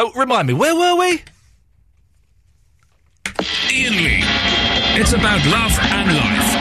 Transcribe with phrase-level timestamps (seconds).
[0.00, 1.22] So remind me, where were we?
[3.70, 4.20] Ian Lee.
[4.98, 6.56] It's about love and life.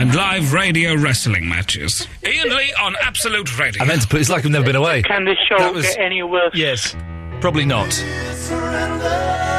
[0.00, 2.08] And live radio wrestling matches.
[2.26, 3.82] Ian Lee on Absolute Radio.
[3.82, 4.20] I meant to put.
[4.20, 5.02] It's like I've never been away.
[5.02, 6.52] Can this show That was- get any worse?
[6.54, 6.96] Yes,
[7.42, 7.90] probably not.
[7.90, 9.49] Can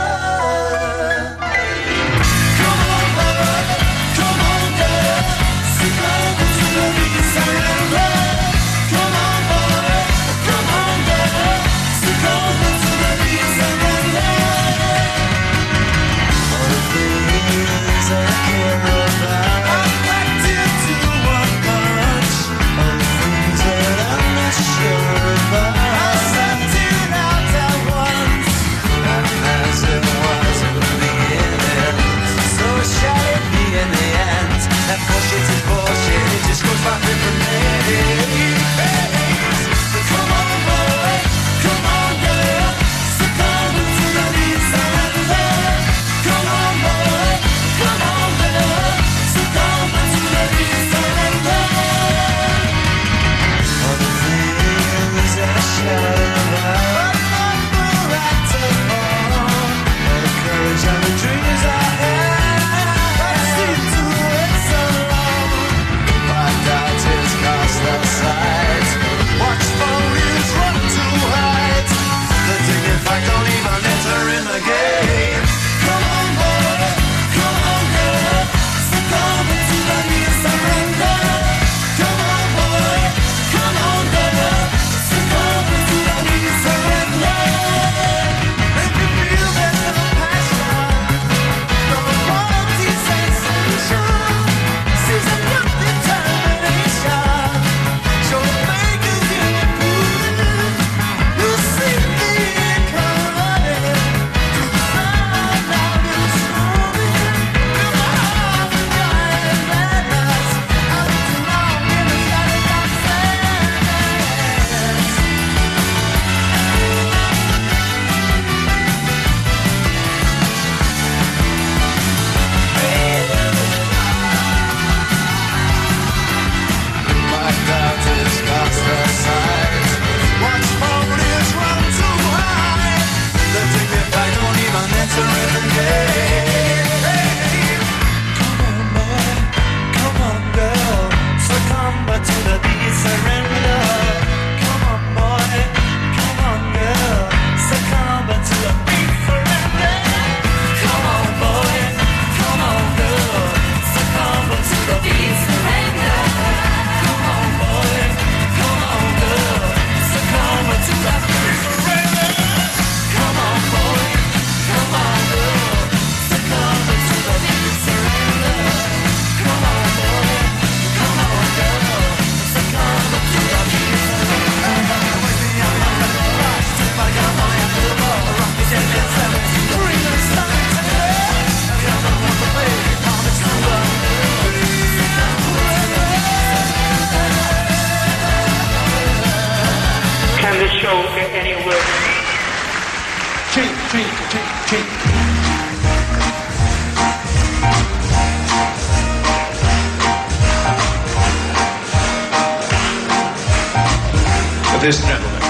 [204.82, 205.42] This gentleman.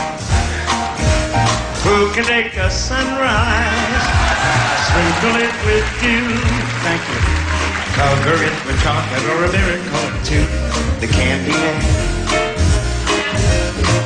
[1.88, 4.04] Who can take a sunrise,
[4.92, 6.36] sprinkle it with dew?
[6.84, 7.16] Thank you.
[7.96, 10.44] Cover it with chocolate or a miracle or two.
[11.00, 11.82] The candy man.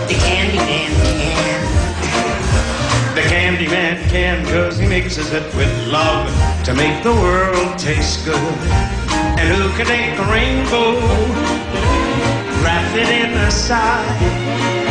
[0.08, 3.16] The candy man can.
[3.16, 6.30] The candy man can, cause he mixes it with love
[6.66, 8.38] to make the world taste good.
[9.40, 11.00] And who can take a rainbow,
[12.62, 14.85] wrap it in a sigh,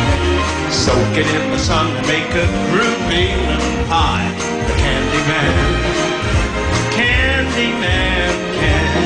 [0.75, 4.27] soak it in the sun and make a groovy little pie?
[4.67, 5.67] The candy man,
[6.91, 8.99] candy man can.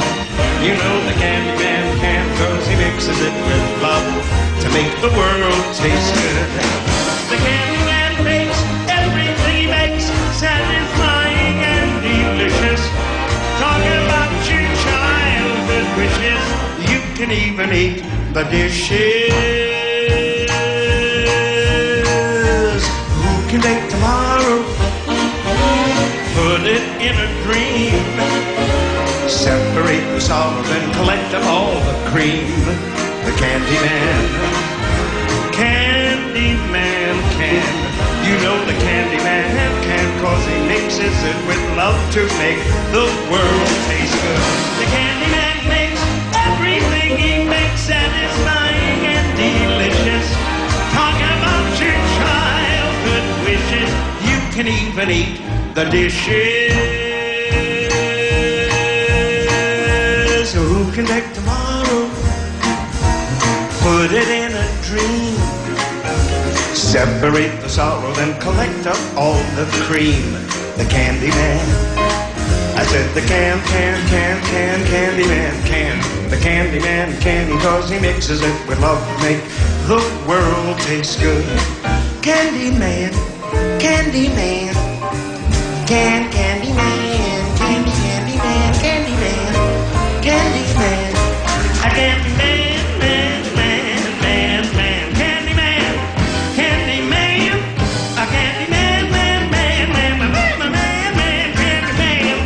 [0.66, 4.10] You know the candy man can, cause he mixes it with love
[4.66, 6.50] to make the world taste good.
[7.30, 8.60] The candy man makes
[8.90, 10.06] everything he makes
[10.42, 12.82] satisfying and delicious.
[13.62, 16.44] Talking about your childhood wishes,
[16.90, 18.02] you can even eat
[18.34, 19.79] the dishes.
[27.00, 27.96] In a dream.
[29.31, 32.44] Separate the solid and collect up all the cream.
[33.24, 34.24] The candy man.
[35.56, 37.63] Candy man can.
[38.28, 42.60] You know the candy man can, cause he mixes it with love to make
[42.92, 44.44] the world taste good.
[44.84, 46.02] The Candyman makes
[46.36, 50.28] everything he makes satisfying and delicious.
[50.92, 53.90] Talk about your childhood wishes.
[54.28, 57.10] You can even eat the dishes.
[60.54, 62.10] Who can take tomorrow?
[63.81, 65.38] Put it in a dream.
[66.75, 70.33] Separate the sorrow, then collect up all the cream.
[70.77, 71.66] The candy man.
[72.80, 76.30] I said the can, can, can, can, candy man, can.
[76.30, 79.44] The candy man can, cause he mixes it with love to make
[79.88, 81.44] the world taste good.
[82.24, 83.12] Candy man,
[83.81, 84.79] candy man,
[85.90, 91.16] can Candy Man, Candy Candy Man, Candy Man, Candy Man,
[91.84, 95.96] a Candy Man, Man Man Man Man, Candy Man,
[96.54, 97.58] Candy Man,
[98.22, 102.38] a Candy Man, Man Man Man Man Man Man Man, Candy Man,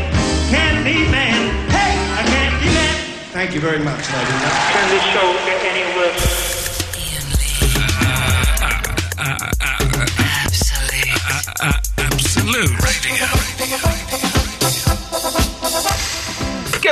[0.49, 2.69] Candy Man, a Candy
[3.33, 4.39] Thank you very much, ladies.
[4.71, 5.62] Candy Show.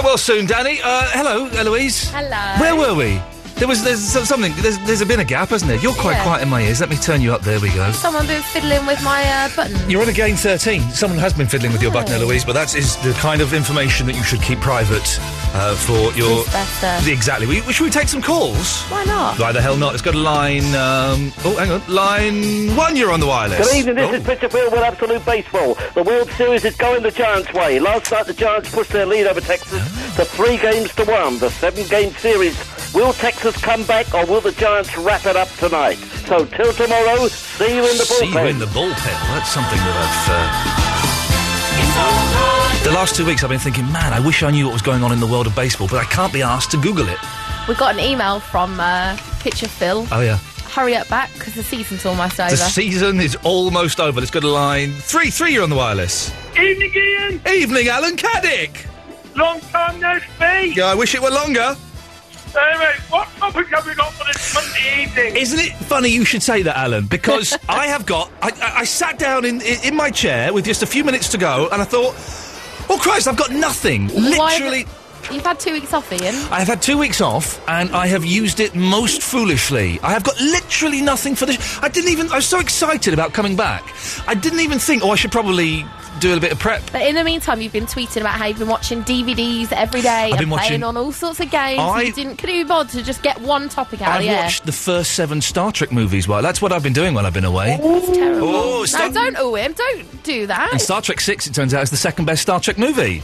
[0.02, 0.80] Get well soon, Danny.
[0.84, 2.10] Uh, hello, Eloise.
[2.10, 2.60] Hello.
[2.60, 3.22] Where were we?
[3.58, 4.52] There was there's something.
[4.58, 5.78] There's there's been a gap, hasn't there?
[5.80, 6.24] You're quite Yeah.
[6.24, 6.80] quiet in my ears.
[6.80, 7.42] Let me turn you up.
[7.44, 7.92] There we go.
[7.92, 9.78] Someone been fiddling with my uh, button.
[9.88, 10.90] You're on a gain 13.
[10.90, 12.22] Someone has been fiddling with your button, Oh.
[12.24, 15.06] Eloise, but that is the kind of information that you should keep private
[15.54, 16.46] uh, for your.
[16.46, 17.12] Better.
[17.12, 17.48] Exactly.
[17.48, 18.82] We, should we take some calls?
[18.84, 19.40] Why not?
[19.40, 19.94] Why the hell not?
[19.94, 20.64] It's got to line.
[20.76, 21.82] Um, oh, hang on.
[21.88, 23.68] Line one, you're on the wireless.
[23.68, 24.14] Good evening, this Oh.
[24.16, 25.78] is Peter Field with Absolute Baseball.
[25.94, 27.80] The World Series is going the Giants' way.
[27.80, 29.84] Last night, the Giants pushed their lead over Texas
[30.16, 31.40] to three games to one.
[31.40, 32.58] The seven-game series.
[32.94, 35.96] Will Texas come back, or will the Giants wrap it up tonight?
[36.28, 38.20] So, till tomorrow, see you in the bullpen.
[38.20, 38.44] See bullpen.
[38.44, 39.18] you in the bullpen.
[39.32, 40.30] That's something that I've.
[42.28, 42.31] Uh...
[42.92, 45.02] The last two weeks, I've been thinking, man, I wish I knew what was going
[45.02, 47.18] on in the world of baseball, but I can't be asked to Google it.
[47.70, 50.06] We got an email from uh, Pitcher Phil.
[50.12, 50.36] Oh yeah.
[50.66, 52.50] Hurry up back because the season's almost over.
[52.50, 54.20] The season is almost over.
[54.20, 55.30] Let's go to line three.
[55.30, 56.34] Three, you're on the wireless.
[56.60, 57.42] Evening, Ian.
[57.48, 58.86] Evening, Alan Caddick.
[59.38, 60.76] Long time no speak.
[60.76, 61.78] Yeah, I wish it were longer.
[62.54, 65.42] Anyway, what topic have we got for this Monday evening?
[65.42, 67.08] Isn't it funny you should say that, Alan?
[67.08, 68.30] Because I have got.
[68.42, 71.30] I, I, I sat down in, in in my chair with just a few minutes
[71.30, 72.16] to go, and I thought,
[72.92, 74.08] oh Christ, I've got nothing.
[74.10, 74.86] Literally.
[75.32, 76.36] You've had two weeks off, Ian.
[76.52, 80.00] I have had two weeks off, and I have used it most foolishly.
[80.02, 81.80] I have got literally nothing for this.
[81.82, 82.30] I didn't even.
[82.32, 83.84] I was so excited about coming back.
[84.28, 85.04] I didn't even think.
[85.04, 85.86] Oh, I should probably
[86.20, 86.84] do a bit of prep.
[86.92, 90.10] But in the meantime, you've been tweeting about how you've been watching DVDs every day
[90.32, 91.80] I've and been playing on all sorts of games.
[91.80, 94.66] I- You didn't, couldn't you bother to just get one topic out I've of watched
[94.66, 96.28] the first seven Star Trek movies.
[96.28, 97.80] Well, that's what I've been doing while I've been away.
[97.82, 98.50] It's terrible.
[98.50, 99.74] Oh, no, don't owe him.
[99.74, 100.70] Don't do that.
[100.72, 103.24] And Star Trek Six, it turns out, is the second best Star Trek movie.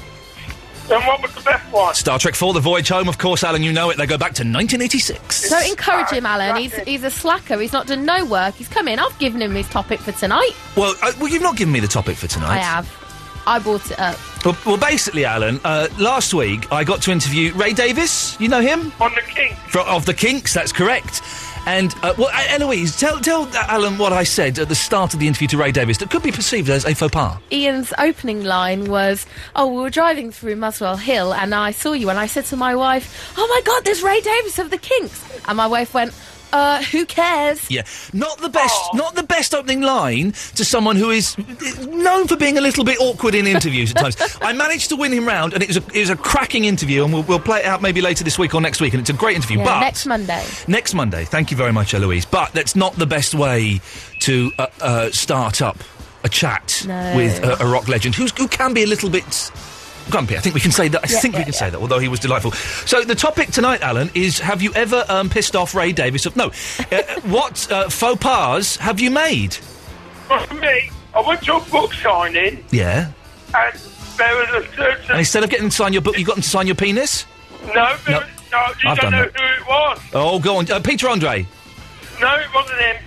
[0.89, 1.93] And what was the best one?
[1.95, 3.97] Star Trek Four: The Voyage Home, of course, Alan, you know it.
[3.97, 5.49] They go back to 1986.
[5.49, 6.55] Don't encourage him, Alan.
[6.55, 7.59] He's he's a slacker.
[7.59, 8.55] He's not done no work.
[8.55, 8.99] He's come in.
[8.99, 10.51] I've given him his topic for tonight.
[10.75, 12.57] Well, uh, well, you've not given me the topic for tonight.
[12.57, 13.07] I have.
[13.47, 14.17] I brought it up.
[14.45, 18.35] Well, well basically, Alan, uh, last week I got to interview Ray Davies.
[18.39, 18.91] You know him?
[18.99, 19.57] On the Kinks.
[19.69, 21.21] Fro- of the Kinks, that's correct.
[21.67, 25.19] And, uh, well, Eloise, tell, tell uh, Alan what I said at the start of
[25.19, 27.37] the interview to Ray Davies that could be perceived as a faux pas.
[27.51, 32.09] Ian's opening line was, "Oh, we were driving through Muswell Hill, and I saw you,
[32.09, 35.21] and I said to my wife, "Oh my God, there's Ray Davies of the Kinks,"
[35.45, 36.13] and my wife went,
[36.53, 41.09] "Uh, who cares?" Yeah, not the best, not the best opening line to someone who
[41.09, 41.37] is
[41.87, 44.37] known for being a little bit awkward in interviews at times.
[44.41, 47.03] I managed to win him round, and it was a, it was a cracking interview,
[47.03, 49.09] and we'll, we'll play it out maybe later this week or next week, and it's
[49.09, 49.59] a great interview.
[49.59, 50.45] Yeah, but next Monday.
[50.67, 51.25] Next Monday.
[51.25, 52.25] Thank you very much, Eloise.
[52.25, 53.81] But that's not the best way
[54.21, 55.77] to uh, uh, start up
[56.23, 57.15] a chat No.
[57.15, 59.51] with a, a rock legend who's, who can be a little bit
[60.09, 60.37] grumpy.
[60.37, 61.03] I think we can say that.
[61.03, 61.59] I Yeah, think we can yeah.
[61.59, 61.79] say that.
[61.79, 62.51] Although he was delightful.
[62.51, 66.25] So the topic tonight, Alan, is: Have you ever um, pissed off Ray Davies?
[66.25, 66.47] Of no.
[66.91, 69.53] Uh, what uh, faux pas have you made?
[70.27, 73.11] For me, I went to a book signing Yeah.
[73.55, 73.79] and
[74.17, 75.09] there was a certain...
[75.11, 77.25] And instead of getting to sign your book, you got him to sign your penis.
[77.67, 78.19] no, there No.
[78.19, 79.39] was, no, you I've don't done know that.
[79.39, 79.99] who it was.
[80.13, 81.47] Oh, go on, uh, Peter Andre.
[82.19, 82.97] No, it wasn't him.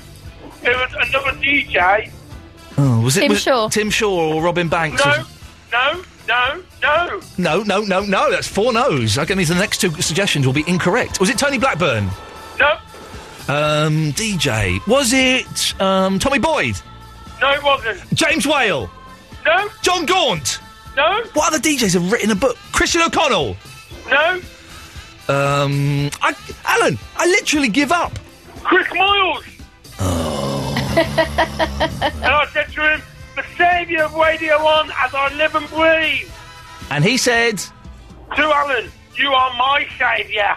[0.62, 2.10] It was another DJ.
[2.78, 3.68] Oh, was it Tim was Shaw.
[3.68, 5.04] Tim Shaw or Robin Banks?
[5.04, 5.16] No, or-
[5.72, 6.62] no, no, no.
[6.82, 8.00] No, no, no, no.
[8.00, 8.30] No.
[8.30, 9.18] That's four no's.
[9.18, 11.20] I mean, the next two suggestions will be incorrect.
[11.20, 12.08] Was it Tony Blackburn?
[12.58, 12.70] No,
[13.48, 14.84] Um, DJ.
[14.86, 16.76] Was it um, Tommy Boyd?
[17.40, 18.14] no, it wasn't.
[18.14, 18.90] James Whale?
[19.46, 20.60] No, John Gaunt?
[20.96, 22.56] no, What other DJs have written a book?
[22.72, 23.56] Christian O'Connell?
[24.10, 24.40] no.
[25.28, 26.34] Um, I,
[26.64, 28.12] Alan, I literally give up.
[28.64, 29.44] Chris Moyles.
[30.00, 30.74] Oh.
[30.96, 33.02] and I said to him,
[33.36, 36.28] Mercedes keep your radio on as I live and breathe.
[36.90, 37.58] And he said,
[38.36, 40.56] To Alan, you are my saviour.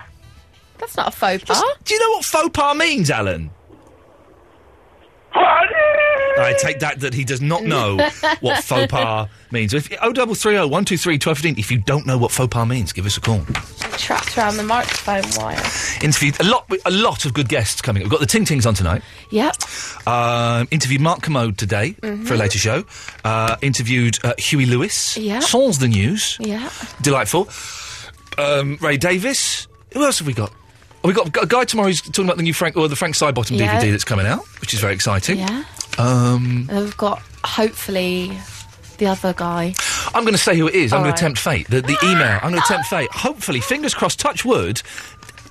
[0.80, 1.62] That's not a faux pas.
[1.84, 3.50] Do you know what faux pas means, Alan?
[5.36, 7.98] I take that that he does not know
[8.40, 9.74] what faux pas means.
[9.74, 11.58] If oh double three oh one two three twelve fifteen.
[11.60, 13.42] If you don't know what faux pas means, give us a call.
[13.98, 15.58] Trapped around the microphone wire.
[16.02, 18.04] Interviewed a lot, a lot of good guests coming.
[18.04, 19.04] We've got the Ting Tings on tonight.
[19.30, 19.56] Yep.
[20.08, 22.28] Um, interviewed Mark Kermode today Mhm.
[22.28, 22.84] for a later show.
[23.24, 25.16] Uh, interviewed uh, Huey Lewis.
[25.18, 25.40] Yeah.
[25.40, 26.38] Sans the news.
[26.40, 26.70] Yeah.
[27.02, 27.48] Delightful.
[28.38, 29.68] Um, Ray Davies.
[29.94, 30.52] Who else have we got?
[31.04, 33.16] Oh, we got a guy tomorrow who's talking about the new Frank or the Frank
[33.16, 33.80] Sidebottom Yeah.
[33.82, 35.38] DVD that's coming out, which is very exciting.
[35.40, 35.64] Yeah.
[35.98, 38.38] Um, And we've got hopefully
[38.98, 39.74] the other guy.
[40.16, 40.94] I'm going to say who it is.
[40.94, 41.18] I'm going right.
[41.18, 41.68] to tempt fate.
[41.68, 42.40] The, the email.
[42.42, 43.10] I'm going to tempt fate.
[43.12, 44.20] Hopefully, fingers crossed.
[44.20, 44.82] Touch wood.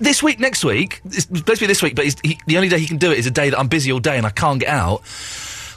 [0.01, 1.01] This week, next week.
[1.05, 3.19] It's supposed to be this week, but he, the only day he can do it
[3.19, 5.03] is a day that I'm busy all day and I can't get out.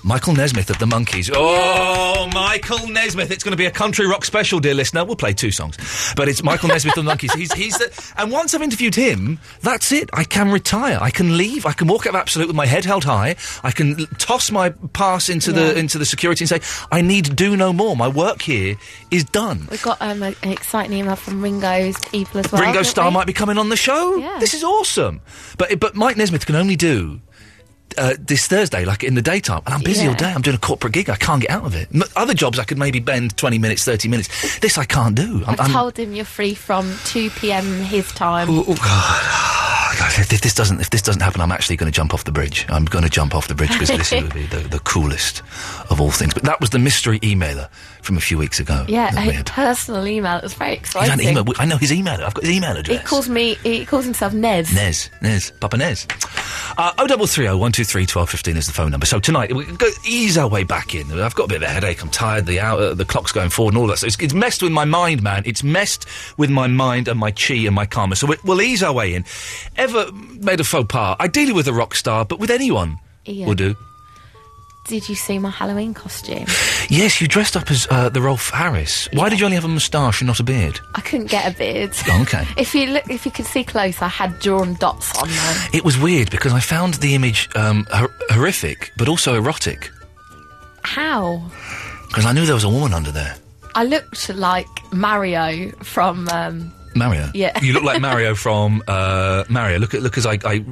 [0.08, 1.32] Michael Nesmith of the Monkees.
[1.34, 3.32] Oh, Michael Nesmith!
[3.32, 5.04] It's going to be a country rock special, dear listener.
[5.04, 5.78] We'll play two songs,
[6.16, 7.36] but it's Michael Nesmith of the Monkees.
[7.36, 10.12] He's, he's the, and once I've interviewed him, that's it.
[10.14, 11.00] I can retire.
[11.02, 11.66] I can leave.
[11.66, 13.36] I can walk out of Absolute with my head held high.
[13.64, 15.58] I can l- toss my pass into Yeah.
[15.74, 17.98] the into the security and say, "I need do no more.
[17.98, 18.76] My work here
[19.10, 22.62] is done." We've got um, a- an exciting email from Ringo's people as well.
[22.62, 23.14] Ringo haven't Starr we?
[23.16, 24.18] might be coming on the show.
[24.18, 24.38] Yeah.
[24.40, 25.22] This is awesome.
[25.58, 27.22] But but Mike Nesmith can only do
[27.98, 30.10] uh, this Thursday, like in the daytime, and I'm busy Yeah.
[30.12, 30.32] all day.
[30.32, 31.10] I'm doing a corporate gig.
[31.10, 31.88] I can't get out of it.
[31.94, 34.60] M- other jobs I could maybe bend 20 minutes, 30 minutes.
[34.60, 35.44] This I can't do.
[35.46, 37.66] I'm, I've I'm- told him you're free from 2 p.m.
[37.84, 38.48] his time.
[38.50, 39.62] Oh, oh, God.
[40.00, 42.32] God, if, this doesn't if this doesn't happen, I'm actually going to jump off the
[42.32, 42.66] bridge.
[42.70, 45.42] I'm going to jump off the bridge because this will be the, the coolest
[45.90, 46.34] of all things.
[46.34, 47.70] But that was the mystery emailer
[48.02, 48.86] from a few weeks ago.
[48.88, 50.38] Yeah, a personal email.
[50.38, 51.28] It was very exciting.
[51.28, 51.46] email.
[51.58, 52.24] I know his email.
[52.24, 53.02] I've got his email address.
[53.02, 53.56] He calls me.
[53.64, 54.74] He calls himself Nez.
[54.74, 56.08] Nez, Nez, Papa Nez.
[56.78, 59.06] Uh, 0330 123 1215 is the phone number.
[59.06, 61.12] So tonight, we go ease our way back in.
[61.20, 62.02] I've got a bit of a headache.
[62.02, 62.46] I'm tired.
[62.46, 63.98] The hour, the clock's going forward and all that.
[63.98, 65.44] So it's, it's messed with my mind, man.
[65.46, 66.06] It's messed
[66.38, 68.16] with my mind and my chi and my karma.
[68.16, 69.26] So we, we'll ease our way in.
[69.78, 71.18] Ever made a faux pas?
[71.20, 73.48] Ideally with a rock star, but with anyone Ian.
[73.48, 73.76] will do.
[74.88, 76.46] Did you see my Halloween costume?
[76.90, 79.10] Yes, you dressed up as uh, the Rolf Harris.
[79.14, 80.80] Why did you only have a moustache and not a beard?
[80.94, 81.92] I couldn't get a beard.
[82.08, 82.46] Oh, okay.
[82.58, 85.70] If you look, if you could see close, I had drawn dots on them.
[85.74, 89.90] It was weird because I found the image um, hor- horrific, but also erotic.
[90.84, 91.42] How?
[92.08, 93.36] Because I knew there was a woman under there.
[93.74, 96.30] I looked like Mario from.
[96.30, 97.30] Um, Mario.
[97.34, 97.58] Yeah.
[97.62, 99.80] You look like Mario from uh, Mario.
[99.80, 100.64] Look at look as I, I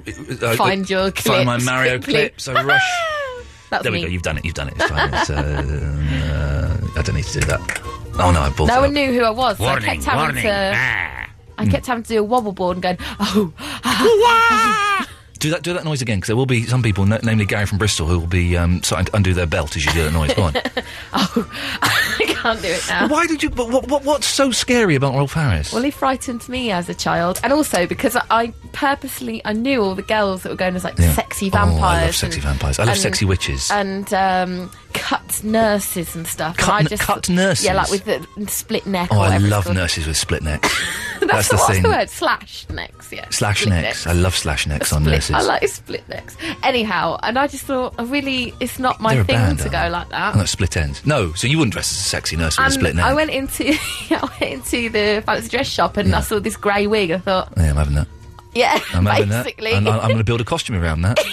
[0.42, 2.14] uh, Find your find my Mario quickly.
[2.14, 2.48] clips.
[2.48, 2.82] I rush.
[3.70, 4.04] That's there we me.
[4.06, 4.10] go.
[4.12, 4.46] You've done it.
[4.46, 4.76] You've done it.
[4.78, 5.14] It's fine.
[5.14, 7.82] It's, uh, uh, I don't need to do that.
[8.20, 8.82] Oh no, I bought no it.
[8.82, 9.58] one knew who I was.
[9.58, 10.44] so Warning, I kept having warning.
[10.44, 10.72] to.
[10.76, 11.30] Ah.
[11.58, 13.54] I kept having to do a wobble board and going, oh,
[15.44, 15.62] Do that.
[15.62, 18.08] Do that noise again, because there will be some people, n- namely Gary from Bristol,
[18.08, 20.34] who will be um, starting to undo their belt as you do that noise.
[20.34, 20.54] Go on.
[21.16, 21.50] Oh,
[21.82, 23.08] I can't do it now.
[23.08, 23.50] Why did you?
[23.50, 25.72] But what, what, what's so scary about Rolf Harris?
[25.74, 29.82] Well, he frightened me as a child, and also because I, I purposely I knew
[29.82, 31.14] all the girls that were going as like Yeah.
[31.14, 32.80] sexy Oh, I love sexy and- vampires.
[32.80, 33.70] I love and- sexy witches.
[33.70, 36.58] and um, cut nurses and stuff.
[36.58, 37.66] Cut and I just, cut nurses?
[37.66, 39.10] Yeah, like with the split neck.
[39.12, 40.74] oh, I love nurses with split necks.
[41.32, 41.84] That's, That's the what's thing.
[41.84, 42.10] the word?
[42.10, 43.12] Slash necks.
[43.12, 43.30] Yeah.
[43.30, 44.08] Slash Split necks.
[44.08, 45.36] I love slash necks on Split- nurses.
[45.36, 46.36] I like split necks.
[46.64, 49.90] Anyhow, and I just thought, I really, it's not my They're thing band, to go
[49.90, 50.36] like that.
[50.36, 51.06] Oh, no, split ends.
[51.06, 53.06] No, so you wouldn't dress as a sexy nurse with a um, split neck.
[53.06, 53.66] I went into
[54.12, 57.12] I went into the fancy dress shop and I saw this grey wig.
[57.12, 58.08] I thought, yeah, I'm having that.
[58.56, 59.44] Yeah, I'm having that.
[59.46, 59.74] basically.
[59.74, 61.20] And I- I'm going to build a costume around that.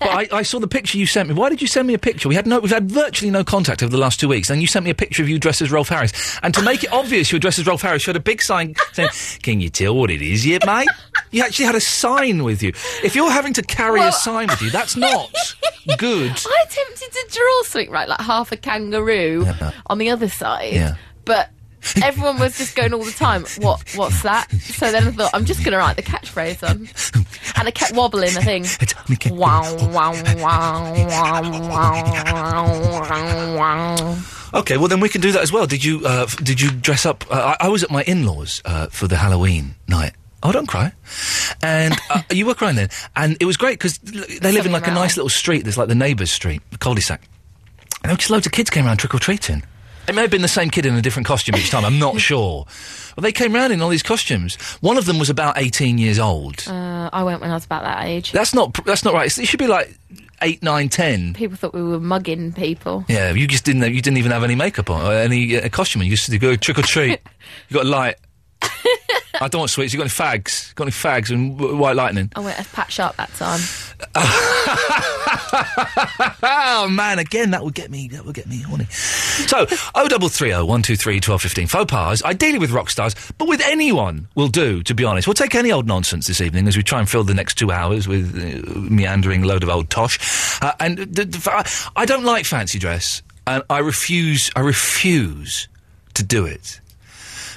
[0.00, 1.34] But I, I saw the picture you sent me.
[1.34, 2.28] Why did you send me a picture?
[2.28, 4.50] We had no, we've had virtually no contact over the last two weeks.
[4.50, 6.12] And you sent me a picture of you dressed as Rolf Harris.
[6.42, 8.42] And to make it obvious you were dressed as Rolf Harris, you had a big
[8.42, 9.08] sign saying,
[9.42, 10.88] "Can you tell what it is yet, mate?"
[11.30, 12.70] You actually had a sign with you.
[13.02, 15.30] If you're having to carry Well- a sign with you, that's not
[15.96, 16.32] good.
[16.32, 19.70] I attempted to draw something right, like half a kangaroo Yeah.
[19.86, 20.96] on the other side, Yeah.
[21.24, 21.48] but
[22.02, 23.44] everyone was just going all the time.
[23.58, 23.82] What?
[23.96, 24.50] What's that?
[24.50, 26.88] So then I thought I'm just going to write the catchphrase on,
[27.56, 28.64] and I kept wobbling the thing.
[29.36, 29.76] Wow!
[29.88, 30.12] Wow!
[30.36, 30.92] Wow!
[31.08, 31.42] Wow!
[32.30, 33.56] Wow!
[33.56, 34.18] Wow!
[34.54, 35.66] Okay, well then we can do that as well.
[35.66, 37.24] Did you uh, f- did you dress up?
[37.30, 40.12] Uh, I, I was at my in-laws uh, for the Halloween night.
[40.44, 40.92] Oh, don't cry.
[41.62, 44.72] And uh, you were crying then, and it was great because they live in Something
[44.72, 45.62] like a nice little street.
[45.64, 48.86] There's like the neighbours' street, the cul-de-sac, and there were just loads of kids came
[48.86, 49.64] around trick or treating.
[50.06, 51.84] It may have been the same kid in a different costume each time.
[51.84, 52.66] I'm not sure.
[53.14, 54.56] But they came round in all these costumes.
[54.80, 56.64] One of them was about 18 years old.
[56.68, 58.32] Uh, I went when I was about that age.
[58.32, 58.84] That's not.
[58.84, 59.26] That's not right.
[59.38, 59.96] It should be like
[60.42, 61.32] eight, nine, ten.
[61.34, 63.04] People thought we were mugging people.
[63.08, 63.82] Yeah, you just didn't.
[63.82, 66.02] You didn't even have any makeup on or any uh, costume.
[66.02, 67.20] You just to go trick or treat.
[67.68, 68.16] you got a light.
[69.40, 69.92] I don't want sweets.
[69.92, 70.74] You got any fags?
[70.74, 72.30] Got any fags and w- white lightning?
[72.36, 73.60] I went as Pat Sharp that time.
[76.42, 78.08] oh man, again that would get me.
[78.08, 78.84] That would get me horny.
[78.84, 81.66] So, oh double three oh one two three twelve fifteen.
[81.66, 84.82] Faux pas, ideally with rock stars, but with anyone will do.
[84.82, 87.24] To be honest, we'll take any old nonsense this evening as we try and fill
[87.24, 90.18] the next two hours with uh, meandering load of old tosh.
[90.62, 94.50] Uh, and the, the, I don't like fancy dress, and I refuse.
[94.56, 95.68] I refuse
[96.14, 96.80] to do it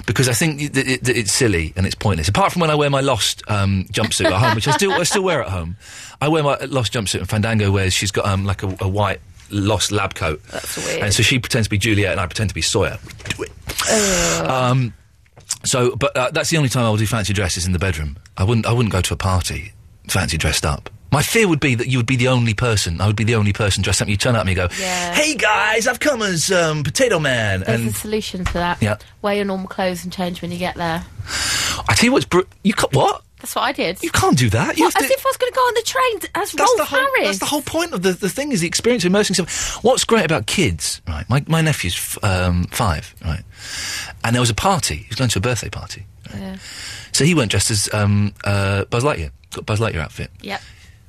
[0.08, 2.28] because I think that it, it's silly and it's pointless.
[2.28, 5.02] Apart from when I wear my lost um, jumpsuit at home, which I still I
[5.04, 5.76] still wear at home.
[6.20, 7.92] I wear my lost jumpsuit, and Fandango wears.
[7.94, 11.02] She's got um, like a, a white lost lab coat, That's weird.
[11.04, 12.98] and so she pretends to be Juliet, and I pretend to be Sawyer.
[13.06, 14.40] We do it.
[14.44, 14.92] Um,
[15.64, 18.18] so, but uh, that's the only time I will do fancy dresses in the bedroom.
[18.36, 18.66] I wouldn't.
[18.66, 19.72] I wouldn't go to a party
[20.08, 20.90] fancy dressed up.
[21.10, 23.00] My fear would be that you would be the only person.
[23.00, 24.08] I would be the only person dressed up.
[24.08, 25.14] You turn up and you go, Yeah.
[25.14, 28.82] "Hey guys, I've come as um, Potato Man," There's and a solution to that.
[28.82, 28.98] Yeah.
[29.22, 31.04] Wear your normal clothes and change when you get there.
[31.88, 34.02] I tell you what's br- you ca- what That's what I did.
[34.02, 34.76] you can't do that.
[34.76, 36.52] You What, have as to- if I was going to go on the train as
[36.52, 36.98] that's Rolf the whole.
[36.98, 37.26] Harris.
[37.26, 39.82] That's the whole point of the, the thing is the experience of immersing yourself.
[39.82, 41.24] What's great about kids, right?
[41.30, 43.42] My my nephew's f- um, five, right,
[44.24, 44.96] and there was a party.
[44.96, 46.56] He was going to a birthday party, Yeah.
[47.12, 49.30] so he went dressed as um, uh, Buzz Lightyear.
[49.52, 50.30] Got Buzz Lightyear outfit.
[50.42, 50.60] Yep.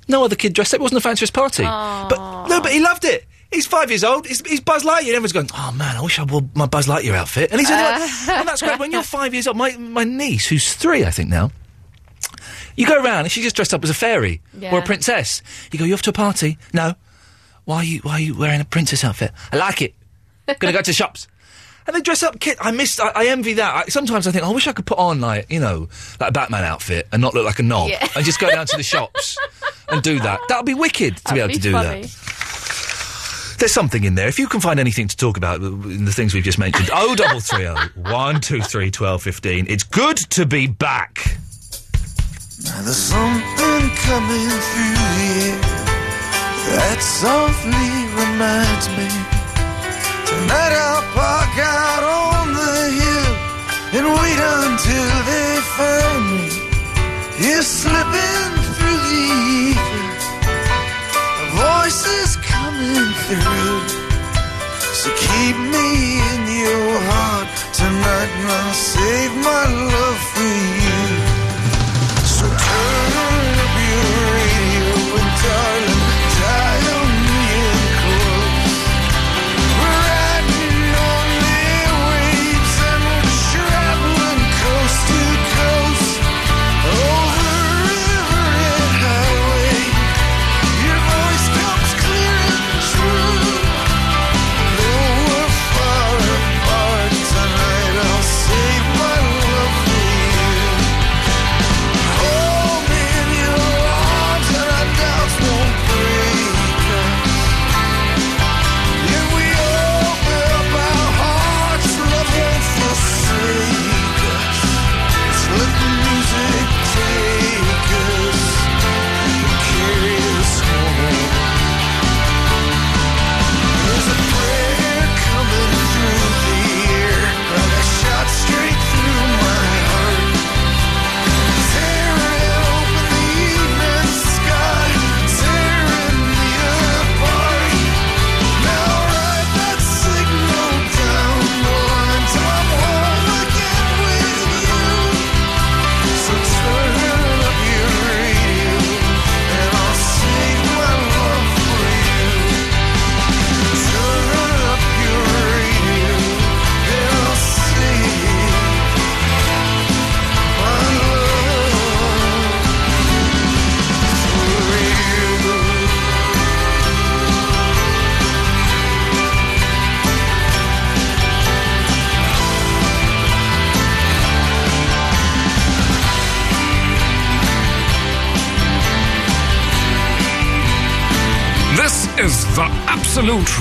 [0.09, 0.79] No other kid dressed up.
[0.79, 1.63] It wasn't a fanciest party.
[1.63, 3.25] But no, but he loved it.
[3.51, 4.27] He's five years old.
[4.27, 5.07] He's, he's Buzz Lightyear.
[5.09, 7.51] Everyone's going, oh man, I wish I wore my Buzz Lightyear outfit.
[7.51, 8.31] And he's like, uh.
[8.33, 8.79] and that's great.
[8.79, 11.51] When you're five years old, my my niece, who's three, I think now.
[12.75, 15.41] You go around and she's just dressed up as a fairy or a princess.
[15.71, 16.57] You go, you off to a party?
[16.73, 16.93] No.
[17.65, 19.31] Why are you Why are you wearing a princess outfit?
[19.51, 19.93] I like it.
[20.59, 21.27] Gonna go to the shops.
[21.89, 22.55] And they dress up kid.
[22.61, 22.99] I miss.
[22.99, 23.75] I, I envy that.
[23.75, 26.31] I, sometimes I think, I wish I could put on like you know, like a
[26.31, 28.07] Batman outfit and not look like a knob, Yeah.
[28.15, 29.35] and just go down to the shops
[29.89, 30.39] and do that.
[30.49, 32.01] That would be wicked to be able That'd to do funny.
[32.03, 33.55] that.
[33.57, 34.27] There's something in there.
[34.27, 37.15] If you can find anything to talk about in the things we've just mentioned, oh
[37.15, 39.65] double three oh one two three twelve fifteen.
[39.67, 41.17] It's good to be back.
[42.65, 45.59] Now there's something coming through the air
[46.69, 48.87] that softly reminds
[49.33, 49.38] me.
[50.29, 53.33] Tonight I'll park out on the hill
[53.97, 56.45] and wait until they find me.
[57.41, 59.25] You're slipping through the
[59.73, 60.05] ether.
[61.41, 63.81] A voice is coming through.
[65.01, 65.89] So keep me
[66.31, 70.78] in your heart tonight and I'll save my love for you.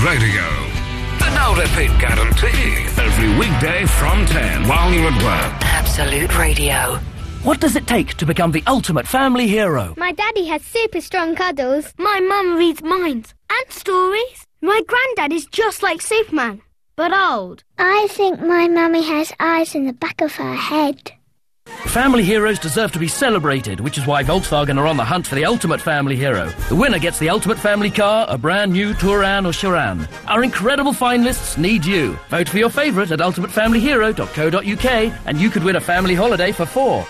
[0.04, 0.44] Radio.
[1.18, 2.86] The no repeat guarantee.
[3.02, 5.64] Every weekday from 10 while you're at work.
[5.64, 7.00] Absolute Radio.
[7.42, 9.94] What does it take to become the ultimate family hero?
[9.96, 11.92] My daddy has super strong cuddles.
[11.98, 14.46] My mum reads minds and stories.
[14.62, 16.62] My granddad is just like Superman,
[16.94, 17.64] but old.
[17.76, 21.12] I think my mummy has eyes in the back of her head.
[21.86, 25.34] Family heroes deserve to be celebrated, which is why Volkswagen are on the hunt for
[25.36, 26.48] the ultimate family hero.
[26.68, 30.08] The winner gets the ultimate family car, a brand new Touran or Sharan.
[30.26, 32.18] Our incredible finalists need you.
[32.28, 37.06] Vote for your favourite at ultimatefamilyhero.co.uk and you could win a family holiday for four.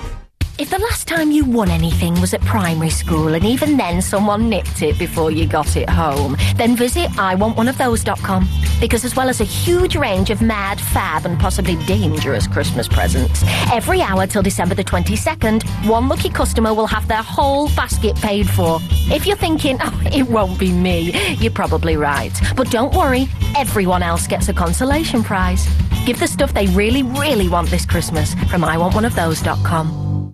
[0.58, 4.48] If the last time you won anything was at primary school and even then someone
[4.48, 8.48] nicked it before you got it home, then visit iwantoneofthose.com.
[8.80, 13.44] Because as well as a huge range of mad, fab and possibly dangerous Christmas presents,
[13.72, 18.50] every hour till December the 22nd, one lucky customer will have their whole basket paid
[18.50, 18.80] for.
[19.12, 22.36] If you're thinking, oh, it won't be me, you're probably right.
[22.56, 25.68] But don't worry, everyone else gets a consolation prize.
[26.04, 30.27] Give the stuff they really, really want this Christmas from iwantoneofthose.com.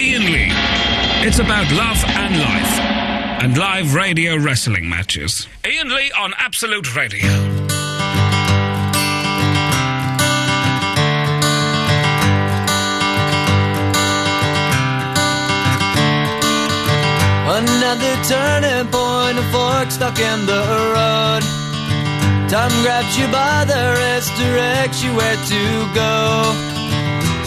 [0.00, 0.48] Ian Lee.
[1.26, 2.80] It's about love and life.
[3.42, 5.48] And live radio wrestling matches.
[5.66, 7.28] Ian Lee on Absolute Radio.
[17.50, 20.62] Another turning point, a fork stuck in the
[20.94, 21.42] road.
[22.48, 26.77] Time grabs you by the wrist, directs you where to go.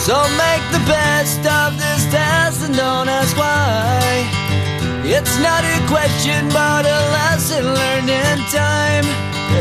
[0.01, 4.25] So make the best of this test and don't ask why.
[5.05, 9.05] It's not a question, but a lesson learned in time.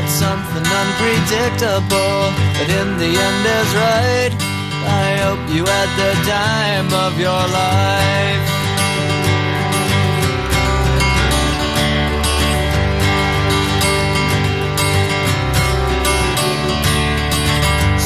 [0.01, 4.33] It's something unpredictable, but in the end is right.
[4.89, 8.61] I hope you had the time of your life.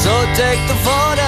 [0.03, 0.75] So take the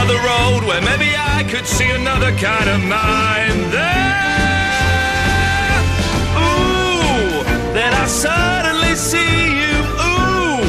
[0.00, 5.80] Another road where maybe I could see another kind of mind there.
[6.38, 7.42] Ooh,
[7.74, 9.74] then I suddenly see you.
[10.08, 10.62] Ooh,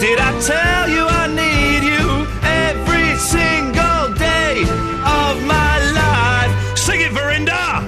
[0.00, 4.62] did I tell you I need you every single day
[5.04, 6.78] of my life?
[6.78, 7.84] Sing it, Verinda!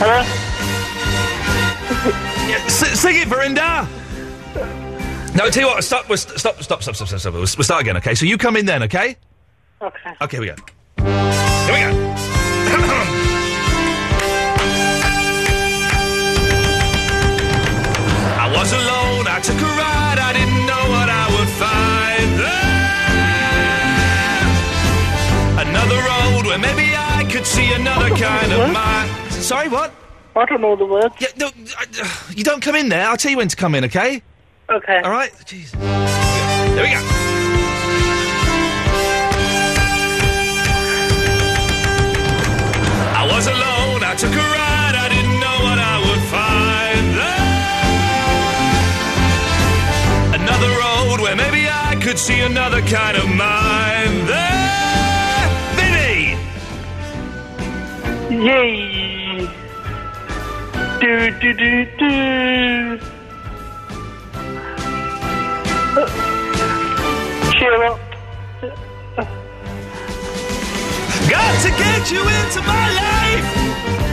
[0.00, 0.22] Hello?
[2.48, 3.86] Yeah, s- sing it, Verinda.
[5.36, 5.84] No, I tell you what.
[5.84, 6.06] Stop.
[6.06, 6.38] Stop.
[6.38, 6.62] Stop.
[6.62, 6.80] Stop.
[6.80, 6.94] Stop.
[6.96, 7.08] Stop.
[7.20, 7.34] Stop.
[7.34, 7.98] We'll start again.
[7.98, 8.14] Okay.
[8.14, 8.82] So you come in then.
[8.84, 9.16] Okay.
[9.82, 10.14] Okay.
[10.22, 10.36] Okay.
[10.36, 10.54] Here we go.
[10.98, 11.90] Here we go.
[18.38, 19.26] I was alone.
[19.28, 20.18] I took a ride.
[20.18, 22.66] I didn't know what I would find there.
[25.68, 29.10] Another road where maybe I could see another kind of mind.
[29.32, 29.68] Sorry.
[29.68, 29.92] What?
[30.34, 31.14] I don't know the words.
[31.18, 31.86] Yeah, no, I,
[32.34, 33.06] you don't come in there.
[33.08, 34.22] I'll tell you when to come in, okay?
[34.68, 35.00] Okay.
[35.02, 35.32] All right?
[35.46, 35.70] Jeez.
[35.72, 37.45] There we go.
[44.18, 44.94] Took a ride.
[44.96, 47.50] I didn't know what I would find there.
[50.40, 55.48] Another road where maybe I could see another kind of mind there.
[55.76, 56.36] Vinny!
[58.46, 59.50] Yay!
[61.00, 62.98] Do do do do.
[65.98, 66.06] Uh,
[71.28, 74.05] Got to get you into my life.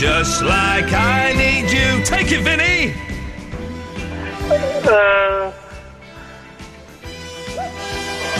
[0.00, 2.02] Just like I need you.
[2.04, 2.94] Take it, Vinny.
[4.86, 5.52] Uh,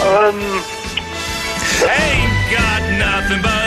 [0.08, 0.40] um,
[1.84, 3.59] Ain't got nothing but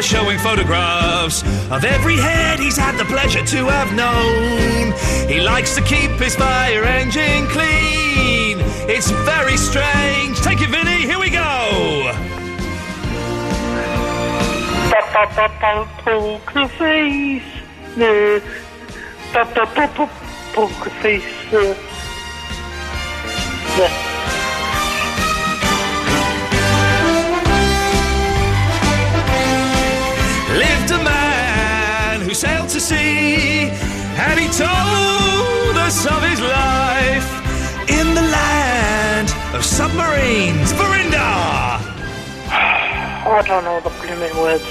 [0.00, 4.92] showing photographs of every head he's had the pleasure to have known.
[5.28, 8.58] He likes to keep his fire engine clean.
[8.88, 10.40] It's very strange.
[10.40, 11.06] Take it, Vinny.
[11.06, 12.12] Here we go.
[20.54, 20.90] poker.
[32.72, 33.68] To see.
[34.16, 37.28] and he told us of his life
[37.90, 40.72] in the land of submarines.
[40.72, 41.82] Verinda!
[42.48, 44.64] I don't know the blooming words.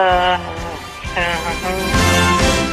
[0.00, 0.38] Uh,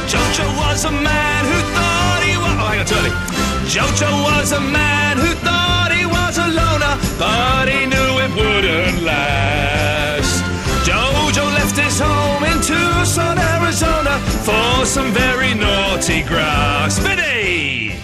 [0.08, 2.56] Jojo was a man who thought he was.
[2.58, 3.45] Oh, hang on, Turley.
[3.66, 9.02] Jojo was a man who thought he was a loner, but he knew it wouldn't
[9.02, 10.44] last.
[10.86, 16.98] Jojo left his home in Tucson, Arizona, for some very naughty grass.
[17.00, 17.96] Vinny!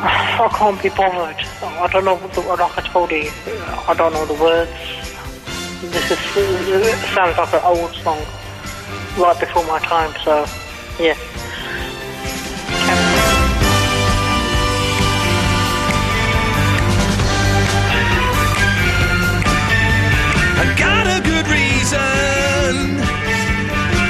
[0.00, 1.36] I can't be bothered.
[1.62, 3.30] I don't know like I told you.
[3.86, 4.70] I don't know the words.
[5.92, 8.24] This is it sounds like an old song,
[9.18, 10.14] right before my time.
[10.24, 10.46] So,
[10.98, 11.16] yeah.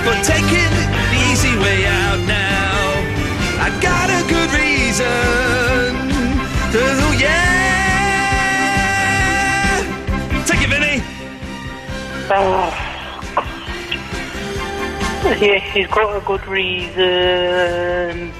[0.04, 0.72] For taking
[1.12, 2.78] the easy way out now.
[3.60, 6.08] I got a good reason.
[6.72, 6.80] To,
[7.18, 7.38] yeah.
[10.46, 11.02] Take it, Vinny.
[12.30, 12.70] Oh,
[15.40, 18.32] yeah, he's got a good reason.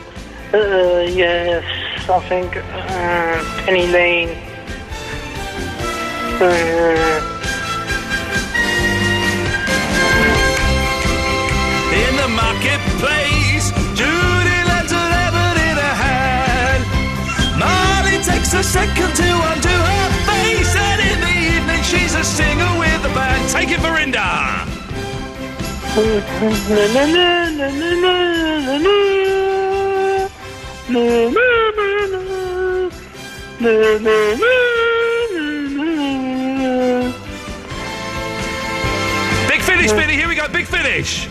[0.53, 1.65] Uh, yes,
[2.09, 4.37] I think uh, Penny Lane.
[6.41, 7.38] Uh,
[12.59, 13.71] marketplace.
[13.95, 16.83] Judy lends a lemon in her hand.
[17.59, 22.79] Molly takes a second to undo her face, and in the evening she's a singer
[22.79, 23.49] with the band.
[23.51, 24.67] Take it, Verinda.
[39.49, 40.15] Big finish, Billy.
[40.15, 40.49] Here we go.
[40.49, 41.29] Big finish.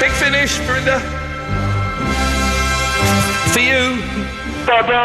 [0.00, 1.00] Big finish, Verinda.
[3.52, 5.04] For you.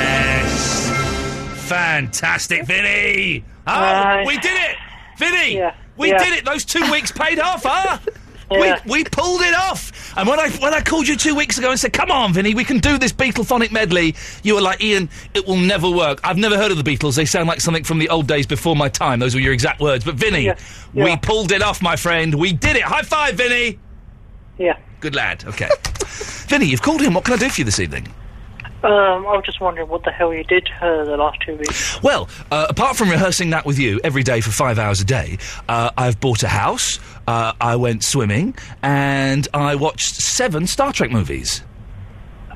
[0.00, 1.68] Yes.
[1.68, 3.44] Fantastic, Vinny.
[3.66, 4.76] Oh, Uh, we did it,
[5.18, 5.56] Vinny.
[5.56, 6.24] yeah, We yeah.
[6.24, 6.44] did it.
[6.44, 7.98] Those two weeks paid off, huh?
[8.52, 8.80] Yeah.
[8.84, 9.92] We we pulled it off.
[10.20, 12.52] And when I when I called you two weeks ago and said, "Come on, Vinny,
[12.52, 16.36] we can do this Beatlephonic medley," you were like, "Ian, it will never work." I've
[16.36, 17.16] never heard of the Beatles.
[17.16, 19.18] They sound like something from the old days before my time.
[19.18, 20.04] Those were your exact words.
[20.04, 20.56] But Vinny, Yeah,
[20.92, 22.34] we pulled it off, my friend.
[22.34, 22.82] We did it.
[22.82, 23.78] High five, Vinny.
[24.58, 24.76] Yeah.
[25.00, 25.42] Good lad.
[25.46, 25.70] Okay.
[26.04, 27.14] Vinny, you've called in.
[27.14, 28.06] What can I do for you this evening?
[28.82, 32.02] Um, I was just wondering what the hell you did uh, the last two weeks.
[32.02, 35.36] Well, uh, apart from rehearsing that with you every day for five hours a day,
[35.68, 36.98] uh, I've bought a house,
[37.30, 41.62] uh, I went swimming, and I watched seven Star Trek movies.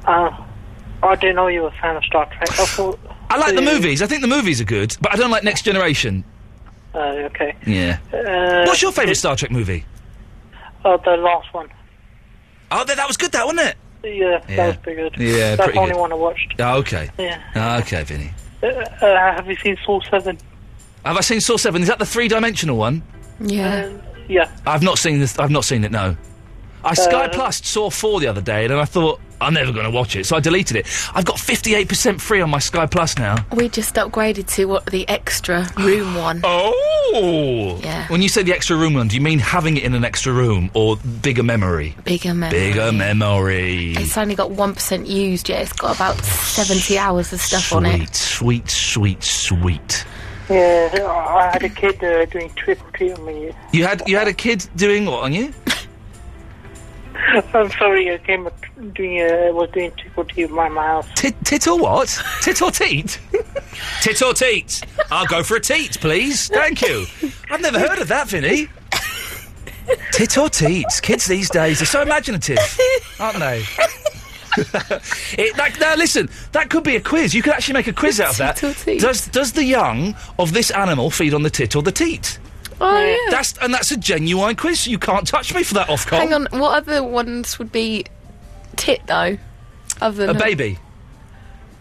[0.05, 0.31] Uh,
[1.03, 2.51] I didn't know you were a fan of Star Trek.
[2.51, 2.99] I thought.
[3.31, 4.03] I like the movies.
[4.03, 6.25] I think the movies are good, but I don't like Next Generation.
[6.95, 6.99] Uh,
[7.31, 7.55] okay.
[7.67, 7.99] Yeah.
[8.13, 9.85] Uh, What's your favourite Star Trek movie?
[10.85, 11.69] Uh, the last one.
[12.71, 13.77] Oh, that, that was good, that wasn't it?
[14.05, 14.57] Yeah, Yeah.
[14.57, 15.17] that was pretty good.
[15.19, 16.01] Yeah, That's pretty the only good.
[16.01, 16.55] one I watched.
[16.59, 17.11] Oh, okay.
[17.19, 17.41] Yeah.
[17.57, 18.31] Oh, okay, Vinny.
[18.63, 20.39] Uh, uh, have you seen Saw 7?
[21.05, 21.83] Have I seen Saw Seven?
[21.83, 23.03] Is that the three-dimensional one?
[23.41, 23.91] Yeah.
[24.29, 24.51] Yeah.
[24.67, 25.39] I've not seen this.
[25.39, 25.91] I've not seen it.
[25.93, 26.17] No.
[26.87, 29.85] I Sky Uh, Plus saw four the other day, and I thought I'm never going
[29.87, 30.87] to watch it, so I deleted it.
[31.15, 33.37] I've got 58% free on my Sky Plus now.
[33.55, 36.41] We just upgraded to what the extra room one.
[36.45, 37.81] Oh!
[37.83, 38.07] Yeah.
[38.09, 40.31] When you say the extra room one, do you mean having it in an extra
[40.33, 41.97] room or bigger memory?
[42.05, 42.59] Bigger memory.
[42.59, 43.93] Bigger memory.
[43.97, 45.63] It's only got 1% used yet.
[45.63, 48.15] It's got about 70 hours of stuff on it.
[48.15, 50.05] Sweet, sweet, sweet, sweet.
[50.51, 53.53] Yeah, I had a kid uh, doing trick or treat on me.
[53.73, 55.55] You had you had a kid doing what on you?
[57.55, 58.59] I'm sorry, I came up
[58.93, 61.07] doing uh, was doing trick or treat in my house.
[61.15, 62.23] Tit, tit or what?
[62.43, 63.19] tit or teat?
[64.03, 64.83] tit or teat?
[65.11, 66.49] I'll go for a teat, please.
[66.49, 67.07] Thank you.
[67.51, 68.69] I've never heard of that, Vinny.
[70.13, 71.01] Tit or teats?
[71.01, 72.59] Kids these days are so imaginative,
[73.19, 73.65] aren't they?
[75.39, 77.35] it, that, now listen, that could be a quiz.
[77.35, 78.57] You could actually make a quiz out of that.
[78.57, 79.01] Tit or teat?
[79.01, 82.39] Does does the young of this animal feed on the tit or the teat?
[82.81, 83.31] Oh, yeah.
[83.31, 84.87] That's and that's a genuine quiz.
[84.87, 86.19] You can't touch me for that, Ofcom.
[86.19, 88.05] Hang on, what other ones would be
[88.77, 89.39] tit, though?
[90.01, 90.79] Other than A baby.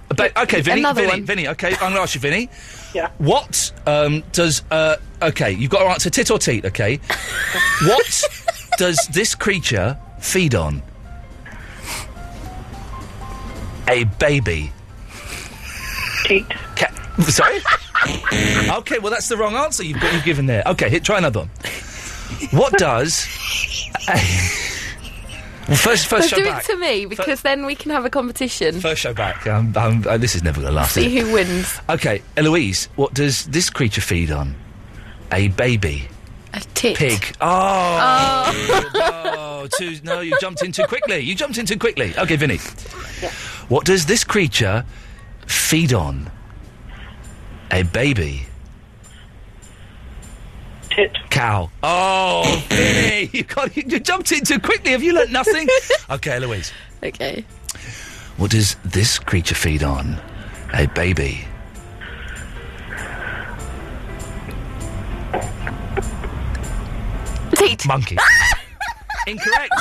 [0.10, 0.82] A ba- okay, Vinny.
[0.82, 1.14] Another Vinny.
[1.14, 1.26] one.
[1.26, 1.48] Vinny.
[1.50, 2.50] Okay, I'm going to ask you, Vinny.
[2.94, 3.10] Yeah.
[3.18, 4.62] What um, does?
[4.70, 6.64] Uh, okay, you've got to answer tit or teat.
[6.64, 7.00] Okay.
[7.86, 8.24] what
[8.78, 10.84] does this creature feed on?
[13.88, 14.72] A baby.
[16.26, 16.46] Teat.
[16.76, 17.60] Ca- Sorry.
[18.80, 20.63] okay, well that's the wrong answer you've, got, you've given there.
[20.67, 21.50] Okay, hit, try another one.
[22.52, 23.28] What does?
[24.10, 24.13] A,
[25.67, 26.63] well, first, first So show do back.
[26.63, 28.80] it to me, because then we can have a competition.
[28.82, 29.46] First show back.
[29.48, 30.98] Um, um, uh, this is never going to last.
[30.98, 31.22] is See it?
[31.26, 31.80] who wins.
[31.89, 34.56] Okay, Eloise, what does this creature feed on?
[35.32, 36.08] A baby.
[36.54, 36.96] A tit.
[36.96, 37.36] Pig.
[37.42, 38.52] Oh.
[38.96, 41.20] oh, too, no, you jumped in too quickly.
[41.20, 42.13] You jumped in too quickly.
[42.18, 42.58] Okay, Vinny.
[43.70, 44.86] What does this creature
[45.48, 46.30] feed on?
[47.72, 48.46] A baby.
[50.92, 51.18] Tit.
[51.32, 51.72] Cow.
[51.82, 54.92] Oh, Vinny, you, got, you, you jumped in too quickly.
[54.92, 55.68] Have you learnt nothing?
[56.12, 56.72] okay, Louise.
[57.02, 57.44] Okay.
[58.38, 60.20] What does this creature feed on?
[60.74, 61.48] A baby.
[67.67, 67.88] Teat.
[67.88, 68.17] Monkey.
[69.26, 69.73] Incorrect.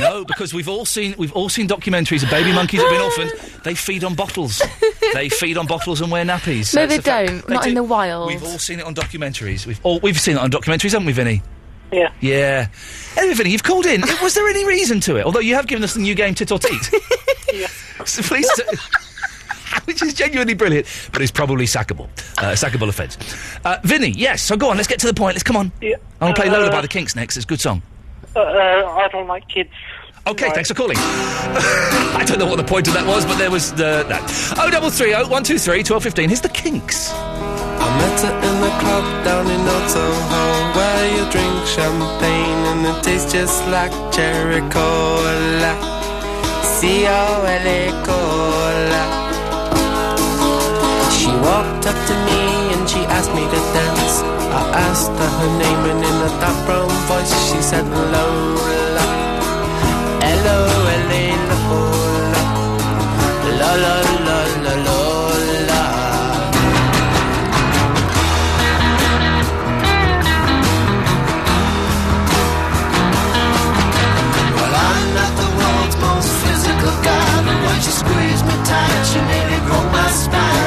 [0.00, 3.26] no, because we've all seen we've all seen documentaries of baby monkeys that have been
[3.30, 3.62] orphaned.
[3.64, 4.60] They feed on bottles.
[5.14, 6.74] they feed on bottles and wear nappies.
[6.74, 7.28] No, That's they a fact.
[7.30, 7.46] don't.
[7.46, 7.74] They Not in do.
[7.76, 8.26] the wild.
[8.28, 9.64] We've all seen it on documentaries.
[9.66, 11.40] We've all we've seen it on documentaries, haven't we, Vinny?
[11.90, 12.12] Yeah.
[12.20, 12.68] Yeah.
[13.16, 14.02] Anyway, Vinny, you've called in.
[14.22, 15.24] Was there any reason to it?
[15.24, 16.90] Although you have given us the new game Tit or Teat.
[17.54, 17.68] yeah.
[18.04, 18.46] So please.
[18.54, 18.62] t-
[19.84, 22.08] Which is genuinely brilliant, but it's probably sackable.
[22.38, 23.16] Uh, sackable offence.
[23.64, 25.34] Uh, Vinny, yes, so go on, let's get to the point.
[25.34, 25.72] Let's come on.
[25.80, 25.96] Yeah.
[26.20, 27.36] I'm going to play Lola Uh, by the Kinks next.
[27.36, 27.82] It's a good song.
[28.36, 29.70] Uh, uh, I don't like kids.
[30.26, 30.96] Okay, thanks for calling.
[31.00, 34.54] I don't know what the point of that was, but there was the that.
[34.58, 36.28] Oh, double three oh one two three twelve fifteen.
[36.28, 37.12] Here's the Kinks.
[37.14, 42.86] I met her in the club down in Old Soho Where you drink champagne and
[42.86, 45.72] it tastes just like cherry cola
[46.64, 49.27] C-O-L-A cola She
[51.42, 52.40] walked up to me
[52.74, 54.14] and she asked me to dance
[54.60, 59.06] I asked her her name and in a dark brown voice she said Lola
[60.22, 62.42] L-O-L-A Lola
[63.60, 63.94] La la
[64.26, 65.82] la la Lola
[74.56, 79.20] Well, I'm not the world's most physical guy, but when she squeezed me tight, she
[79.30, 80.57] nearly broke my spine.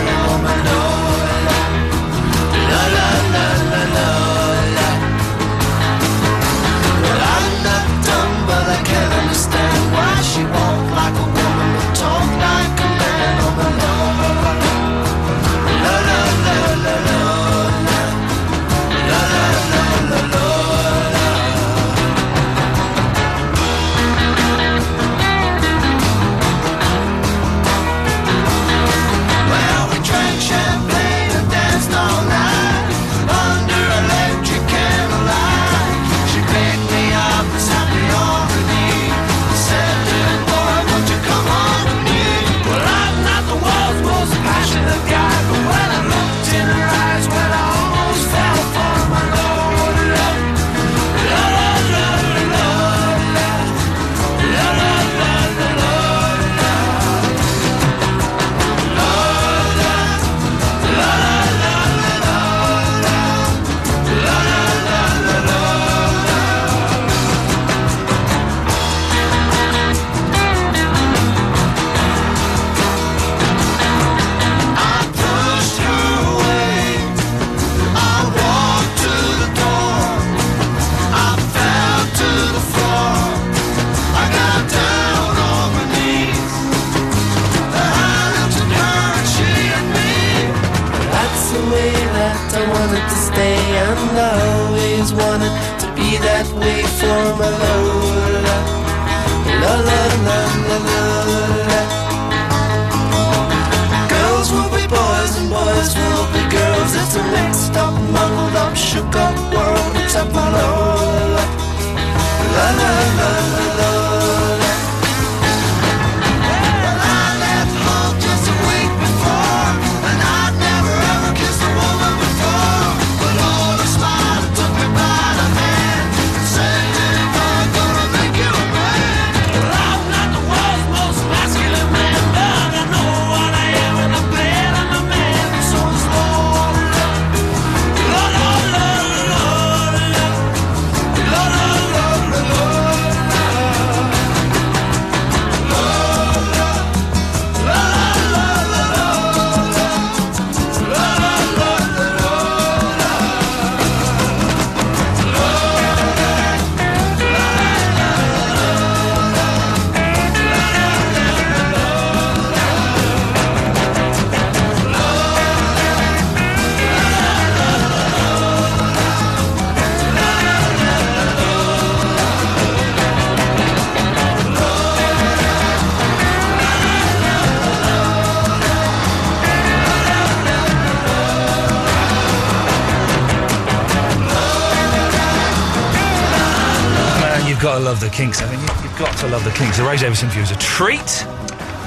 [187.91, 188.41] Love the Kinks.
[188.41, 188.67] I mean, you?
[188.83, 189.75] You've got to love the Kinks.
[189.75, 191.25] The Ray Davies interview is a treat.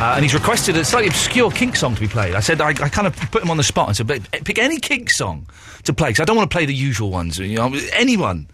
[0.04, 2.34] Uh, and he's requested a slightly obscure Kink song to be played.
[2.34, 4.78] I said I, I kind of put him on the spot and said, pick any
[4.78, 5.46] Kink song
[5.84, 7.38] to play because I don't want to play the usual ones.
[7.38, 8.46] You know, anyone."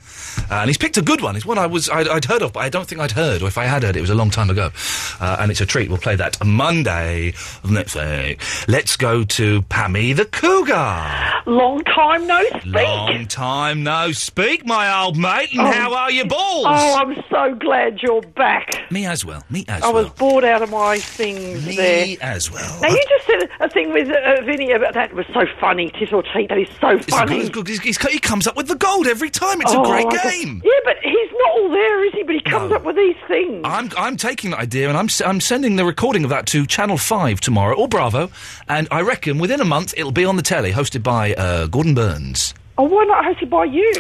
[0.48, 1.34] Uh, and he's picked a good one.
[1.34, 3.48] It's one I was I'd, I'd heard of, but I don't think I'd heard, or
[3.48, 4.70] if I had heard, it was a long time ago.
[5.18, 5.88] Uh, and it's a treat.
[5.88, 7.30] We'll play that Monday
[7.64, 8.40] of next week.
[8.68, 11.50] Let's go to Pammy the Cougar.
[11.50, 12.64] Long time no speak.
[12.74, 15.50] Long time no speak, my old mate.
[15.52, 15.72] And Oh.
[15.72, 16.66] how are you, balls?
[16.68, 18.68] Oh, I'm so glad you're back.
[18.92, 19.42] Me as well.
[19.50, 19.96] Me as I well.
[19.98, 22.16] I was bored out of my things Me there.
[22.20, 22.80] as well.
[22.80, 25.90] Now you just said a thing with uh, Vinny about that was so funny.
[25.90, 27.48] Tit or teat, that is so It's funny.
[27.48, 27.84] good, it's good.
[27.84, 29.60] He's- he comes up with the gold every time.
[29.60, 30.62] It's Oh, a great got- game.
[30.64, 32.22] Yeah, but he's not all there, is he?
[32.22, 33.62] But he comes up with these things.
[33.64, 36.98] I'm I'm taking that idea and I'm I'm sending the recording of that to Channel
[36.98, 38.30] Five tomorrow or Bravo,
[38.68, 41.94] and I reckon within a month it'll be on the telly, hosted by uh, Gordon
[41.94, 42.54] Burns.
[42.78, 43.92] Oh, why not hosted by you?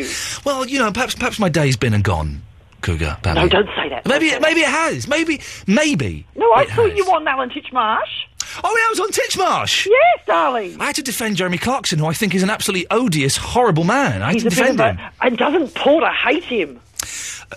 [0.44, 2.42] Well, you know, perhaps perhaps my day's been and gone,
[2.82, 3.16] Cougar.
[3.24, 3.50] No, Pammy.
[3.50, 4.06] don't say that.
[4.06, 5.06] Maybe it, maybe it has.
[5.08, 6.26] Maybe maybe.
[6.36, 6.98] No, I thought has.
[6.98, 8.24] you on Alan Titchmarsh.
[8.64, 9.86] Oh, yeah, I was on Titchmarsh.
[9.86, 10.80] Yes, darling.
[10.80, 14.22] I had to defend Jeremy Clarkson, who I think is an absolutely odious, horrible man.
[14.22, 14.98] I had He's to defend him.
[15.20, 16.80] and doesn't Porter hate him?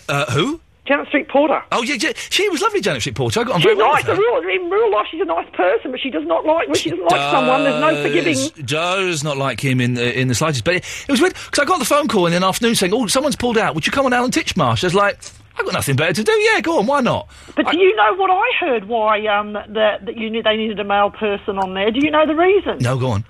[0.07, 0.59] Uh, who?
[0.85, 1.63] Janet Street Porter.
[1.71, 3.39] Oh, yeah, yeah, she was lovely, Janet Street Porter.
[3.39, 4.05] I got on She's very well nice.
[4.05, 4.21] with her.
[4.21, 6.89] real, in real life, she's a nice person, but she does not like when she
[6.89, 7.63] doesn't like someone.
[7.63, 8.33] There's no forgiving.
[8.33, 10.65] Does- Does not like him in the, in the slightest.
[10.65, 12.93] But it, it was weird because I got the phone call in the afternoon saying,
[12.93, 13.75] "Oh, someone's pulled out.
[13.75, 15.19] Would you come on Alan Titchmarsh?" I was like,
[15.57, 16.31] "I've got nothing better to do.
[16.33, 16.85] Yeah, go on.
[16.85, 18.85] Why not?" But do you know what I heard?
[18.89, 19.69] Why um, that
[20.05, 21.91] that you knew they needed a male person on there?
[21.91, 22.79] Do you know the reason?
[22.79, 23.23] No, go on.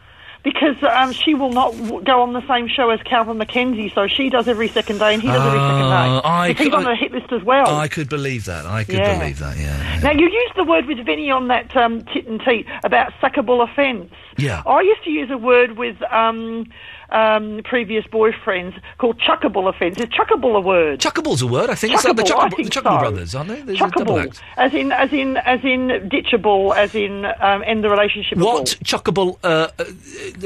[0.43, 4.07] Because um, she will not w- go on the same show as Kelvin MacKenzie, so
[4.07, 6.27] she does every second day and he does every second Ah, day.
[6.27, 7.67] I he's on the hit list as well.
[7.77, 8.65] I could believe that.
[8.65, 9.19] I could Yeah.
[9.19, 9.57] believe that.
[9.57, 9.99] Yeah.
[10.03, 13.63] Now you used the word with Vinny on that um, tit and teat about suckable
[13.63, 14.11] offence.
[14.37, 14.63] Yeah.
[14.65, 16.65] I used to use a word with um,
[17.09, 19.97] um, previous boyfriends called chuckable offence.
[19.99, 20.99] Is chuckable a word?
[20.99, 21.69] Chuckable's a word.
[21.69, 22.99] I think it's like the Chuckable, I think the Chuckable so.
[22.99, 23.61] brothers, aren't they?
[23.61, 28.37] There's Chuckable, as in, as in, as in ditchable, as in um, end the relationship.
[28.37, 29.85] What chuckable uh, uh,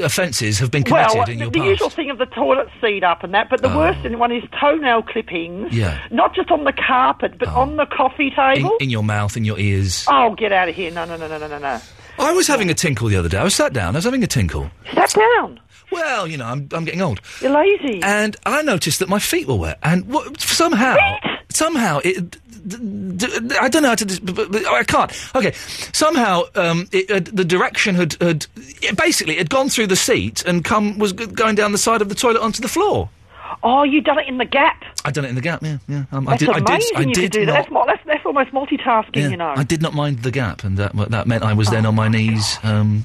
[0.04, 1.68] offences have been committed Well, in the, your the past?
[1.70, 3.76] usual thing of the toilet seat up and that, but the Oh.
[3.76, 5.72] worst one is toenail clippings.
[5.72, 5.98] Yeah.
[6.10, 8.76] Not just on the carpet, but on the coffee In, table.
[8.80, 10.04] in your mouth, in your ears.
[10.08, 10.90] Oh, get out of here!
[10.90, 11.80] No, no, no, no, no, no, no.
[12.18, 13.38] I was having a tinkle the other day.
[13.38, 13.94] I was sat down.
[13.94, 14.70] I was having a tinkle.
[14.92, 15.60] Sat down.
[15.90, 17.20] Well, you know, I'm, I'm getting old.
[17.40, 18.00] You're lazy.
[18.02, 19.78] And I noticed that my feet were wet.
[19.82, 20.96] And what, somehow,
[21.48, 22.36] somehow, it.
[22.66, 24.04] D- d- d- I don't know how to.
[24.04, 25.10] dis- b- b- b- I can't.
[25.34, 25.52] Okay.
[25.92, 29.96] Somehow, um, it, uh, the direction had, had it basically it had gone through the
[29.96, 33.08] seat and come was g- going down the side of the toilet onto the floor.
[33.62, 34.84] Oh, you done it in the gap.
[35.04, 35.62] I'd done it in the gap.
[35.62, 36.04] Yeah, yeah.
[36.12, 36.48] Um, I That's did.
[36.50, 36.88] I amazing.
[36.88, 36.96] did.
[36.96, 37.52] I you did could do that.
[37.52, 39.54] That's, mo- that's, that's almost multitasking, yeah, you know.
[39.56, 42.08] I did not mind the gap, and that that meant I was then on my
[42.08, 43.04] knees, um,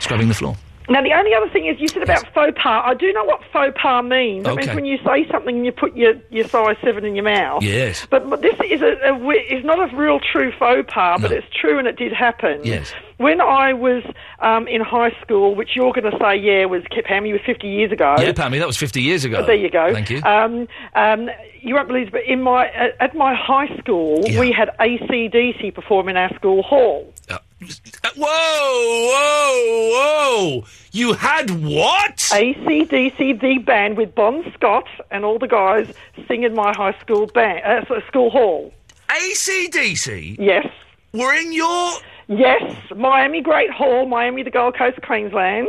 [0.00, 0.56] scrubbing the floor.
[0.90, 2.82] Now, the only other thing is, you said about faux pas.
[2.86, 4.46] I do know what faux pas means.
[4.46, 7.24] It means when you say something and you put your, your size seven in your
[7.24, 7.62] mouth.
[7.62, 8.06] Yes.
[8.10, 11.46] But, but this is a, a is not a real true faux pas, but it's
[11.54, 12.60] true and it did happen.
[12.64, 12.92] Yes.
[13.18, 14.02] When I was
[14.38, 17.90] um, in high school, which you're going to say, yeah, was Pammy was 50 years
[17.92, 18.14] ago.
[18.18, 19.38] Yeah, Pammy, that was 50 years ago.
[19.40, 19.92] But there you go.
[19.92, 20.22] Thank you.
[20.22, 21.28] Um, um,
[21.60, 24.40] you won't believe, but in my at, at my high school, Yeah.
[24.40, 27.12] we had ACDC perform in our school hall.
[27.28, 30.64] Uh, Uh, whoa, whoa, whoa!
[30.92, 32.16] You had what?
[32.16, 35.92] ACDC, the band with Bon Scott and all the guys
[36.26, 38.72] sing in my high school band, uh, school hall.
[39.08, 40.36] ACDC?
[40.38, 40.66] Yes.
[41.12, 41.92] We're in your.
[42.28, 45.68] Yes, Miami Great Hall, Miami, the Gold Coast, Queensland.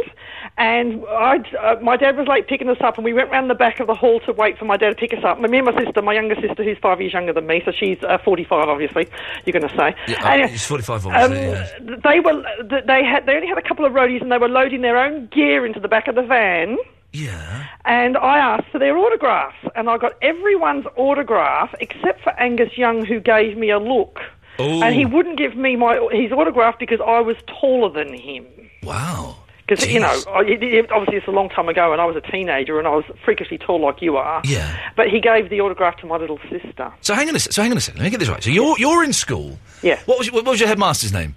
[0.58, 3.56] And I, uh, my dad was late picking us up, and we went round the
[3.56, 5.40] back of the hall to wait for my dad to pick us up.
[5.40, 7.98] Me and my sister, my younger sister, who's five years younger than me, so she's
[8.04, 9.08] uh, 45, obviously,
[9.46, 9.96] you're going to say.
[10.08, 11.68] Yeah, And, uh, he's 45, um, yeah.
[12.04, 12.44] they were
[12.86, 15.28] they had they only had a couple of roadies and they were loading their own
[15.28, 16.78] gear into the back of the van.
[17.12, 17.66] Yeah.
[17.86, 23.06] And I asked for their autographs, and I got everyone's autograph except for Angus Young,
[23.06, 24.20] who gave me a look.
[24.60, 24.84] Oh.
[24.84, 28.46] And he wouldn't give me my his autograph because I was taller than him.
[28.84, 29.38] Wow.
[29.70, 32.22] Because you know, it, it, obviously it's a long time ago, and I was a
[32.22, 34.42] teenager, and I was freakishly tall like you are.
[34.44, 34.76] Yeah.
[34.96, 36.92] But he gave the autograph to my little sister.
[37.02, 37.54] So hang on a sec.
[37.54, 38.00] So hang on a second.
[38.00, 38.44] Let me get this right.
[38.44, 39.60] So you're you're in school.
[39.84, 40.00] Yeah.
[40.06, 41.36] What was your, what was your headmaster's name?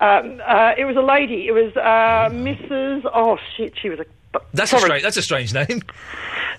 [0.00, 1.46] Um, uh, it was a lady.
[1.46, 3.08] It was uh, Mrs.
[3.14, 4.06] Oh shit, she was a.
[4.52, 5.02] That's a strange.
[5.02, 5.82] That's a strange name.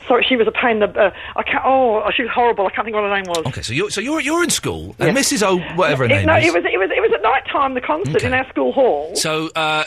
[0.08, 0.82] Sorry, she was a pain.
[0.82, 1.64] in The uh, I can't.
[1.66, 2.66] Oh, she was horrible.
[2.68, 3.46] I can't think what her name was.
[3.48, 5.16] Okay, so you're so you're you're in school, and.
[5.18, 5.44] Mrs.
[5.44, 6.46] O, whatever her It- name no, is.
[6.46, 7.74] it was it was it was at night time.
[7.74, 9.16] The concert in our school hall.
[9.16, 9.84] So, uh,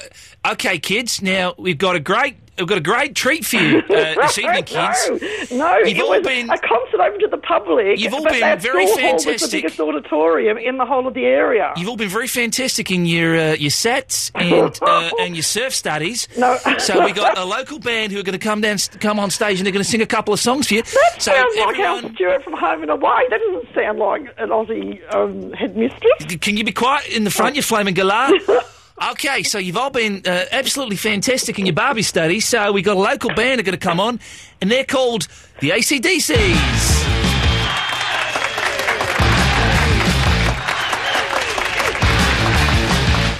[0.52, 1.22] okay, kids.
[1.22, 4.64] Now we've got a great we've got a great treat for you uh, this evening,
[4.64, 5.50] kids.
[5.50, 7.98] No, no, You've it all was been- a concert open to the public.
[7.98, 9.62] You've all but been our very school hall was the fantastic.
[9.62, 11.72] biggest auditorium in the whole of the area.
[11.76, 15.74] You've all been very fantastic in your uh, your sets and uh, and your surf
[15.74, 16.28] studies.
[16.36, 16.56] No.
[16.78, 19.58] So we got a local band who are going to come down, come on stage,
[19.58, 20.82] and they're going to sing a couple of songs for you.
[20.82, 23.26] That so sounds like everyone, Alf Stewart from Home and Away.
[23.30, 26.36] That doesn't sound like an Aussie um, headmistress.
[26.40, 28.30] can you be quiet in the front, you flaming galah?
[29.10, 32.46] Okay, so you've all been uh, absolutely fantastic in your Barbie studies.
[32.46, 34.20] So we've got a local band are going to come on,
[34.60, 35.26] and they're called
[35.58, 37.02] the ACDCs.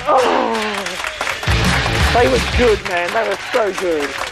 [0.09, 0.83] Oh,
[2.15, 3.13] they were good, man.
[3.13, 4.32] They were so good.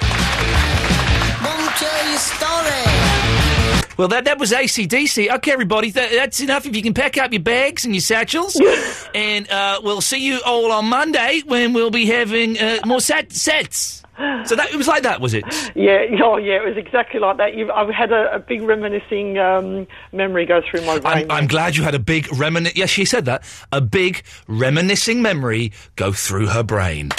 [2.20, 3.80] Story.
[3.96, 5.30] Well, that that was ACDC.
[5.36, 6.64] Okay, everybody, th- that's enough.
[6.64, 8.58] If you can pack up your bags and your satchels,
[9.14, 13.32] and uh, we'll see you all on Monday when we'll be having uh, more sat-
[13.32, 14.02] sets.
[14.44, 15.44] So that it was like that, was it?
[15.74, 17.54] Yeah, oh yeah, it was exactly like that.
[17.54, 21.24] You've, I've had a, a big reminiscing um, memory go through my brain.
[21.24, 22.78] I'm, I'm glad you had a big reminiscing.
[22.78, 23.44] Yes, she said that.
[23.72, 27.10] A big reminiscing memory go through her brain.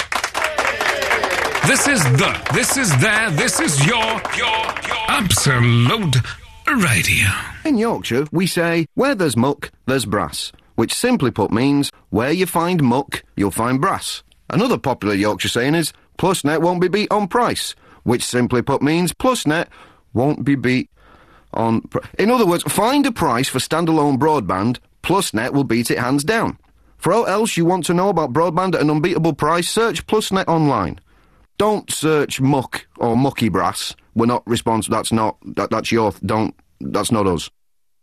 [1.66, 3.96] This is the, this is there, this is your,
[4.36, 6.16] your, your absolute
[6.66, 7.28] radio.
[7.64, 12.46] In Yorkshire, we say, where there's muck, there's brass, which simply put means, where you
[12.46, 14.24] find muck, you'll find brass.
[14.50, 19.12] Another popular Yorkshire saying is, Plusnet won't be beat on price, which simply put means
[19.12, 19.68] Plusnet
[20.12, 20.90] won't be beat
[21.54, 21.82] on...
[21.82, 26.24] Pr- In other words, find a price for standalone broadband, Plusnet will beat it hands
[26.24, 26.58] down.
[26.98, 30.48] For all else you want to know about broadband at an unbeatable price, search Plusnet
[30.48, 31.00] online.
[31.62, 33.94] Don't search muck or mucky brass.
[34.16, 34.96] We're not responsible.
[34.96, 35.36] That's not.
[35.54, 36.12] That, that's your.
[36.26, 36.56] Don't.
[36.80, 37.50] That's not us.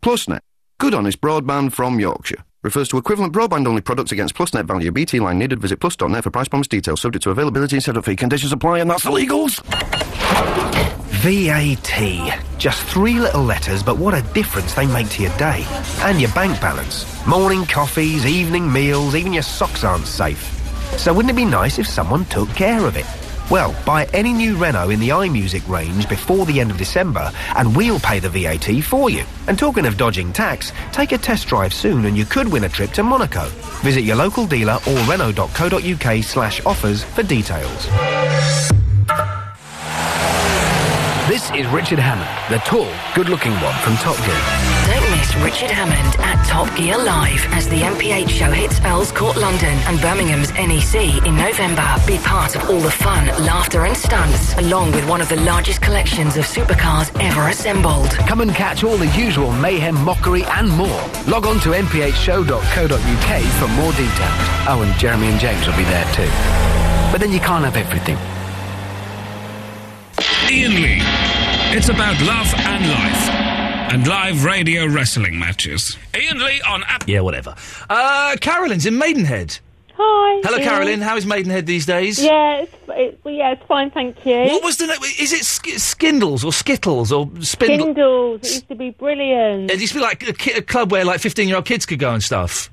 [0.02, 0.40] Plusnet.
[0.78, 2.42] Good honest broadband from Yorkshire.
[2.62, 4.90] Refers to equivalent broadband only products against Plusnet value.
[4.90, 5.60] BT line needed.
[5.60, 7.02] Visit plus.net for price promise details.
[7.02, 8.16] Subject to availability and setup fee.
[8.16, 9.62] Conditions apply, and that's the legals.
[11.20, 12.40] VAT.
[12.58, 15.66] Just three little letters, but what a difference they make to your day.
[16.00, 17.04] And your bank balance.
[17.26, 20.40] Morning coffees, evening meals, even your socks aren't safe.
[20.96, 23.04] So wouldn't it be nice if someone took care of it?
[23.50, 27.74] Well, buy any new Renault in the iMusic range before the end of December, and
[27.74, 29.24] we'll pay the VAT for you.
[29.48, 32.68] And talking of dodging tax, take a test drive soon and you could win a
[32.68, 33.46] trip to Monaco.
[33.82, 37.86] Visit your local dealer or renault.co.uk slash offers for details.
[41.28, 44.69] This is Richard Hammond, the tall, good-looking one from Top Gear.
[45.30, 49.76] Don't Richard Hammond at Top Gear Live as the MPH show hits Earls Court London
[49.86, 51.84] and Birmingham's NEC in November.
[52.06, 55.82] Be part of all the fun, laughter and stunts, along with one of the largest
[55.82, 58.10] collections of supercars ever assembled.
[58.26, 61.02] Come and catch all the usual mayhem, mockery, and more.
[61.28, 64.40] Log on to mphshow.co.uk for more details.
[64.68, 66.30] Oh, and Jeremy and James will be there too.
[67.12, 68.16] But then you can't have everything.
[70.50, 71.02] Ian Lee.
[71.76, 73.49] It's about love and life.
[73.92, 75.98] And live radio wrestling matches.
[76.16, 77.08] Ian Lee on app.
[77.08, 77.56] Yeah, whatever.
[77.88, 79.58] Uh, Carolyn's in Maidenhead.
[79.94, 80.40] Hi.
[80.44, 80.68] Hello, Ian.
[80.68, 81.00] Carolyn.
[81.00, 82.22] How is Maidenhead these days?
[82.22, 84.42] Yeah, it's, it, well, yeah, it's fine, thank you.
[84.44, 84.96] What was the name?
[85.18, 87.86] Is it sk- Skindles or Skittles or Spindle?
[87.86, 88.40] Kindles?
[88.42, 89.72] It used to be brilliant.
[89.72, 92.14] It used to be like a, ki- a club where like fifteen-year-old kids could go
[92.14, 92.70] and stuff.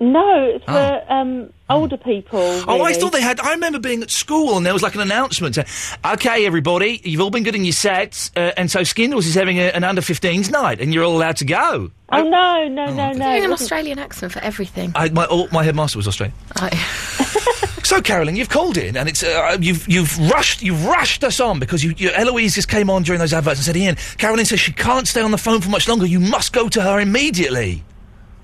[0.00, 0.72] No, it's Oh.
[0.72, 2.40] for um, older people.
[2.66, 3.38] Oh, I thought they had.
[3.40, 5.66] I remember being at school and there was like an announcement saying,
[6.14, 9.58] "Okay, everybody, you've all been good in your sets, uh, and so Skindles is having
[9.58, 13.12] a, an under 15s night, and you're all allowed to go." Oh no, no, no,
[13.12, 13.12] no!
[13.12, 14.92] Doing it an Australian accent for everything.
[14.94, 16.34] I, my all, my headmaster was Australian.
[17.84, 21.58] so, Carolyn, you've called in, and it's uh, you've you've rushed you've rushed us on
[21.58, 24.60] because you, you Eloise just came on during those adverts and said, "Ian, Carolyn says
[24.60, 26.06] she can't stay on the phone for much longer.
[26.06, 27.84] You must go to her immediately."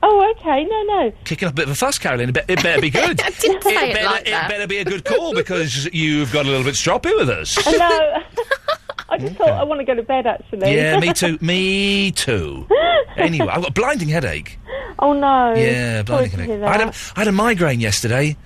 [0.03, 0.65] Oh, okay.
[0.65, 1.13] No, no.
[1.25, 2.29] Kicking up a bit of a fuss, Carolyn.
[2.31, 3.21] It, be- it better be good.
[3.25, 4.51] I didn't say it better, like that.
[4.51, 7.57] It better be a good call because you've got a little bit stroppy with us.
[7.67, 8.23] Oh, no.
[9.09, 10.27] I just thought I want to go to bed.
[10.27, 10.75] Actually.
[10.75, 11.39] Yeah, me too.
[11.41, 12.67] Me too.
[13.17, 14.59] Anyway, I've got a blinding headache.
[14.99, 15.55] Oh no.
[15.55, 16.69] Yeah, Sorry blinding to hear headache.
[16.69, 17.13] I had, a, that.
[17.17, 18.37] I had a migraine yesterday.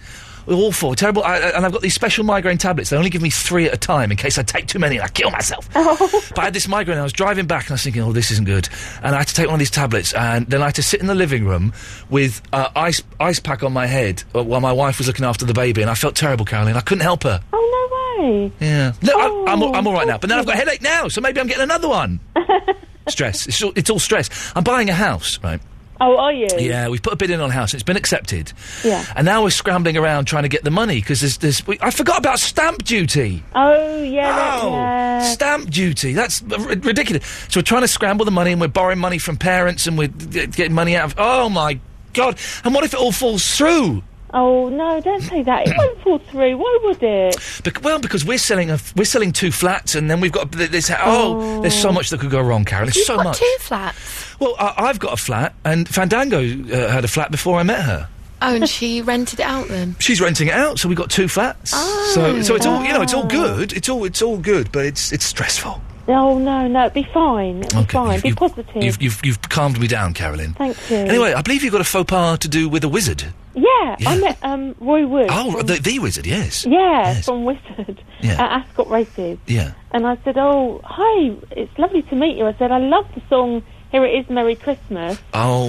[0.50, 1.22] Awful, terrible.
[1.22, 2.90] I, and I've got these special migraine tablets.
[2.90, 5.04] They only give me three at a time in case I take too many and
[5.04, 5.68] I kill myself.
[6.30, 6.98] But I had this migraine.
[6.98, 8.68] I was driving back and I was thinking, oh, this isn't good.
[9.02, 10.12] And I had to take one of these tablets.
[10.12, 11.72] And then I had to sit in the living room
[12.08, 15.44] with uh, ice ice pack on my head uh, while my wife was looking after
[15.44, 15.82] the baby.
[15.82, 16.76] And I felt terrible, Caroline.
[16.76, 17.40] I couldn't help her.
[17.52, 18.52] Oh no way.
[18.60, 18.92] Yeah.
[19.02, 20.18] No, I, I'm, I'm all right now.
[20.18, 22.20] But then I've got a headache now, so maybe I'm getting another one.
[23.08, 23.46] stress.
[23.46, 24.52] It's all, it's all stress.
[24.54, 25.60] I'm buying a house, right?
[26.00, 26.48] Oh, are you?
[26.58, 27.74] Yeah, we've put a bid in on a house.
[27.74, 28.52] It's been accepted.
[28.82, 29.04] Yeah.
[29.14, 31.90] And now we're scrambling around trying to get the money because there's, there's we, I
[31.90, 33.42] forgot about stamp duty.
[33.54, 34.34] Oh yeah.
[34.34, 35.20] that- Oh, yeah.
[35.24, 36.12] stamp duty.
[36.14, 37.24] That's r- ridiculous.
[37.50, 40.08] So we're trying to scramble the money and we're borrowing money from parents and we're
[40.08, 41.14] g- getting money out of.
[41.18, 41.78] Oh my
[42.14, 42.38] God.
[42.64, 44.02] And what if it all falls through?
[44.32, 45.00] Oh no!
[45.00, 45.66] Don't say that.
[45.66, 46.56] It won't fall through.
[46.56, 47.36] Why would it?
[47.64, 50.52] Bec- well, because we're selling a f- we're selling two flats and then we've got
[50.52, 50.90] th- this.
[50.96, 52.86] Oh, there's so much that could go wrong, Carol.
[52.86, 53.38] There's You've so got much.
[53.38, 54.38] two flats.
[54.38, 57.80] Well, I- I've got a flat and Fandango uh, had a flat before I met
[57.82, 58.08] her.
[58.42, 59.96] Oh, and she rented it out then.
[59.98, 61.72] She's renting it out, so we've got two flats.
[62.14, 63.02] So, so it's all you know.
[63.02, 63.72] It's all good.
[63.72, 65.80] It's all it's all good, but it's it's stressful.
[66.08, 66.86] Oh no, no.
[66.86, 67.62] It'll be fine.
[67.64, 68.12] It'll be fine.
[68.14, 68.82] you've- Be you've- positive.
[68.84, 70.54] You've, you've you've calmed me down, Carolyn.
[70.54, 70.96] Thank you.
[70.96, 73.24] Anyway, I believe you've got a faux pas to do with a wizard.
[73.54, 74.10] Yeah, Yeah.
[74.10, 75.26] I met um, Roy Wood.
[75.30, 76.64] Oh, from- the, the wizard, yes.
[76.66, 77.24] yeah, Yes.
[77.26, 78.32] from Wizzard Yeah.
[78.32, 79.38] at Ascot Races.
[79.46, 79.72] Yeah.
[79.92, 83.22] And I said, "Oh, hi, it's lovely to meet you." I said, "I love the
[83.28, 85.68] song Here It Is, Merry Christmas." Oh.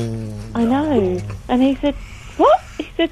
[0.53, 1.19] I know.
[1.49, 1.95] And he said,
[2.37, 3.09] "What?" He said,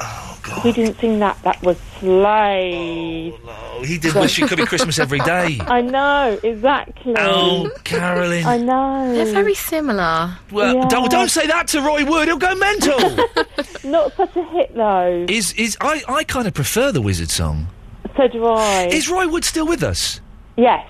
[0.00, 1.40] "Oh God." He didn't sing that.
[1.42, 3.34] That was Slade.
[3.46, 5.58] Oh, he did wish it could be Christmas every day.
[5.66, 7.14] I know exactly.
[7.16, 8.44] Oh, Carolyn.
[8.46, 9.12] I know.
[9.12, 10.36] They're very similar.
[10.52, 10.88] Well, Yeah.
[10.88, 12.28] don't, don't say that to Roy Wood.
[12.28, 12.98] He'll go mental.
[13.84, 15.26] Not such a hit though.
[15.28, 17.68] is is I, I kind of prefer the Wizzard song.
[18.16, 18.86] So do I.
[18.90, 20.20] Is Roy Wood still with us?
[20.56, 20.88] Yes.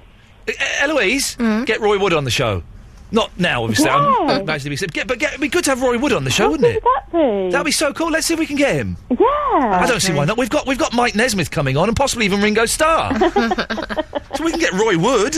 [0.80, 1.66] Eloise, mm.
[1.66, 2.62] get Roy Wood on the show.
[3.10, 3.88] Not now, obviously.
[3.88, 4.92] I'm nice to be said.
[4.92, 6.82] Get, but get, it'd be good to have Roy Wood on the show, wouldn't it?
[6.82, 7.50] That be.
[7.50, 8.10] That'd be so cool.
[8.10, 8.96] Let's see if we can get him.
[9.10, 9.16] Yeah.
[9.20, 10.36] I don't see why not.
[10.36, 13.18] We've got we've got Mike Nesmith coming on, and possibly even Ringo Starr.
[14.34, 15.34] so we can get Roy Wood.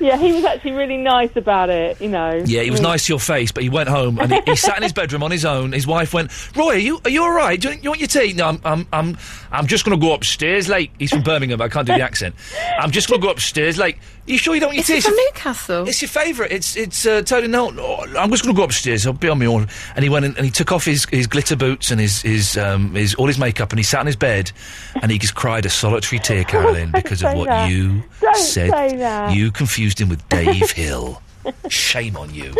[0.00, 2.00] yeah, he was actually really nice about it.
[2.00, 2.42] You know.
[2.46, 4.76] Yeah, he was nice to your face, but he went home and he, he sat
[4.76, 5.72] in his bedroom on his own.
[5.72, 7.60] His wife went, "Roy, are you are you all right?
[7.60, 9.18] Do you, you want your tea?" No, I'm I'm I'm,
[9.50, 10.68] I'm just going to go upstairs.
[10.68, 12.34] Like he's from Birmingham, but I can't do the accent.
[12.78, 13.78] I'm just going to go upstairs.
[13.78, 13.98] Like,
[14.32, 14.94] you sure you don't want your Is tea?
[14.96, 15.88] It's from your- Newcastle?
[15.88, 16.52] It's your favourite.
[16.52, 17.70] It's it's uh, totally no.
[17.70, 19.06] no, I'm just going to go upstairs.
[19.06, 19.68] I'll be on my own.
[19.94, 22.94] And he went and he took off his, his glitter boots and his his um
[22.94, 24.52] his all his makeup and he sat on his bed
[25.02, 27.70] and he just cried a solitary tear, Carolyn, because of what that.
[27.70, 29.32] you Don't said.
[29.34, 31.22] You confused him with Dave Hill.
[31.68, 32.52] Shame on you.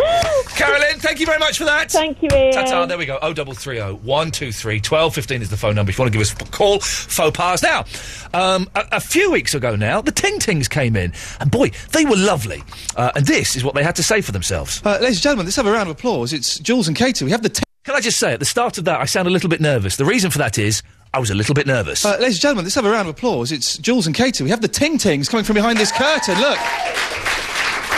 [0.55, 1.91] Carolyn, thank you very much for that.
[1.91, 2.53] Thank you, Ian.
[2.53, 3.19] Ta-ta, there we go.
[3.21, 6.03] Oh, double three oh one two three twelve fifteen is the phone number if you
[6.03, 6.79] want to give us a call.
[6.79, 7.61] Faux pas.
[7.61, 7.85] Now,
[8.33, 12.05] um, a, a few weeks ago now, the Ting Tings came in, and boy, they
[12.05, 12.63] were lovely.
[12.95, 14.81] Uh, and this is what they had to say for themselves.
[14.83, 16.33] Uh, ladies and gentlemen, let's have a round of applause.
[16.33, 17.23] It's Jules and Katie.
[17.25, 17.49] We have the.
[17.49, 19.61] T- Can I just say, at the start of that, I sound a little bit
[19.61, 19.97] nervous.
[19.97, 20.81] The reason for that is
[21.13, 22.05] I was a little bit nervous.
[22.05, 23.51] uh, ladies and gentlemen, let's have a round of applause.
[23.51, 24.43] It's Jules and Katie.
[24.43, 26.39] We have the Ting Tings coming from behind this curtain.
[26.39, 26.57] Look.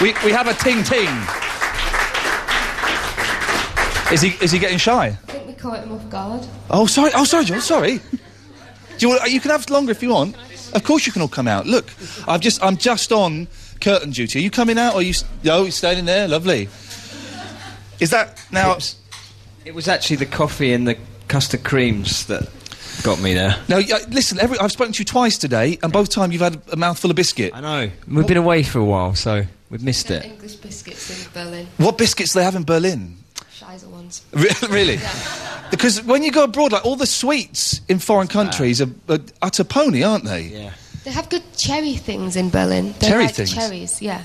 [0.04, 1.08] We, we have a Ting Ting.
[4.12, 5.06] Is he, is he getting shy?
[5.08, 6.46] I think we caught him off guard.
[6.70, 7.12] Oh, sorry.
[7.16, 7.64] Oh, sorry, Jules.
[7.64, 8.00] Sorry.
[8.00, 8.02] Do
[9.00, 10.36] you, want, you can have longer if you want.
[10.74, 11.68] Of course, you can all come out.
[11.68, 11.86] Look,
[12.28, 13.48] I've just, I'm just on
[13.80, 14.40] curtain duty.
[14.40, 15.12] Are you coming out, or are you?
[15.12, 16.28] s- No, you're staying in there.
[16.28, 16.68] Lovely.
[18.02, 18.78] Is that now?
[19.64, 20.98] It was actually the coffee and the
[21.30, 22.50] custard creams that
[23.04, 23.56] got me there.
[23.70, 24.38] No, y- listen.
[24.38, 27.16] Every, I've spoken to you twice today, and both times you've had a mouthful of
[27.16, 27.52] biscuit.
[27.56, 27.90] I know.
[28.08, 29.44] We've been away for a while, so
[29.74, 30.24] we've missed it.
[30.24, 31.68] English biscuits in Berlin.
[31.78, 33.18] What biscuits do they have in Berlin?
[33.60, 34.24] Shizer ones.
[34.32, 35.00] Re- really?
[35.72, 39.64] Because when you go abroad, like all the sweets in foreign countries are, are utter
[39.64, 40.42] pony, aren't they?
[40.44, 40.74] Yeah.
[41.04, 42.94] They have good cherry things in Berlin.
[43.00, 43.54] They Cherry like things?
[43.54, 44.24] cherries, yeah.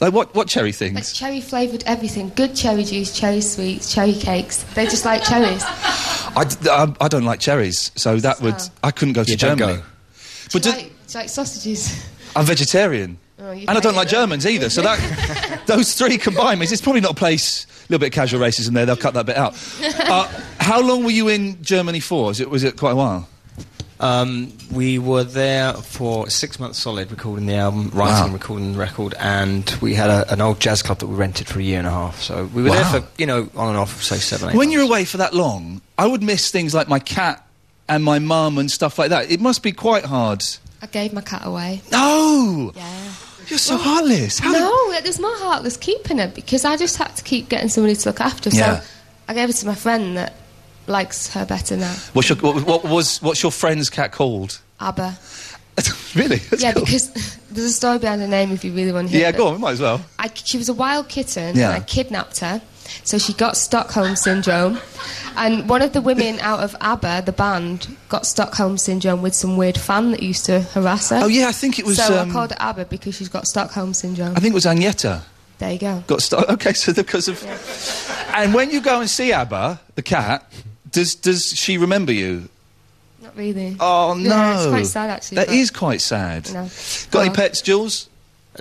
[0.00, 0.34] Like what?
[0.34, 1.12] What cherry Like things?
[1.12, 2.30] cherry flavoured everything.
[2.36, 4.62] Good cherry juice, cherry sweets, cherry cakes.
[4.74, 5.62] They just like cherries.
[5.66, 8.70] I, d- I- I don't like cherries, so that would So?
[8.82, 9.78] I couldn't go to Yeah, don't Germany.
[9.80, 9.84] go.
[10.52, 12.06] But do, like, it's like sausages.
[12.36, 14.20] I'm vegetarian, Oh, and I don't like them.
[14.20, 14.68] Germans either.
[14.70, 17.64] So that those three combined means it's probably not a place.
[17.64, 18.86] A little bit of casual racism there.
[18.86, 19.54] They'll cut that bit out.
[20.10, 20.26] Uh,
[20.58, 22.26] How long were you in Germany for?
[22.26, 23.28] Was it was it quite a while?
[23.98, 28.32] Um, we were there for six months solid, recording the album, writing, Wow.
[28.32, 31.58] recording the record, and we had a, an old jazz club that we rented for
[31.58, 32.20] a year and a half.
[32.22, 32.90] So we were Wow.
[32.92, 34.56] there for you know on and off, say seven, eight.
[34.56, 37.44] When you're away for that long, I would miss things like my cat
[37.88, 39.30] and my mum and stuff like that.
[39.30, 40.44] It must be quite hard.
[40.80, 41.82] I gave my cat away.
[41.92, 42.72] No!
[42.74, 43.12] Yeah.
[43.50, 44.38] You're so heartless.
[44.38, 47.68] How no, it was more heartless keeping it because I just had to keep getting
[47.68, 48.50] somebody to look after.
[48.50, 48.82] So Yeah.
[49.28, 50.34] I gave it to my friend that
[50.86, 51.94] likes her better now.
[52.14, 54.60] What's your, what, what was what's your friend's cat called?
[54.80, 55.18] Abba.
[56.14, 56.36] really?
[56.36, 56.84] That's yeah, cool.
[56.84, 57.10] because
[57.50, 59.36] there's a story behind her name if you really want to hear Yeah, it.
[59.36, 59.54] go on.
[59.54, 60.00] We might as well.
[60.18, 61.70] I, she was a wild kitten, Yeah.
[61.74, 62.60] and I kidnapped her.
[63.04, 64.78] So she got Stockholm syndrome,
[65.36, 69.56] and one of the women out of ABBA, the band, got Stockholm syndrome with some
[69.56, 71.20] weird fan that used to harass her.
[71.22, 73.46] Oh, yeah, I think it was, So um, I called her ABBA because she's got
[73.46, 74.36] Stockholm syndrome.
[74.36, 75.22] I think it was Agnetha.
[75.58, 76.02] There you go.
[76.06, 77.44] Got st- okay, so because of.
[78.34, 80.50] And when you go and see Abba, the cat,
[80.90, 82.48] does does she remember you?
[83.22, 83.76] Not really.
[83.78, 85.36] Oh no, Yeah, it's quite sad actually.
[85.36, 86.50] That but- is quite sad.
[86.52, 86.68] No.
[87.10, 88.08] Got any pets, Jules?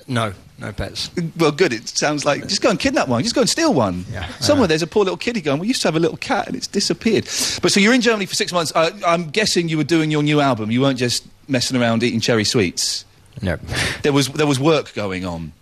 [0.08, 1.10] No, no pets.
[1.38, 1.74] Well, good.
[1.74, 3.24] It sounds like just go and kidnap one.
[3.24, 4.06] Just go and steal one.
[4.12, 4.28] Yeah.
[4.40, 5.60] Somewhere there's a poor little kiddie going.
[5.60, 7.26] We used to have a little cat and it's disappeared.
[7.62, 8.72] But so you're in Germany for six months.
[8.76, 10.72] Uh, I'm guessing you were doing your new album.
[10.72, 13.06] You weren't just messing around eating cherry sweets.
[13.42, 13.58] No.
[14.02, 15.54] There was there was work going on.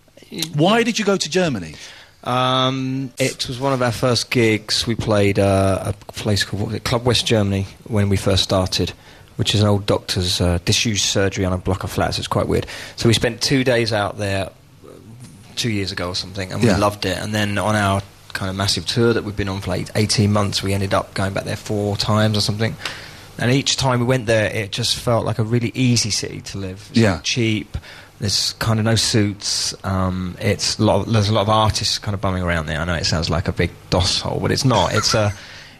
[0.54, 1.74] Why did you go to Germany?
[2.24, 4.86] Um, it was one of our first gigs.
[4.86, 8.42] We played uh, a place called what was it, Club West Germany when we first
[8.42, 8.92] started,
[9.36, 12.18] which is an old doctor's uh, disused surgery on a block of flats.
[12.18, 12.66] It's quite weird.
[12.96, 14.50] So we spent two days out there
[15.58, 16.76] two years ago or something, and we Yeah.
[16.78, 17.18] loved it.
[17.18, 18.02] And then on our
[18.32, 21.12] kind of massive tour that we've been on for like 18 months, we ended up
[21.14, 22.76] going back there four times or something.
[23.38, 26.58] And each time we went there, it just felt like a really easy city to
[26.58, 26.86] live.
[26.90, 27.20] It's Yeah.
[27.22, 27.76] cheap.
[28.20, 29.74] There's kind of no suits.
[29.84, 32.80] Um, it's a lot of, there's a lot of artists kind of bumming around there.
[32.80, 34.92] I know it sounds like a big DOS hole, but it's not.
[34.94, 35.32] It's a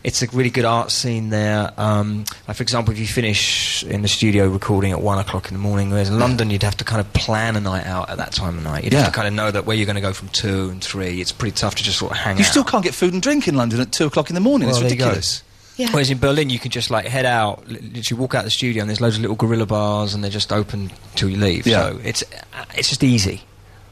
[0.09, 1.71] it's a really good art scene there.
[1.77, 5.55] Um, like for example, if you finish in the studio recording at one o'clock in
[5.55, 8.17] the morning, whereas in London you'd have to kind of plan a night out at
[8.17, 8.85] that time of night.
[8.85, 9.01] You'd Yeah.
[9.03, 11.21] have to kind of know that where you're going to go from two and three.
[11.21, 12.39] It's pretty tough to just sort of hang out.
[12.39, 12.51] You out.
[12.51, 14.69] still can't get food and drink in London at two o'clock in the morning.
[14.69, 15.05] Well, it's there you go.
[15.07, 15.43] ridiculous.
[15.77, 15.91] Yeah.
[15.93, 18.81] Whereas in Berlin, you can just like head out, li- literally walk out the studio,
[18.83, 21.67] and there's loads of little guerrilla bars, and they're just open till you leave.
[21.69, 21.91] Yeah.
[21.91, 22.23] So it's
[22.55, 23.43] uh, it's just easy,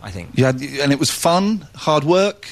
[0.03, 0.31] I think.
[0.35, 2.49] You had, and it was fun, hard work.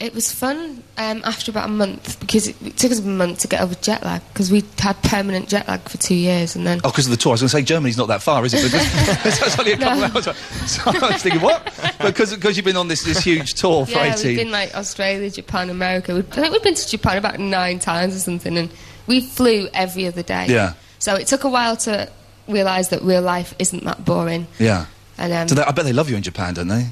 [0.00, 3.38] It was fun um, after about a month because it, it took us a month
[3.40, 6.66] to get over jet lag because we had permanent jet lag for two years and
[6.66, 7.30] then Oh, because of the tour.
[7.30, 8.60] I was going to say Germany's not that far, is it?
[8.64, 10.04] It's only a couple No.
[10.06, 10.36] of hours.
[10.70, 11.64] So I was thinking, what?
[12.00, 14.26] Because because you've been on this, this huge tour for yeah, 18.
[14.26, 16.12] we've been like Australia, Japan, America.
[16.12, 18.70] We, I think we've been to Japan about nine times or something, and
[19.06, 20.46] we flew every other day.
[20.48, 20.74] Yeah.
[20.98, 22.10] So it took a while to
[22.48, 24.48] realise that real life isn't that boring.
[24.58, 24.86] yeah.
[25.18, 26.88] And um, So they, I bet they love you in Japan, don't they?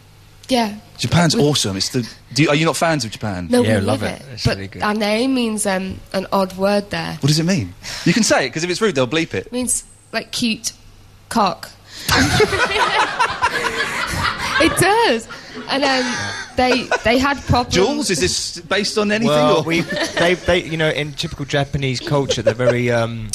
[0.53, 1.77] Yeah, Japan's We- awesome.
[1.77, 2.09] It's the.
[2.35, 3.49] Do you, are you not fans of Japan?
[3.51, 4.23] no, we love it.
[4.45, 7.15] but our name means um, an odd word there.
[7.21, 7.75] What does it mean?
[8.05, 9.47] You can say it because if it's rude, they'll bleep it.
[9.47, 10.73] It means like cute
[11.29, 11.71] cock.
[14.61, 15.29] it does.
[15.69, 16.15] And um,
[16.57, 17.75] they they had problems.
[17.75, 19.29] Jules, is this based on anything?
[19.29, 19.63] Well, or?
[19.63, 23.31] we, they, they, you know, in typical Japanese culture, they're very um,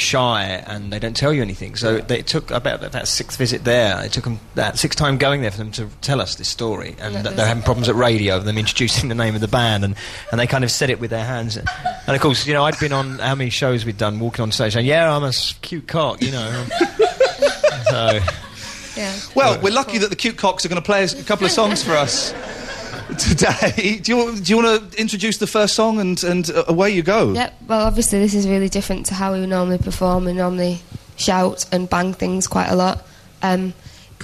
[0.00, 1.76] shy and they don't tell you anything.
[1.76, 4.02] So they took about that sixth visit there.
[4.04, 6.96] It took them that sixth time going there for them to tell us this story,
[6.98, 8.38] and Yeah, that they're having problems at radio.
[8.40, 9.94] Them introducing the name of the band, and,
[10.30, 11.56] and they kind of said it with their hands.
[11.56, 11.68] And
[12.08, 14.72] of course, you know, I'd been on how many shows we'd done, walking on stage,
[14.72, 15.32] saying, "Yeah, I'm a
[15.62, 16.66] cute cock," you know.
[17.90, 18.20] so.
[18.96, 19.16] Yeah.
[19.36, 21.82] Well, we're lucky that the cute cocks are going to play a couple of songs
[21.82, 22.34] for us
[23.18, 23.98] today.
[24.02, 27.02] Do you, do you want to introduce the first song and, and uh, away you
[27.02, 27.32] go?
[27.32, 27.54] Yep.
[27.66, 30.24] Well, obviously this is really different to how we normally perform.
[30.24, 30.80] We normally
[31.16, 33.06] shout and bang things quite a lot.
[33.42, 33.74] Um,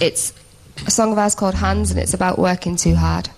[0.01, 0.33] it's
[0.85, 3.29] a song of ours called Hands, and it's about working too hard.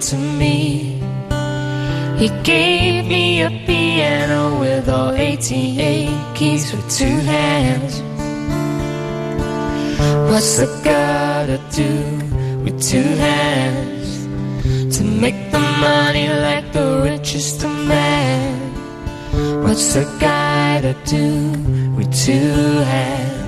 [0.00, 1.00] to me.
[2.18, 8.00] He gave me a piano with all 88 keys with two hands.
[10.30, 11.92] What's a guy to do
[12.64, 14.26] with two hands?
[14.96, 18.58] To make the money like the richest man.
[19.62, 21.52] What's a guy to do
[21.96, 23.38] with two hands?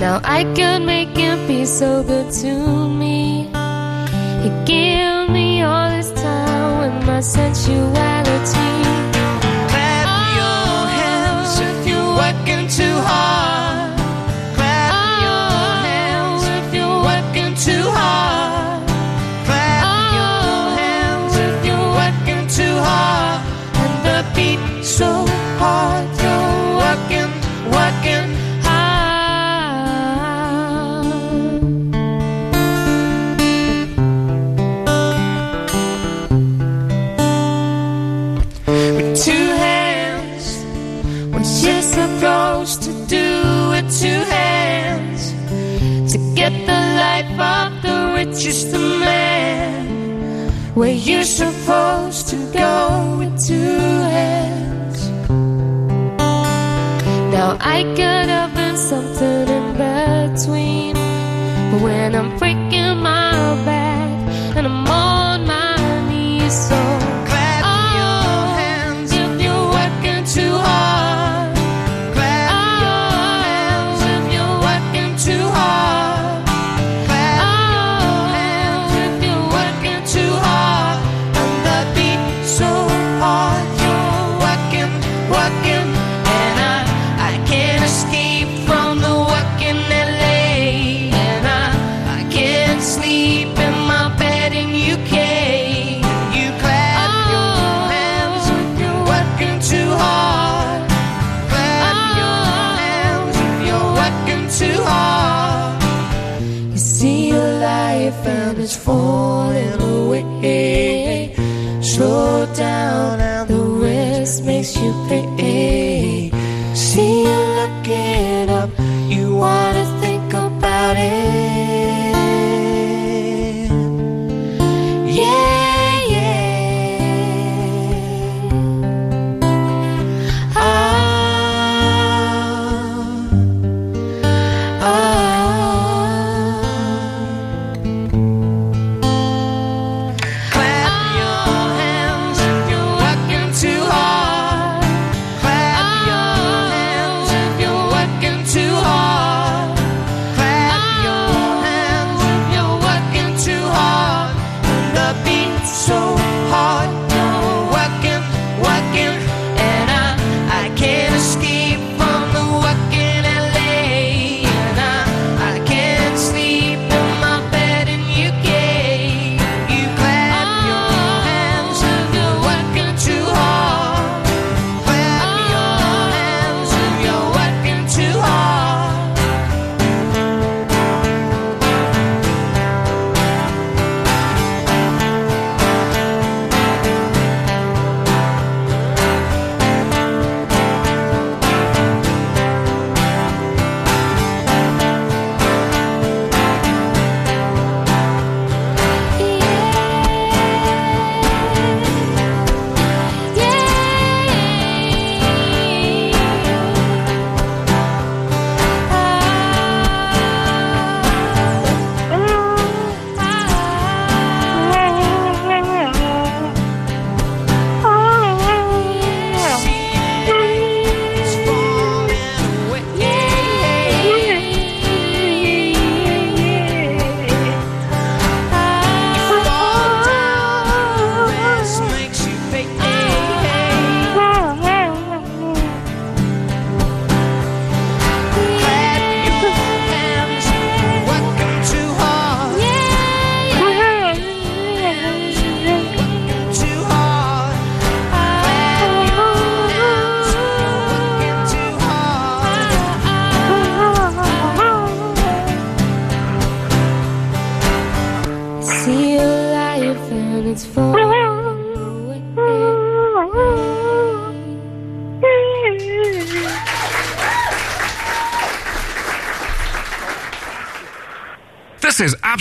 [0.00, 3.61] Now I can make him be so good to me.
[4.42, 8.72] You give me all this time with my sensuality.
[9.70, 10.08] Clap
[10.40, 11.86] your hands if oh.
[11.86, 13.96] you're working too hard.
[14.56, 14.90] Clap
[15.22, 15.86] your oh.
[15.86, 18.82] hands if you're working too hard.
[19.46, 23.46] Clap your hands if you're working too hard.
[23.82, 25.24] And the beat so
[25.60, 26.11] hard.
[50.74, 53.54] where you're supposed to go with two
[54.16, 55.10] hands.
[57.30, 60.94] Now I could have been something in between,
[61.70, 62.38] but when I'm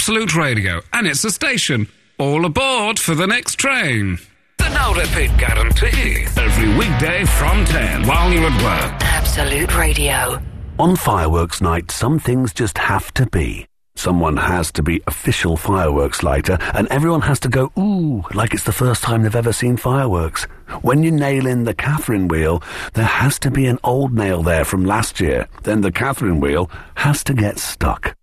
[0.01, 1.87] Absolute Radio, and it's a station.
[2.17, 4.17] All aboard for the next train.
[4.57, 6.23] The No Repeat Guarantee.
[6.41, 8.99] Every weekday from 10 while you're at work.
[9.03, 10.41] Absolute Radio.
[10.79, 13.67] On fireworks night, some things just have to be.
[13.95, 18.63] Someone has to be official fireworks lighter, and everyone has to go, ooh, like it's
[18.63, 20.45] the first time they've ever seen fireworks.
[20.81, 22.63] When you nail in the Catherine wheel,
[22.95, 25.47] there has to be an old nail there from last year.
[25.61, 28.15] Then the Catherine wheel has to get stuck.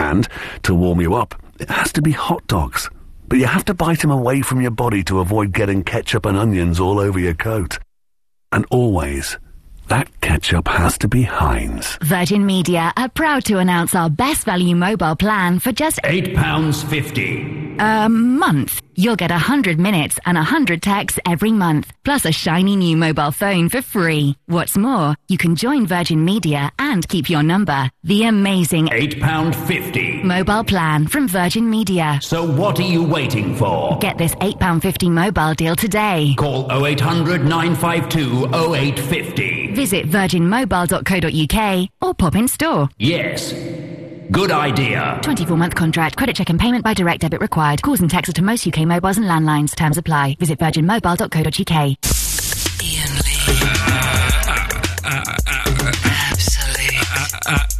[0.00, 0.26] And,
[0.62, 2.88] to warm you up, it has to be hot dogs.
[3.28, 6.36] But you have to bite them away from your body to avoid getting ketchup and
[6.36, 7.78] onions all over your coat.
[8.50, 9.36] And always,
[9.88, 11.98] that ketchup has to be Heinz.
[12.02, 17.76] Virgin Media are proud to announce our best value mobile plan for just £8.50.
[17.78, 18.80] a month.
[18.96, 23.68] You'll get 100 minutes and 100 texts every month, plus a shiny new mobile phone
[23.68, 24.36] for free.
[24.46, 27.90] What's more, you can join Virgin Media and keep your number.
[28.04, 30.24] The amazing £8.50.
[30.24, 32.18] mobile plan from Virgin Media.
[32.22, 33.98] So what are you waiting for?
[33.98, 36.34] Get this £8.50 mobile deal today.
[36.36, 39.74] Call 0800 952 0850.
[39.74, 42.88] Visit virginmobile.co.uk or pop in store.
[42.98, 43.52] Yes.
[44.30, 45.18] Good idea.
[45.22, 46.16] 24 month contract.
[46.16, 47.82] Credit check and payment by direct debit required.
[47.82, 49.74] Calls and texts to most UK mobiles and landlines.
[49.74, 50.36] Terms apply.
[50.38, 51.96] Visit virginmobile.co.uk.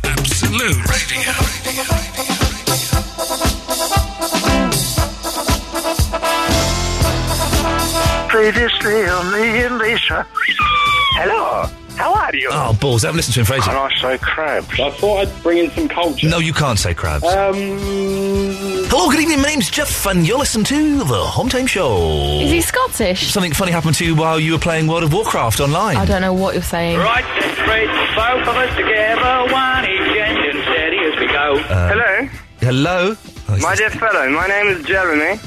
[0.02, 1.32] Absolute radio.
[8.28, 10.24] Previously on the Ian Lee Show.
[11.14, 11.79] Hello.
[12.00, 12.48] How are you?
[12.50, 13.04] Oh, balls.
[13.04, 13.66] I haven't listened to him for ages.
[13.66, 14.80] Can I say crabs?
[14.80, 16.28] I thought I'd bring in some culture.
[16.28, 17.24] No, you can't say crabs.
[17.24, 17.54] Um,
[18.88, 19.40] Hello, good evening.
[19.42, 22.40] My name's Jeff, and you're listening to the Home Time Show.
[22.40, 23.30] Is he Scottish?
[23.32, 25.96] Something funny happened to you while you were playing World of Warcraft online.
[25.96, 26.98] I don't know what you're saying.
[26.98, 31.54] Right, then, straight, both of us together, one each end and steady as we go.
[31.68, 32.28] Uh, Hello,
[32.60, 33.16] Hello.
[33.48, 34.28] Oh, my dear fellow.
[34.30, 35.40] My name is Jeremy.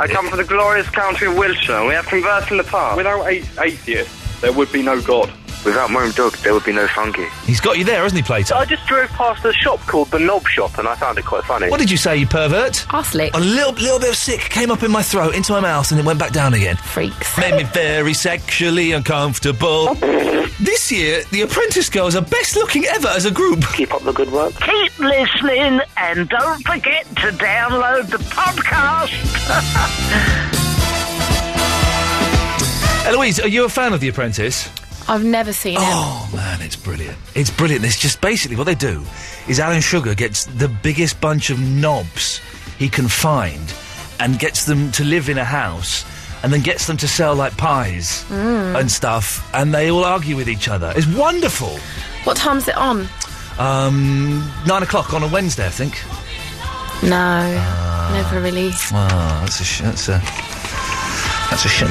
[0.00, 1.86] I come from the glorious country of Wiltshire.
[1.86, 2.96] We have conversed in the past.
[2.96, 5.30] without a- atheists, there would be no God.
[5.66, 7.26] Without my own dog, there would be no funky.
[7.44, 8.54] He's got you there, hasn't he, Plato?
[8.54, 11.42] I just drove past a shop called the Knob Shop, and I found it quite
[11.42, 11.68] funny.
[11.68, 12.74] What did you say, you pervert?
[12.88, 13.34] Arslick.
[13.34, 15.98] A little, little bit of sick came up in my throat, into my mouth, and
[15.98, 16.76] it went back down again.
[16.76, 17.36] Freaks.
[17.36, 19.92] Made me very sexually uncomfortable.
[20.60, 23.64] this year, the Apprentice Girls are best looking ever as a group.
[23.74, 24.54] Keep up the good work.
[24.60, 29.10] Keep listening and don't forget to download the podcast.
[33.06, 34.68] Eloise, are you a fan of The Apprentice?
[35.08, 35.80] I've never seen it.
[35.82, 37.16] Oh man, it's brilliant.
[37.34, 37.84] It's brilliant.
[37.84, 39.02] It's just basically what they do
[39.48, 42.40] is Alan Sugar gets the biggest bunch of knobs
[42.78, 43.72] he can find
[44.18, 46.04] and gets them to live in a house
[46.42, 48.80] and then gets them to sell like pies Mm.
[48.80, 50.92] and stuff and they all argue with each other.
[50.96, 51.78] It's wonderful.
[52.24, 53.06] What time's it on?
[53.58, 55.94] Um, nine o'clock on a Wednesday, I think.
[57.02, 58.10] No, Ah.
[58.12, 58.70] never really.
[58.92, 60.20] Oh, that's a sh- that's a
[61.50, 61.90] that's a shame.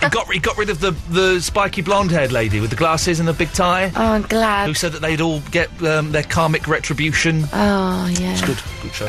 [0.00, 3.20] He got he got rid of the the spiky blonde haired lady with the glasses
[3.20, 3.92] and the big tie.
[3.94, 4.66] Oh, I'm glad.
[4.66, 7.44] Who said that they'd all get um, their karmic retribution?
[7.52, 8.32] Oh, yeah.
[8.32, 9.08] It's good, good show.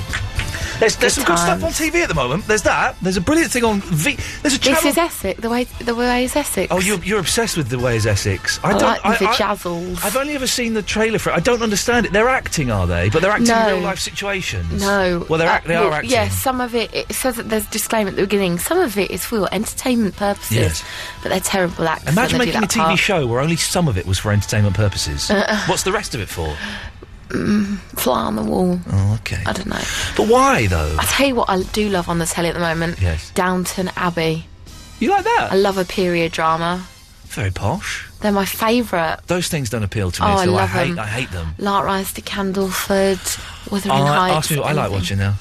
[0.79, 2.45] There's, there's some Good stuff on TV at the moment.
[2.47, 2.95] There's that.
[3.01, 4.17] There's a brilliant thing on V.
[4.41, 4.81] There's a channel.
[4.81, 5.39] This is Essex.
[5.41, 6.71] The way the way is Essex.
[6.71, 8.59] Oh, you're, you're obsessed with the way is Essex.
[8.63, 10.03] I like the jazzles.
[10.03, 11.33] I've only ever seen the trailer for it.
[11.33, 12.13] I don't understand it.
[12.13, 13.09] They're acting, are they?
[13.09, 13.67] But they're acting No.
[13.75, 14.81] real life situations.
[14.81, 15.25] No.
[15.29, 16.11] Well, they're Uh, act- they well, are acting.
[16.11, 18.57] Yes, some of it, it says that there's a disclaimer at the beginning.
[18.59, 20.55] Some of it is for entertainment purposes.
[20.55, 20.83] Yes.
[21.21, 22.13] But they're terrible actors.
[22.13, 22.99] Imagine making a TV part.
[22.99, 25.29] show where only some of it was for entertainment purposes.
[25.67, 26.55] What's the rest of it for?
[27.29, 28.79] Mm, fly on the wall.
[28.91, 29.41] Oh, okay.
[29.45, 29.81] I don't know.
[30.17, 30.95] But why though?
[30.99, 32.99] I tell you what, I do love on the telly at the moment.
[33.01, 33.31] Yes.
[33.31, 34.45] Downton Abbey.
[34.99, 35.49] You like that?
[35.51, 36.83] I love a period drama.
[37.25, 38.07] Very posh.
[38.21, 39.19] They're my favourite.
[39.27, 40.27] Those things don't appeal to me.
[40.27, 40.89] Oh, I love hate.
[40.89, 40.99] them.
[40.99, 41.53] I hate them.
[41.59, 44.35] Lark Rise to Candleford, Wuthering Oh, Heights.
[44.35, 45.35] ask me what I like watching now.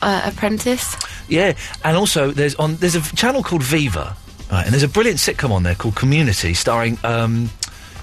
[0.00, 0.96] Uh, Apprentice.
[1.28, 1.54] Yeah,
[1.84, 4.16] and also there's on there's a channel called Viva,
[4.50, 7.50] right, and there's a brilliant sitcom on there called Community, starring um,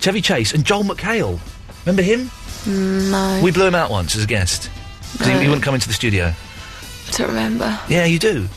[0.01, 1.39] Chevy Chase and Joel McHale.
[1.86, 2.30] Remember him?
[2.68, 3.39] No.
[3.43, 4.70] We blew him out once as a guest
[5.18, 5.39] 'Cause he, No.
[5.39, 6.34] he wouldn't come into the studio.
[7.07, 7.80] I don't remember.
[7.88, 8.47] Yeah, you do.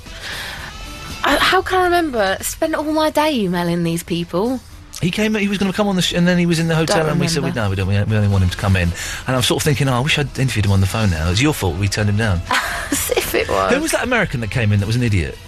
[1.24, 2.36] I, how can I remember?
[2.40, 4.60] Spent all my day emailing these people.
[5.00, 5.34] He came.
[5.34, 6.98] He was going to come on the, sh- and then he was in the hotel,
[7.04, 7.60] Don't and we said, we, remember.
[7.60, 8.08] "No, we don't.
[8.08, 8.88] We, we only want him to come in."
[9.28, 11.30] And I'm sort of thinking, "Oh, I wish I'd interviewed him on the phone." Now
[11.30, 11.76] it's your fault.
[11.76, 12.40] We turned him down.
[12.90, 13.72] As if it was.
[13.74, 15.38] Who was that American that came in that was an idiot?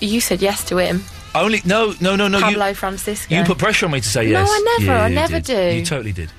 [0.00, 1.04] You said yes to him.
[1.34, 2.40] Only no, no, no, no.
[2.40, 3.32] Pablo you, Francisco.
[3.34, 4.48] you put pressure on me to say yes.
[4.48, 4.60] No, yes.
[4.60, 5.44] I never, Yeah, I you never did.
[5.72, 5.76] do.
[5.78, 6.30] You totally did.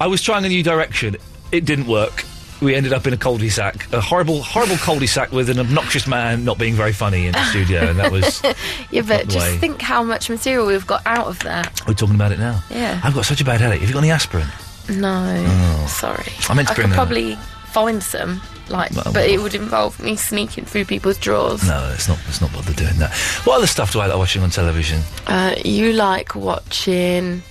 [0.00, 1.16] I was trying a new direction.
[1.52, 2.24] It didn't work.
[2.60, 6.58] We ended up in a cul-de-sac, a horrible, horrible cul-de-sac with an obnoxious man not
[6.58, 8.42] being very funny in the studio, and that was.
[8.90, 9.56] yeah, but just way.
[9.58, 11.80] think how much material we've got out of that.
[11.86, 12.60] We're talking about it now.
[12.68, 13.00] Yeah.
[13.04, 13.80] I've got such a bad headache.
[13.80, 14.48] Have you got any aspirin?
[14.90, 15.86] No, Oh.
[15.86, 16.24] sorry.
[16.48, 17.36] I meant to bring could probably
[17.70, 18.40] find some,
[18.70, 21.62] like, Well, but it would involve me sneaking through people's drawers.
[21.64, 22.18] No, it's not.
[22.26, 23.12] It's not bother doing that.
[23.44, 25.00] What other stuff do I like watching on television?
[25.28, 27.42] Uh, you like watching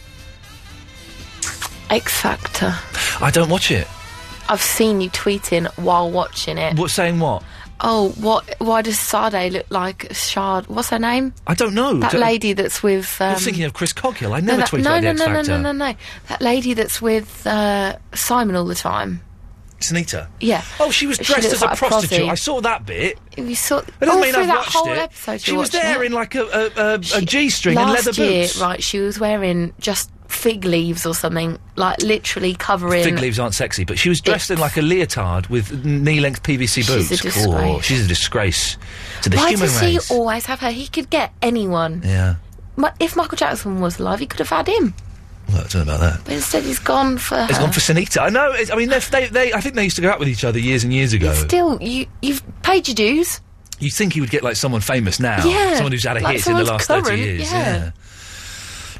[1.89, 2.75] X Factor?
[3.21, 3.87] I don't watch it.
[4.49, 6.77] I've seen you tweeting while watching it.
[6.77, 7.43] What saying what?
[7.79, 8.55] Oh, what?
[8.59, 10.65] Why does Sade look like Shard?
[10.67, 11.33] What's her name?
[11.45, 11.93] I don't know.
[11.99, 13.19] That Don't- lady that's with.
[13.21, 14.33] Um, You're thinking of Chris Coghill.
[14.33, 15.51] I no, never that- tweeted no, about the no, X no, no, Factor.
[15.51, 15.93] no, no, no,
[16.29, 19.21] That lady that's with uh, Simon all the time.
[19.79, 20.27] Sinitta.
[20.39, 20.63] Yeah.
[20.79, 22.27] Oh, she was dressed looks as a prostitute.
[22.27, 23.19] I saw that bit.
[23.37, 24.97] You saw It doesn't all mean through I've that watched whole it.
[24.97, 25.41] episode.
[25.41, 26.07] She was there it.
[26.07, 28.57] in like a, a, a, a G-string and leather year, boots.
[28.59, 28.81] right?
[28.81, 33.03] She was wearing just fig leaves or something, like literally covering.
[33.03, 36.85] Fig leaves aren't sexy, but she was dressed in like a leotard with knee-length PVC
[36.87, 37.07] boots.
[37.09, 37.45] She's a disgrace.
[37.47, 38.77] Oh, she's a disgrace
[39.23, 40.07] to the Why human does race.
[40.09, 40.71] he always have her?
[40.71, 42.01] He could get anyone.
[42.03, 42.35] Yeah.
[42.75, 44.93] Ma- If Michael Jackson was alive, he could have had him.
[45.49, 46.21] Well, I don't know about that.
[46.25, 47.47] But instead, he's gone for her.
[47.49, 48.21] It's gone for Sinitta.
[48.21, 48.51] I know.
[48.51, 50.59] It's, I mean, they, they, I think they used to go out with each other
[50.59, 51.33] years and years ago.
[51.33, 53.39] Still, you you've paid your dues.
[53.79, 56.37] You'd think he would get like someone famous now, Yeah, someone who's had a like
[56.37, 57.51] hit in the someone's last thirty current, years.
[57.51, 57.91] yeah.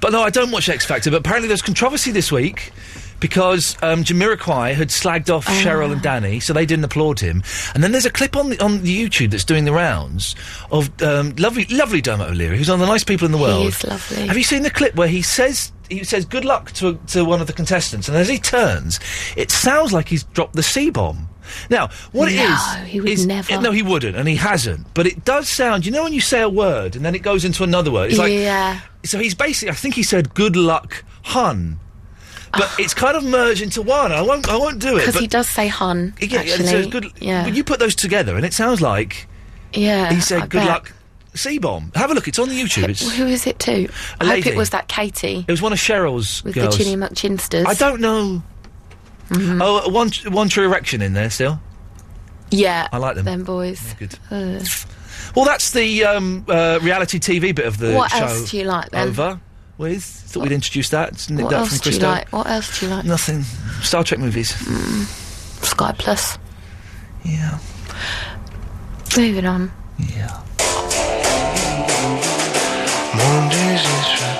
[0.01, 1.11] But no, I don't watch X Factor.
[1.11, 2.71] But apparently, there's controversy this week
[3.19, 7.43] because um, Jamiroquai had slagged off Cheryl and Dannii, so they didn't applaud him.
[7.73, 10.35] And then there's a clip on the on the YouTube that's doing the rounds
[10.71, 13.61] of um, lovely, lovely Dermot O'Leary, who's one of the nice people in the world.
[13.61, 14.27] He is lovely.
[14.27, 17.41] Have you seen the clip where he says he says good luck to to one
[17.41, 18.99] of the contestants, and as he turns,
[19.35, 21.29] it sounds like he's dropped the C bomb.
[21.69, 23.59] Now, what it No, is, he would is- never.
[23.61, 24.93] no, he wouldn't, and he hasn't.
[24.93, 27.43] But it does sound, you know, when you say a word and then it goes
[27.45, 28.09] into another word.
[28.09, 28.81] It's like, yeah.
[29.05, 31.79] so he's basically, I think he said "good luck, hun,"
[32.53, 34.11] but it's kind of merged into one.
[34.11, 35.05] I won't, I won't do it.
[35.05, 36.13] Because he does say hun.
[36.19, 36.65] yeah, actually.
[36.67, 37.11] so it's good.
[37.19, 37.43] Yeah.
[37.43, 39.27] But you put those together, and it sounds like
[39.73, 40.11] yeah.
[40.13, 40.67] he said I "good bet.
[40.67, 40.93] luck,
[41.35, 42.89] C bomb." Have a look; it's on the YouTube.
[42.89, 43.87] It's, Who is it to?
[44.21, 46.77] I hope it was that Katie it was one of Cheryl's with girls.
[46.77, 47.65] the Chinny McChinsters.
[47.67, 48.41] I don't know.
[49.29, 49.61] Mm-hmm.
[49.61, 51.59] Oh, one, one true erection in there still.
[52.49, 53.25] Yeah, I like them.
[53.25, 53.93] Them boys.
[53.99, 54.17] good.
[54.31, 54.61] Ugh.
[55.35, 58.19] Well, that's the um, uh, reality TV bit of the What show.
[58.19, 59.09] else do you like then?
[59.09, 59.39] Over
[59.77, 60.03] with.
[60.03, 61.09] Thought we'd introduce that.
[61.09, 62.29] It's nicked What that else from do you like?
[62.31, 63.05] What else do you like?
[63.05, 63.43] Nothing.
[63.81, 64.55] Star Trek movies.
[65.61, 66.37] Sky Plus.
[67.23, 67.59] Yeah.
[69.17, 69.71] Moving on.
[73.15, 74.36] Mondays is for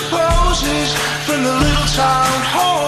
[0.00, 0.94] supposes
[1.26, 2.87] from the little town halls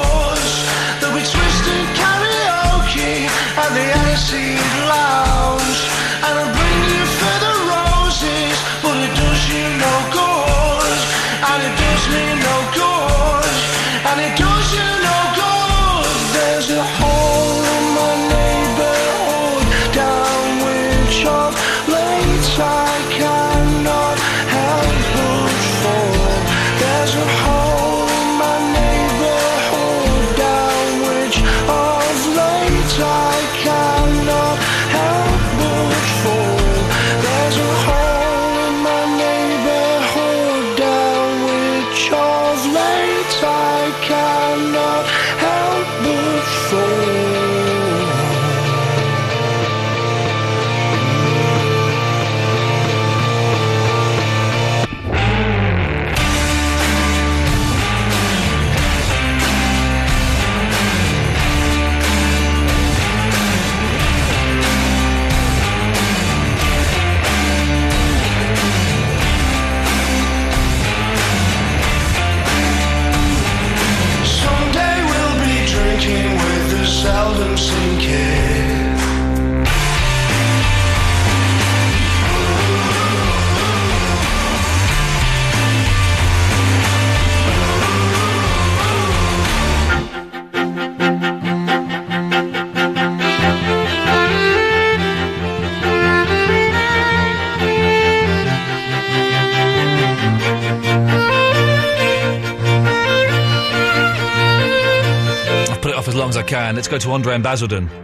[106.61, 106.77] for as long as I can.
[106.77, 107.89] Let's go to Andre in Basildon.
[107.89, 107.97] Hiya.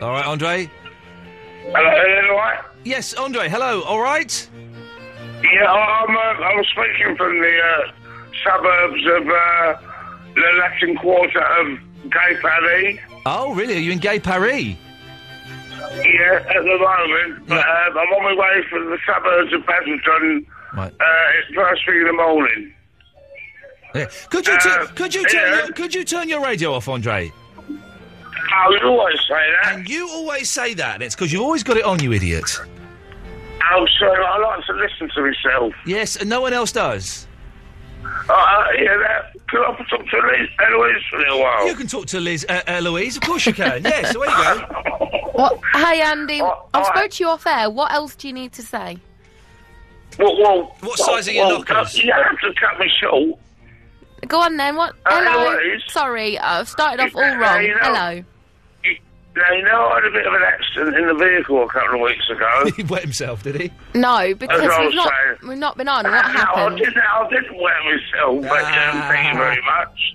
[0.00, 0.70] All right, Andre.
[1.66, 2.58] Hello, hello, right?
[2.84, 3.48] Yes, Andre.
[3.48, 3.82] Hello.
[3.82, 4.50] All right.
[5.42, 7.92] Yeah, I'm, uh, I'm speaking from the uh,
[8.44, 9.76] suburbs of uh,
[10.34, 11.78] the Latin Quarter of
[12.10, 12.98] Gay Paris.
[13.26, 13.76] Oh, really?
[13.76, 14.74] Are you in Gay Paris?
[15.70, 20.46] Yeah, at the moment, but um, I'm on my way from the suburbs of Basildon.
[20.74, 20.92] Right.
[20.92, 22.73] Uh, it's first thing in the morning.
[23.94, 24.06] Yeah.
[24.30, 25.56] Could you tu- Uh, could you turn yeah.
[25.64, 27.32] your, could you turn your radio off, Andre?
[28.56, 29.74] Oh, you always say that.
[29.74, 32.44] And you always say that, and it's because you've always got it on, you idiot.
[33.72, 35.74] Oh, sorry, I like to listen to myself.
[35.86, 37.26] Yes, and no one else does.
[38.04, 41.66] Uh, uh, yeah, that, could I talk to Liz, Eloise for a little while?
[41.66, 43.16] You can talk to Liz, uh, Eloise.
[43.16, 43.82] Of course you can.
[43.82, 45.20] yes, away you go.
[45.34, 45.58] What?
[45.72, 46.40] Hey, Andy.
[46.40, 47.68] Oh, I've spoke to you off air.
[47.68, 48.98] What else do you need to say?
[50.16, 51.98] Well, well, what size are your well, knockers?
[51.98, 53.36] You have to cut me short.
[54.28, 54.76] Go on then.
[54.76, 54.94] What?
[55.06, 55.50] Uh, Hello.
[55.52, 55.82] Eloise?
[55.88, 57.62] Sorry, I've started off all Uh, wrong.
[57.62, 58.24] you know- Hello.
[59.36, 61.96] Now, you know, I had a bit of an accident in the vehicle a couple
[61.96, 62.70] of weeks ago.
[62.76, 63.72] he wet himself, did he?
[63.92, 65.48] No, because That's what I we've not, saying.
[65.48, 66.04] we've not been on.
[66.04, 66.78] What No, I happened?
[66.78, 70.14] didn't, I didn't wet myself, but um, thank you very much.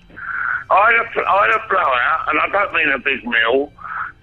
[0.70, 3.70] I had, a, I had a blowout, and I don't mean a big meal,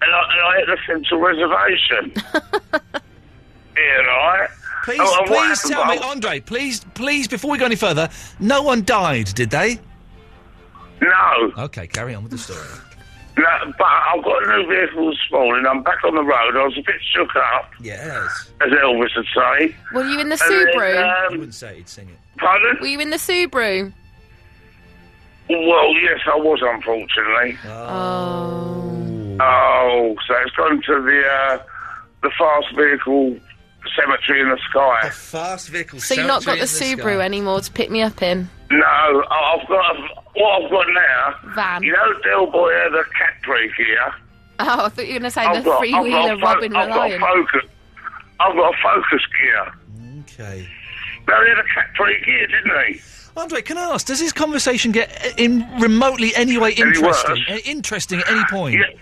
[0.02, 2.12] and I, and I had a central reservation.
[3.76, 4.48] yeah, right?
[4.88, 6.40] Please, Oh, please happened, tell me, Andre.
[6.40, 8.08] Please, please, before we go any further,
[8.40, 9.78] no one died, did they?
[11.02, 11.52] No.
[11.58, 12.66] Okay, carry on with the story.
[13.36, 13.44] No,
[13.76, 15.66] but I've got a new vehicle this morning.
[15.66, 16.56] I'm back on the road.
[16.56, 18.50] I was a bit shook up, Yes.
[18.62, 19.76] as Elvis would say.
[19.92, 21.26] Were you in the And then, Subaru?
[21.26, 22.16] um, You wouldn't say he'd sing it.
[22.38, 22.78] Pardon?
[22.80, 23.92] Were you in the Subaru?
[25.50, 27.58] Well, yes, I was, unfortunately.
[27.66, 29.36] Oh.
[29.40, 31.58] Oh, so it's gone to the uh,
[32.22, 33.36] the fast vehicle
[33.96, 35.08] cemetery in the sky.
[35.10, 36.00] Fast vehicle.
[36.00, 38.48] So you've not got the Subaru anymore to pick me up in?
[38.70, 39.96] No, I- I've got
[40.34, 41.34] what I've got now.
[41.54, 41.82] Van.
[41.82, 44.12] You know, Del Boy had a cat brake here.
[44.60, 46.32] Oh, I thought you were going to say I've the got, three I've got, wheeler
[46.34, 47.70] a fo- Robin I've got a focus.
[48.40, 49.72] I've got a focus gear.
[50.20, 50.68] Okay.
[51.28, 53.00] No, he had a Capri Ghia, didn't he?
[53.36, 57.04] Andre, can I ask, does this conversation get uh, in remotely any way interesting?
[57.48, 57.50] worse?
[57.50, 58.74] uh, interesting at any point?
[58.80, 58.98] Yeah.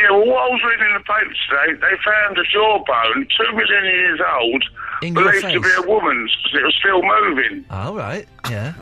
[0.00, 3.56] Yeah, well, what I was reading in the paper today, they found a jawbone, two
[3.56, 4.64] million years old,
[5.02, 7.64] In your believed to be a woman's, because it was still moving.
[7.70, 8.26] All right.
[8.50, 8.72] Yeah.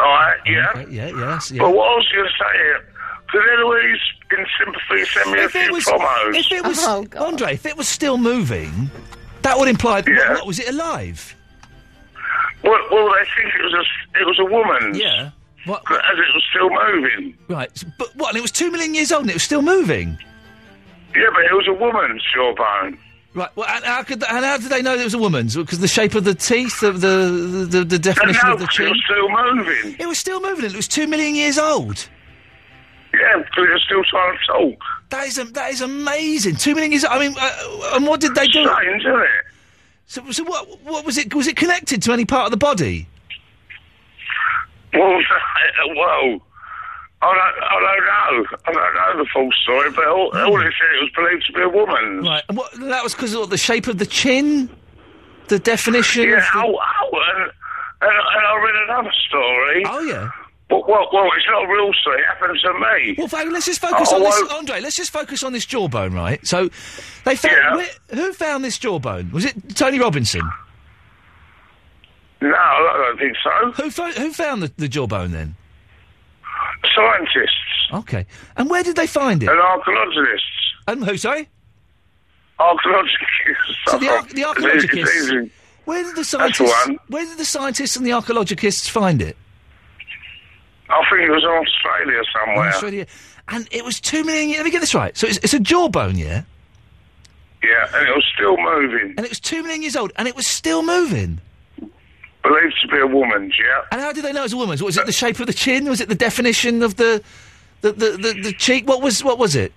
[0.00, 0.72] All right, yeah?
[0.76, 1.08] Okay, yeah.
[1.08, 1.50] Yes.
[1.50, 1.62] Yeah.
[1.62, 2.84] But what I was going to say here,
[3.30, 3.98] could Eloise,
[4.30, 6.34] in sympathy, send me a if it few was, promos?
[6.36, 8.90] if it was, Oh, Andre, if it was still moving,
[9.42, 10.02] that would imply.
[10.06, 10.18] Yeah.
[10.18, 11.34] What, what, was it alive?
[12.62, 14.98] Well, well, they think it was a, it was a woman's.
[14.98, 15.30] Yeah.
[15.64, 15.82] What?
[15.90, 17.36] As it was still moving.
[17.48, 17.84] Right.
[17.98, 18.28] But what?
[18.30, 20.18] And it was two million years old, and it was still moving.
[21.14, 22.98] Yeah, but it was a woman's jawbone.
[23.34, 23.50] Right.
[23.56, 24.22] Well, and how could?
[24.24, 25.56] And how did they know it was a woman's?
[25.56, 28.86] Because the shape of the teeth, the the the, the definition no, of the chin.
[28.86, 29.96] it was still moving.
[29.98, 30.64] It was still moving.
[30.64, 32.08] It was two million years old.
[33.14, 34.82] Yeah, because it was still trying to talk.
[35.10, 36.56] That is that is amazing.
[36.56, 37.04] Two million years.
[37.04, 38.64] I mean, uh, and what did they do?
[38.64, 39.28] Strange, isn't it?
[40.06, 40.82] So, so what?
[40.82, 41.34] What was it?
[41.34, 43.08] Was it connected to any part of the body?
[44.98, 45.20] Well,
[45.94, 46.42] whoa.
[47.20, 48.46] I don't, I don't know.
[48.66, 51.52] I don't know the full story, but all, all it said it was believed to
[51.52, 52.22] be a woman.
[52.24, 52.44] Right.
[52.48, 52.70] And what?
[52.78, 54.70] That was because of the shape of the chin,
[55.48, 56.28] the definition.
[56.28, 56.58] Yeah, of the...
[56.58, 57.42] oh, oh, and,
[58.02, 59.82] and, and I read another story.
[59.86, 60.30] Oh, yeah.
[60.70, 62.20] Well, well, well, it's not a real story.
[62.20, 63.14] It happened to me.
[63.18, 64.80] Well, Fag, let's just focus Oh, on this, Andre.
[64.80, 66.46] Let's just focus on this jawbone, right?
[66.46, 66.68] So,
[67.24, 67.74] they found Yeah.
[67.74, 69.32] where, who found this jawbone?
[69.32, 70.42] Was it Tony Robinson?
[72.40, 73.82] No, I don't think so.
[73.82, 75.56] Who fo- who found the, the jawbone then?
[76.94, 79.48] Scientists Okay, and where did they find it?
[79.48, 80.46] and archaeologists.
[80.86, 81.16] And who?
[81.16, 81.48] Sorry.
[82.58, 83.16] Archaeologists.
[83.86, 85.52] So the, ar- the archaeologists.
[85.84, 86.86] Where did the the scientists?
[86.86, 86.98] one.
[87.08, 89.36] Where did the scientists and the archaeologists find it?
[90.90, 92.68] I think it was in Australia somewhere.
[92.68, 93.06] Australia.
[93.48, 94.48] And it was two million.
[94.50, 94.58] years.
[94.58, 95.16] Let me get this right.
[95.16, 96.42] So it's, it's a jawbone, yeah,
[97.62, 99.14] Yeah, and it was still moving.
[99.16, 101.40] and it was two million years old, and it was still moving.
[102.42, 103.82] Believed to be a woman's, yeah.
[103.92, 104.82] And how did they know it was a woman's?
[104.82, 105.06] Was it?
[105.06, 105.88] The shape of the chin?
[105.88, 107.22] Was it the definition of the
[107.80, 108.86] the the, the, the cheek?
[108.88, 109.72] What was what was it?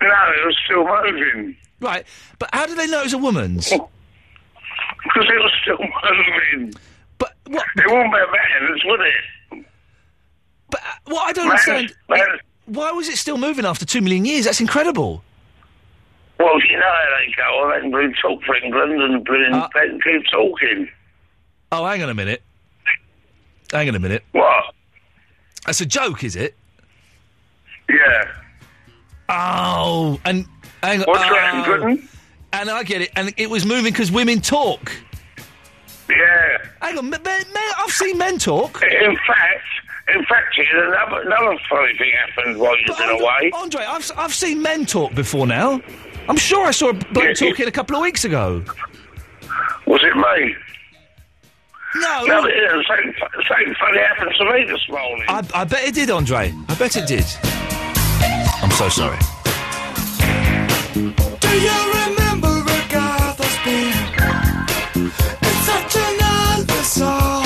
[0.00, 1.56] No, it was still moving.
[1.80, 2.04] Right,
[2.38, 3.72] but how did they know it was a woman's?
[5.04, 6.74] Because it was still moving.
[7.18, 7.64] But what?
[7.76, 8.26] It wouldn't be a
[8.66, 9.64] man's, would it?
[10.70, 11.94] But uh, what I don't Man- understand.
[12.08, 14.44] man- Why was it still moving after two million years?
[14.44, 15.22] That's incredible.
[16.38, 17.72] Well, you know how they go.
[17.74, 20.88] They can really talk for England and bring, Uh, they can keep talking.
[21.70, 22.42] Oh, hang on a minute.
[23.72, 24.24] Hang on a minute.
[24.32, 24.74] What?
[25.66, 26.54] That's a joke, is it?
[27.90, 28.32] Yeah.
[29.28, 30.46] Oh, and
[30.82, 31.06] hang on.
[31.06, 31.98] What's oh?
[32.52, 33.10] And I get it.
[33.14, 34.90] And it was moving because women talk.
[36.08, 36.58] Yeah.
[36.80, 37.46] Hang on, men, men,
[37.78, 38.82] I've seen men talk.
[38.82, 39.64] In fact,
[40.14, 43.50] In fact, another, another funny thing happened while you've been away.
[43.54, 45.82] Andre, I've, I've seen men talk before now.
[46.28, 48.64] I'm sure I saw a bloke talking a couple of weeks ago.
[49.86, 50.54] Was it me?
[51.94, 52.24] No.
[52.26, 53.14] No, but, yeah, same,
[53.48, 55.24] same funny happened to me this morning.
[55.28, 56.54] I, I bet it did, Andre.
[56.68, 57.24] I bet it did.
[58.62, 59.18] I'm so sorry.
[60.94, 65.12] Do you remember Agatha's Beer?
[65.40, 66.18] It's such an
[66.82, 67.44] song.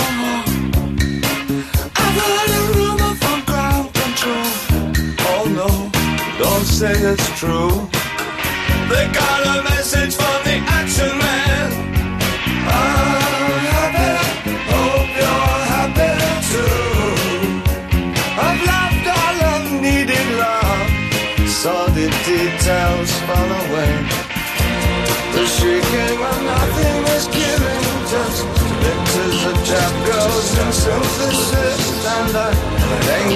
[1.96, 4.50] I've heard a rumor from ground control.
[5.30, 5.68] Oh no,
[6.42, 7.88] don't say it's true.
[8.88, 10.14] They got a message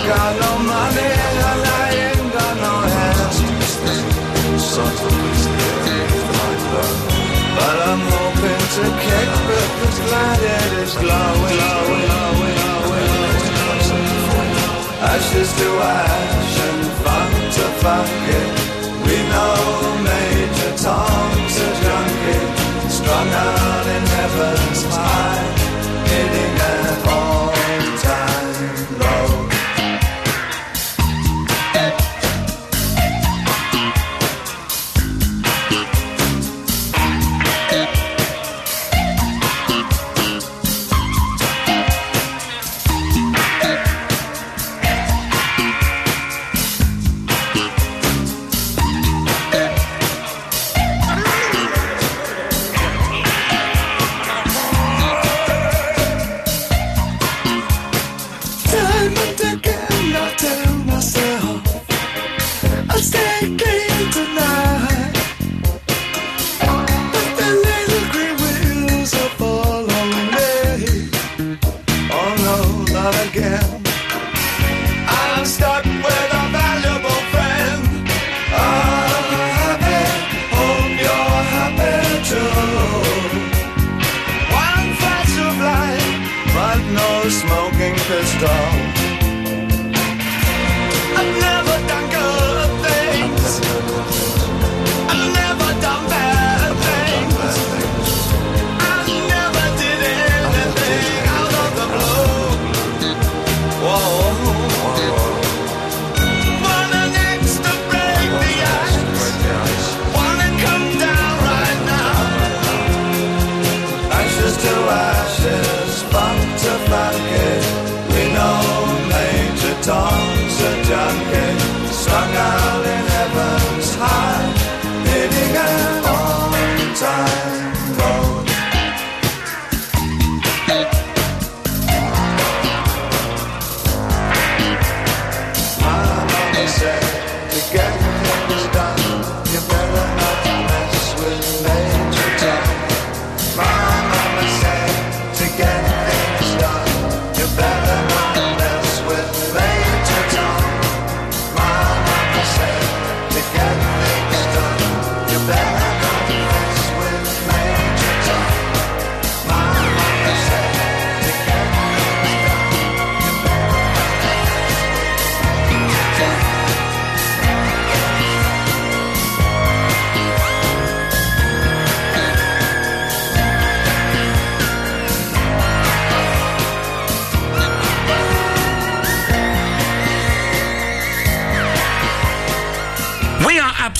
[0.05, 1.09] got no money
[1.77, 3.39] I ain't got no hands.
[3.77, 4.27] That.
[7.56, 13.77] But I'm hoping to kick because glad it is glowing, glowing, glowing, glowing.
[15.12, 15.68] Ashes to
[17.56, 18.43] to funky.
[19.06, 19.56] We know
[20.02, 22.43] Major Tom's a junkie,
[22.90, 25.44] strung out in heaven's high,
[26.10, 26.56] hitting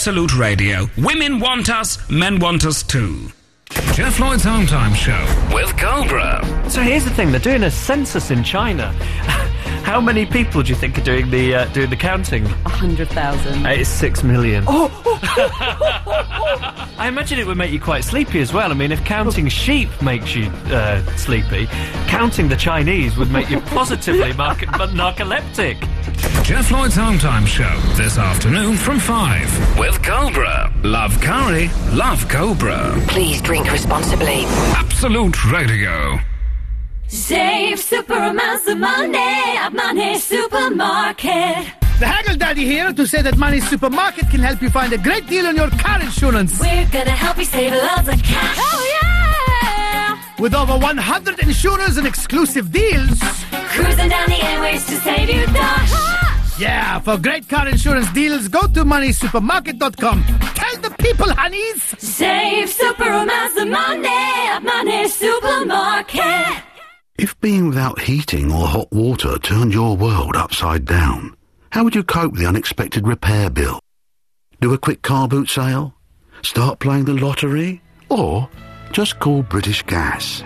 [0.07, 0.89] Absolute Radio.
[0.99, 3.33] Women want us, men want us too.
[3.93, 5.21] Geoff Lloyd's Home Time Show
[5.53, 6.41] with Cobra.
[6.71, 8.93] So here's the thing: they're doing a census in China.
[9.83, 12.45] How many people do you think are doing the uh, doing the counting?
[12.45, 13.67] A hundred thousand.
[13.67, 14.63] It's six million.
[14.69, 14.93] Oh.
[16.99, 18.71] I imagine it would make you quite sleepy as well.
[18.71, 21.67] I mean, if counting sheep makes you uh, sleepy,
[22.07, 25.83] counting the Chinese would make you positively mar- narcoleptic.
[26.43, 30.73] Geoff Lloyd's Home Time Show this afternoon from 5 with Cobra.
[30.83, 32.95] Love curry, love Cobra.
[33.09, 34.45] Please drink responsibly.
[34.77, 36.19] Absolute Radio.
[37.09, 41.67] Save super amounts of money at Money Supermarket.
[41.99, 45.27] The Haggle Daddy here to say that Money Supermarket can help you find a great
[45.27, 46.61] deal on your car insurance.
[46.61, 48.59] We're gonna help you save lots of cash.
[48.61, 49.06] Oh yeah!
[50.39, 53.19] With over 100 insurers and exclusive deals.
[53.51, 56.61] Cruising down the ways to save you dash.
[56.61, 60.25] Yeah, for great car insurance deals, go to moneysupermarket.com.
[60.55, 61.83] Tell the people, honeys.
[61.99, 66.63] Save super amounts of money at Money Supermarket.
[67.19, 71.35] If being without heating or hot water turned your world upside down,
[71.71, 73.81] how would you cope with the unexpected repair bill?
[74.61, 75.95] Do a quick car boot sale?
[76.43, 77.81] Start playing the lottery?
[78.11, 78.49] Or
[78.97, 80.41] just call British Gas?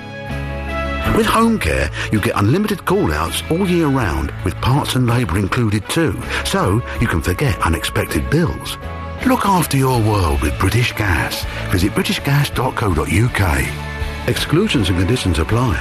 [1.17, 5.89] With home care, you get unlimited call-outs all year round with parts and labour included
[5.89, 8.77] too, so you can forget unexpected bills.
[9.25, 11.45] Look after your world with British Gas.
[11.71, 14.29] Visit britishgas.co.uk.
[14.29, 15.77] Exclusions and conditions apply.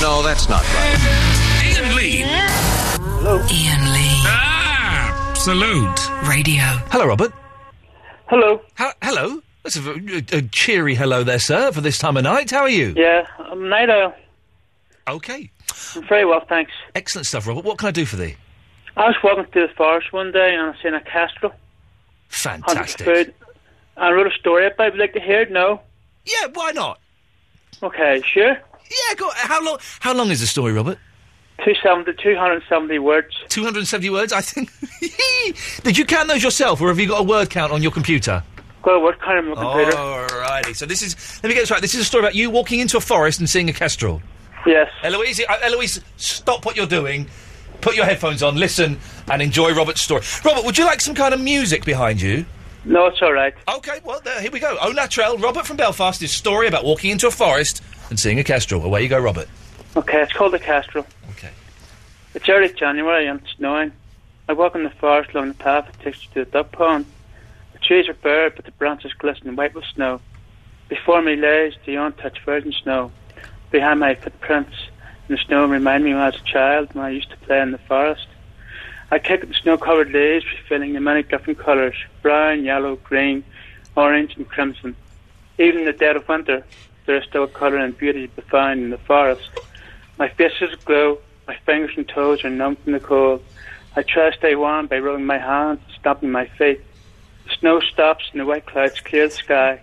[0.00, 1.66] No, that's not right.
[1.66, 2.22] Ian Lee.
[2.24, 3.36] Hello.
[3.52, 4.22] Ian Lee.
[4.24, 6.00] Ah, salute.
[6.26, 6.64] Radio.
[6.90, 7.32] Hello, Robert.
[8.30, 8.62] Hello.
[8.78, 9.42] Ha- hello.
[9.62, 9.92] That's a,
[10.32, 12.50] a cheery hello there, sir, for this time of night.
[12.50, 12.94] How are you?
[12.96, 14.14] Yeah, I'm Night Owl.
[15.08, 15.50] Okay.
[15.96, 16.72] I'm very well, thanks.
[16.94, 17.64] Excellent stuff, Robert.
[17.64, 18.36] What can I do for thee?
[18.96, 21.52] I was walking through the forest one day and I seen a kestrel.
[22.28, 23.04] Fantastic.
[23.06, 23.34] food.
[23.96, 24.92] I wrote a story about it.
[24.92, 25.50] Would you like to hear it?
[25.50, 25.80] No?
[26.24, 27.00] Yeah, why not?
[27.82, 28.48] Okay, sure.
[28.54, 29.30] Yeah, go.
[29.34, 29.78] How long?
[30.00, 30.98] How long is the story, Robert?
[31.64, 33.36] 270, 270 words.
[33.48, 34.70] 270 words, I think.
[35.84, 38.42] Did you count those yourself, or have you got a word count on your computer?
[38.84, 39.96] Word count on my computer.
[39.96, 40.76] Alrighty.
[40.76, 41.40] So this is.
[41.42, 41.80] Let me get this right.
[41.80, 44.22] This is a story about you walking into a forest and seeing a kestrel.
[44.66, 44.90] Yes.
[45.02, 47.28] Eloise, uh, Eloise, stop what you're doing.
[47.80, 48.98] Put your headphones on, listen,
[49.30, 50.22] and enjoy Robert's story.
[50.44, 52.44] Robert, would you like some kind of music behind you?
[52.84, 53.54] No, it's all right.
[53.68, 54.76] Okay, well, there, here we go.
[54.80, 58.44] Au naturel, Robert from Belfast, his story about walking into a forest and seeing a
[58.44, 58.84] kestrel.
[58.84, 59.48] Away you go, Robert.
[59.96, 61.06] Okay, it's called a kestrel.
[61.30, 61.50] Okay.
[62.34, 63.92] It's early January and it's snowing.
[64.48, 67.06] I walk in the forest along the path that takes you to the duck pond.
[67.90, 70.20] Trees are bare, but the branches glisten white with snow.
[70.88, 73.10] Before me lies the untouched virgin snow.
[73.72, 74.76] Behind my footprints
[75.28, 77.60] in the snow remind me when I was a child when I used to play
[77.60, 78.28] in the forest.
[79.10, 83.42] I kick at the snow-covered leaves, feeling the many different colours: brown, yellow, green,
[83.96, 84.94] orange, and crimson.
[85.58, 86.64] Even in the dead of winter,
[87.06, 89.50] there is still a colour and beauty to be found in the forest.
[90.16, 91.18] My face is aglow,
[91.48, 93.40] my fingers and toes are numb from the cold.
[93.96, 96.80] I try to stay warm by rubbing my hands and stomping my feet.
[97.50, 99.80] The snow stops and the white clouds clear the sky.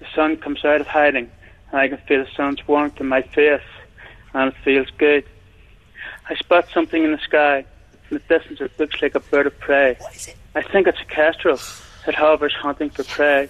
[0.00, 1.30] The sun comes out of hiding,
[1.70, 3.62] and I can feel the sun's warmth in my face,
[4.34, 5.24] and it feels good.
[6.28, 7.64] I spot something in the sky.
[8.10, 9.96] In the distance, it looks like a bird of prey.
[9.98, 10.36] What is it?
[10.54, 11.58] I think it's a kestrel.
[12.06, 13.48] It hovers hunting for prey.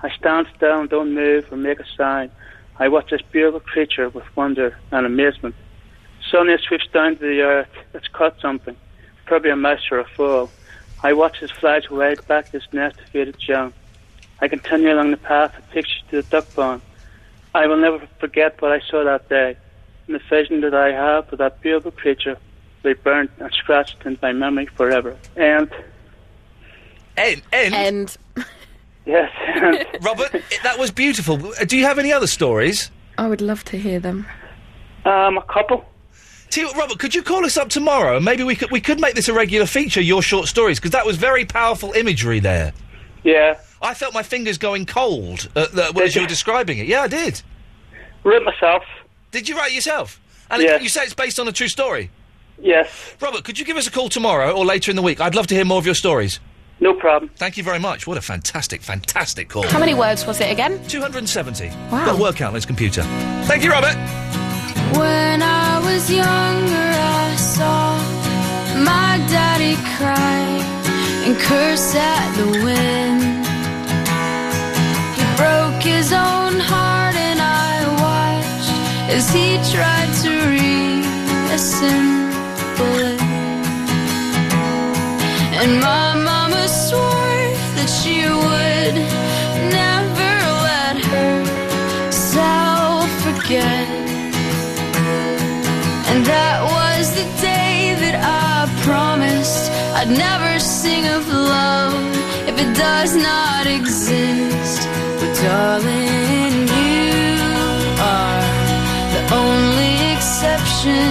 [0.00, 2.30] I stand still and don't move or make a sign.
[2.78, 5.54] I watch this beautiful creature with wonder and amazement.
[6.30, 7.68] Suddenly it swoops down to the earth.
[7.92, 8.76] It's caught something,
[9.26, 10.50] probably a mouse or a fowl.
[11.02, 13.72] I watch as it flies away back to its nest to feed its young.
[14.40, 16.82] I continue along the path that takes you to the duck pond.
[17.54, 19.56] I will never forget what I saw that day,
[20.06, 22.36] and the vision that I have of that beautiful creature
[22.82, 25.16] will be burnt and scratched in my memory forever.
[25.36, 25.70] And
[27.16, 27.42] And.
[27.52, 27.74] End.
[27.74, 28.16] End.
[29.06, 29.30] yes,
[30.02, 31.36] Robert, that was beautiful.
[31.66, 32.90] Do you have any other stories?
[33.18, 34.26] I would love to hear them.
[35.04, 35.84] Um, a couple.
[36.52, 38.16] Tell Robert, could you call us up tomorrow?
[38.16, 40.02] and Maybe we could we could make this a regular feature.
[40.02, 42.74] Your short stories, because that was very powerful imagery there.
[43.24, 43.58] Yeah.
[43.80, 46.86] I felt my fingers going cold uh, the, as you were describing it.
[46.86, 47.40] Yeah, I did.
[48.22, 48.84] Wrote myself.
[49.30, 50.20] Did you write it yourself?
[50.50, 50.74] And Yeah.
[50.76, 52.10] it, you say it's based on a true story.
[52.60, 53.14] Yes.
[53.18, 55.22] Robert, could you give us a call tomorrow or later in the week?
[55.22, 56.38] I'd love to hear more of your stories.
[56.80, 57.30] No problem.
[57.36, 58.06] Thank you very much.
[58.06, 59.62] What a fantastic, fantastic call.
[59.68, 60.86] How many words was it again?
[60.88, 61.68] 270.
[61.90, 62.04] Wow.
[62.04, 63.02] Got a word count on his computer.
[63.46, 63.96] Thank you, Robert.
[64.98, 65.61] When I
[65.92, 66.90] was younger,
[67.24, 67.98] I saw
[68.90, 70.40] my daddy cry
[71.24, 73.22] and curse at the wind.
[75.16, 77.72] He broke his own heart, and I
[78.06, 78.72] watched
[79.16, 81.76] as he tried to reassemble
[83.10, 83.20] it.
[85.60, 87.44] And my mama swore
[87.76, 89.21] that she would
[100.02, 101.94] I'd never sing of love
[102.48, 104.82] if it does not exist.
[105.20, 107.38] But darling, you
[108.02, 108.42] are
[109.14, 111.06] the only exception.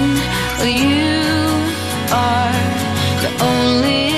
[0.59, 1.23] You
[2.11, 2.59] are
[3.23, 4.10] the only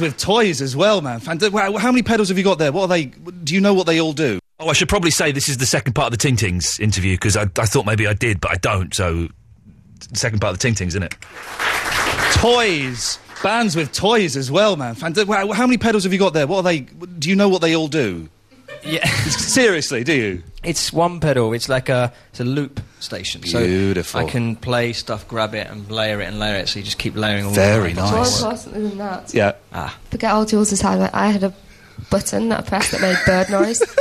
[0.00, 1.20] With toys as well, man.
[1.20, 2.72] How many pedals have you got there?
[2.72, 3.06] What are they?
[3.06, 4.38] Do you know what they all do?
[4.58, 7.14] Oh, I should probably say this is the second part of the Ting Tings interview
[7.14, 8.94] because I, I thought maybe I did, but I don't.
[8.94, 9.28] So,
[10.14, 11.14] second part of the Ting Tings, isn't it?
[12.32, 13.18] Toys.
[13.42, 14.94] Bands with toys as well, man.
[14.94, 16.46] How many pedals have you got there?
[16.46, 16.80] What are they?
[16.80, 18.30] Do you know what they all do?
[18.86, 19.06] Yeah.
[19.28, 20.42] Seriously, do you?
[20.62, 21.52] It's one pedal.
[21.52, 23.40] It's like a it's a loop station.
[23.40, 24.20] Beautiful.
[24.20, 26.68] So I can play stuff, grab it, and layer it and layer it.
[26.68, 28.40] So you just keep layering all Very the nice.
[28.42, 29.52] More importantly than that, Yeah.
[29.72, 29.96] Ah.
[30.10, 30.98] forget all Jules' had.
[30.98, 31.52] Like, I had a
[32.10, 33.82] button that I pressed that made bird noise.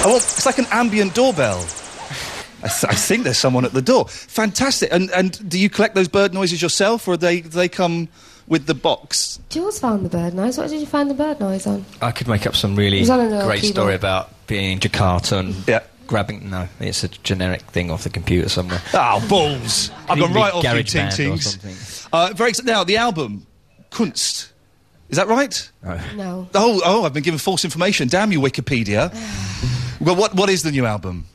[0.00, 1.58] Oh, well, it's like an ambient doorbell.
[2.62, 4.06] I, th- I think there's someone at the door.
[4.08, 4.90] Fantastic.
[4.92, 8.08] And and do you collect those bird noises yourself, or they do they come
[8.48, 9.38] with the box?
[9.50, 10.58] Jules found the bird noise.
[10.58, 11.84] What did you find the bird noise on?
[12.00, 14.72] I could make up some really It was on an old great story about being
[14.72, 15.82] in Jakarta and yeah.
[16.06, 16.50] grabbing.
[16.50, 18.80] No, it's a generic thing off the computer somewhere.
[18.94, 19.90] Oh, balls!
[20.08, 21.50] I've gone right off you, Garage Band or Tings.
[21.60, 22.08] something.
[22.12, 23.46] Uh, very ex- now the album,
[23.90, 24.52] Kunst.
[25.10, 25.70] Is that right?
[26.16, 26.48] No.
[26.54, 27.04] Oh, oh!
[27.04, 28.08] I've been given false information.
[28.08, 29.12] Damn you, Wikipedia.
[30.00, 31.26] well, what what is the new album?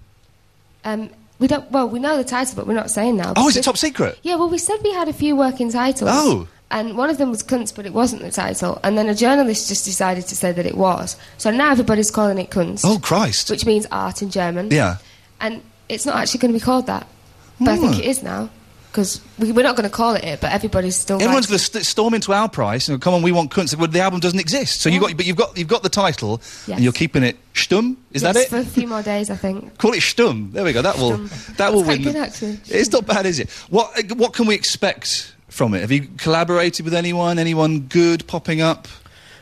[0.84, 1.10] Um,
[1.40, 1.70] we don't.
[1.72, 3.34] Well, we know the title, but we're not saying now.
[3.36, 4.20] Oh, is it top secret?
[4.22, 4.36] Yeah.
[4.36, 6.10] Well, we said we had a few working titles.
[6.14, 6.48] Oh.
[6.74, 8.80] And one of them was Kunst, but it wasn't the title.
[8.84, 11.16] And then a journalist just decided to say that it was.
[11.38, 12.84] So now everybody's calling it Kunst.
[12.84, 13.52] Oh, Christ!
[13.52, 14.72] Which means art in German.
[14.72, 14.98] Yeah.
[15.40, 17.08] And it's not actually going to be called that.
[17.60, 18.00] But I think Oh.
[18.00, 18.50] it is now.
[18.92, 21.22] Because we, we're not going to call it it, but everybody's still.
[21.22, 23.76] Everyone's going to st- storm into our price and go, come on, we want Kunst.
[23.76, 25.18] Well, the album doesn't exist, so you got mm.
[25.18, 26.70] but you've got you've got the title Yes.
[26.70, 27.98] and you're keeping it Stum.
[28.12, 28.50] Is that it?
[28.50, 29.78] For a few more days, I think.
[29.78, 30.52] Call it Stum.
[30.54, 30.82] There we go.
[30.84, 31.18] That will
[31.58, 32.04] that will win.
[32.04, 32.60] good, actually.
[32.66, 33.50] It's not bad, is it?
[33.70, 35.82] What what can we expect from it?
[35.82, 37.40] Have you collaborated with anyone?
[37.40, 38.88] Anyone good popping up?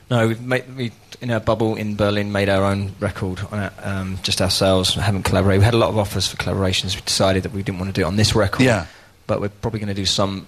[0.10, 3.74] No, we've made, we in our bubble in Berlin made our own record on it,
[3.84, 4.96] um, just ourselves.
[4.96, 5.60] haven't collaborated.
[5.62, 6.96] We had a lot of offers for collaborations.
[6.96, 8.64] We decided that we didn't want to do it on this record.
[8.64, 8.88] Yeah.
[9.28, 10.48] But we're probably going to do some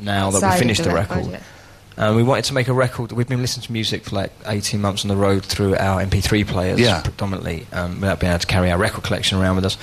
[0.00, 1.40] now that we of finished the the record, record.
[1.96, 3.12] Um, we wanted to make a record.
[3.12, 6.46] We've been listening to music for like 18 months on the road through our MP3
[6.46, 7.00] players, Yeah.
[7.02, 9.76] predominantly, um, without being able to carry our record collection around with us.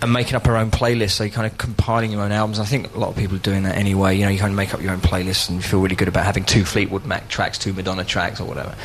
[0.00, 2.60] And making up our own playlists, so you're kind of compiling your own albums.
[2.60, 4.16] I think a lot of people are doing that anyway.
[4.16, 6.06] You know, you kind of make up your own playlists and you feel really good
[6.06, 8.76] about having two Fleetwood Mac tracks, two Madonna tracks, or whatever.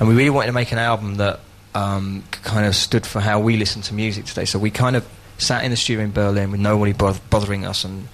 [0.00, 1.38] And we really wanted to make an album that
[1.76, 4.44] um, kind of stood for how we listen to music today.
[4.44, 5.06] So we kind of
[5.38, 8.08] sat in the studio in Berlin with nobody both- bothering us and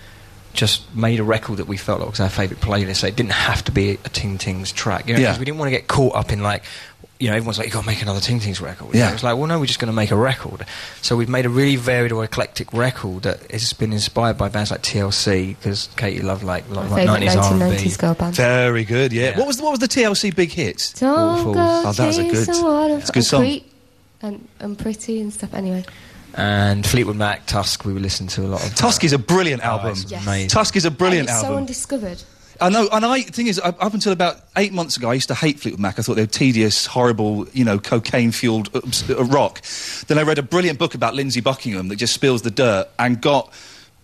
[0.52, 2.96] just made a record that we felt like was our favourite playlist.
[2.96, 5.08] So it didn't have to be a Ting Tings track.
[5.08, 5.38] You know, Yeah.
[5.38, 6.64] we didn't want to get caught up in like,
[7.22, 8.94] you know, everyone's like, you've got to make another Ting Tings record.
[8.96, 9.10] Yeah.
[9.10, 10.66] It was like, well, no, we're just going to make a record.
[11.02, 14.72] So we've made a really varied or eclectic record that has been inspired by bands
[14.72, 17.76] like TLC because Katie loved like, like, like favourite 90s R&B.
[17.76, 18.34] 1990s girl band.
[18.34, 19.12] Very good.
[19.12, 19.38] Yeah.
[19.38, 20.94] What was the, what was the TLC big hit?
[20.98, 23.40] Don't go Oh, that was a good- chasing water it's a good song.
[23.42, 23.72] Creep
[24.22, 25.54] And, and pretty and stuff.
[25.54, 25.84] Anyway,
[26.34, 28.74] And Fleetwood Mac, Tusk, we were listening to a lot of.
[28.74, 29.92] Tusk uh, is a brilliant album.
[29.92, 30.22] it's Yes.
[30.26, 30.48] amazing.
[30.48, 32.22] Tusk is a brilliant and it's so undiscovered.
[32.62, 35.34] I know, and I thing is, up until about eight months ago, I used to
[35.34, 35.98] hate Fleetwood Mac.
[35.98, 39.60] I thought they were tedious, horrible, you know, cocaine-fueled uh, rock.
[40.06, 43.20] Then I read a brilliant book about Lindsey Buckingham that just spills the dirt and
[43.20, 43.52] got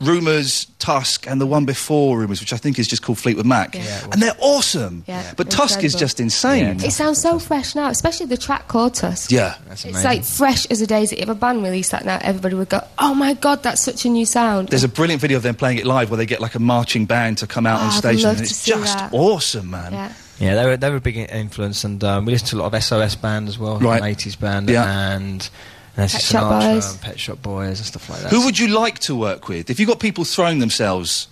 [0.01, 3.75] Rumours, Tusk, and the one before Rumours, which I think is just called Fleetwood Mac,
[3.75, 5.03] and they're awesome.
[5.09, 6.81] Yeah, but Tusk is just insane.
[6.85, 9.33] It sounds so fresh now, especially the track called Tusk.
[9.33, 9.57] Yeah.
[9.69, 9.97] That's amazing.
[9.97, 11.17] it's like fresh as a daisy.
[11.17, 14.09] If a band released that now, everybody would go, "Oh my god, that's such a
[14.09, 16.55] new sound." There's a brilliant video of them playing it live where they get like
[16.55, 18.71] a marching band to come out Oh, on I'd stage, love and to it's see
[18.71, 19.13] just that.
[19.13, 19.93] awesome, man.
[19.93, 20.13] Yeah.
[20.39, 22.73] Yeah, they were they were a big influence, and um, we listened to a lot
[22.73, 24.01] of SOS band as well, Right.
[24.01, 24.85] an eighties band, Yeah.
[25.17, 25.51] and
[25.99, 26.91] Nancy Pet Shop Boys.
[26.93, 28.31] and Pet Shop Boys, and stuff like that.
[28.31, 29.69] Who would you like to work with?
[29.69, 31.29] If you've got people throwing themselves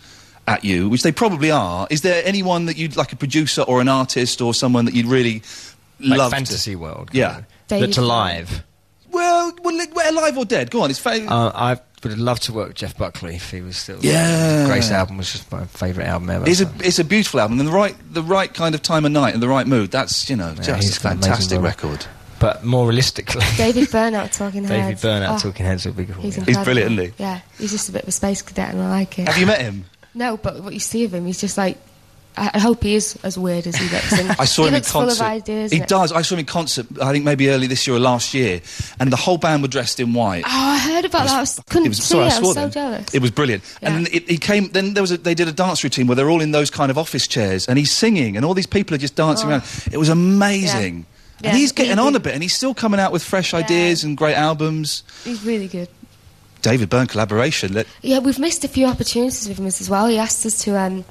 [0.49, 3.81] at you, which they probably are, is there anyone that you'd like a producer or
[3.81, 5.43] an artist or someone that you'd really
[6.01, 6.33] Like love?
[6.33, 6.77] fantasy to...
[6.77, 7.43] world, Yeah.
[7.69, 8.63] That's alive.
[9.11, 10.71] Well, well, li- alive or dead?
[10.71, 10.91] Go on.
[10.91, 13.99] It's fa- Uh, I would love to work with Jeff Buckley if he was still.
[14.03, 14.67] Yeah.
[14.67, 16.49] Grace album was just my favourite album ever.
[16.49, 16.67] it's so.
[16.67, 19.33] a it's a beautiful album, and the right the right kind of time of night
[19.35, 19.91] and the right mood.
[19.91, 21.69] That's you know Yeah, just a got an amazing fantastic brother.
[21.69, 22.07] record.
[22.39, 24.71] But more realistically, David Burnout talking heads.
[24.71, 25.03] David heads.
[25.03, 26.23] Burnout Oh, Talking Heads would be cool.
[26.23, 26.41] He's, yeah.
[26.43, 26.65] incredible.
[26.65, 27.23] brilliant, isn't he?
[27.23, 29.27] Yeah, he's just a bit of a space cadet, and I like it.
[29.29, 29.85] Have you met him?
[30.15, 31.79] No, but what you see of him, he's just like.
[32.39, 34.13] I I hope he is as weird as he looks.
[34.21, 35.25] And I saw he him in looks full concert.
[35.25, 35.73] of ideas.
[35.73, 36.13] he and- does.
[36.13, 36.87] I saw him in concert.
[37.01, 38.61] I think maybe early this year or last year,
[39.01, 40.45] and the whole band were dressed in white.
[40.45, 41.37] Oh, I heard about that.
[41.37, 42.33] I was, couldn't It was, see sorry, it.
[42.35, 42.71] I I was so them.
[42.73, 43.15] jealous.
[43.15, 43.63] It was brilliant.
[43.81, 44.69] And then it, he came.
[44.69, 46.91] Then there was a, they did a dance routine where they're all in those kind
[46.91, 49.53] of office chairs, and he's singing, and all these people are just dancing Oh.
[49.53, 49.63] around.
[49.91, 50.99] It was amazing.
[50.99, 54.05] Yeah, And he's getting on a bit, and he's still coming out with fresh ideas
[54.05, 55.03] and great albums.
[55.25, 55.89] He's really good.
[56.63, 57.75] David Byrne collaboration.
[57.75, 60.07] Let, Yeah, we've missed a few opportunities with him as well.
[60.07, 61.05] He asked us to um,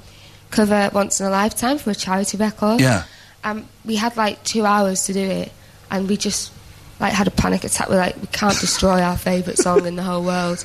[0.50, 2.80] cover Once in a Lifetime for a charity record.
[2.80, 3.04] Yeah.
[3.44, 5.52] Um, we had like two hours to do it,
[5.90, 6.52] and we just
[7.00, 7.88] like had a panic attack.
[7.88, 10.64] We're like, we can't destroy our favourite song in the whole world.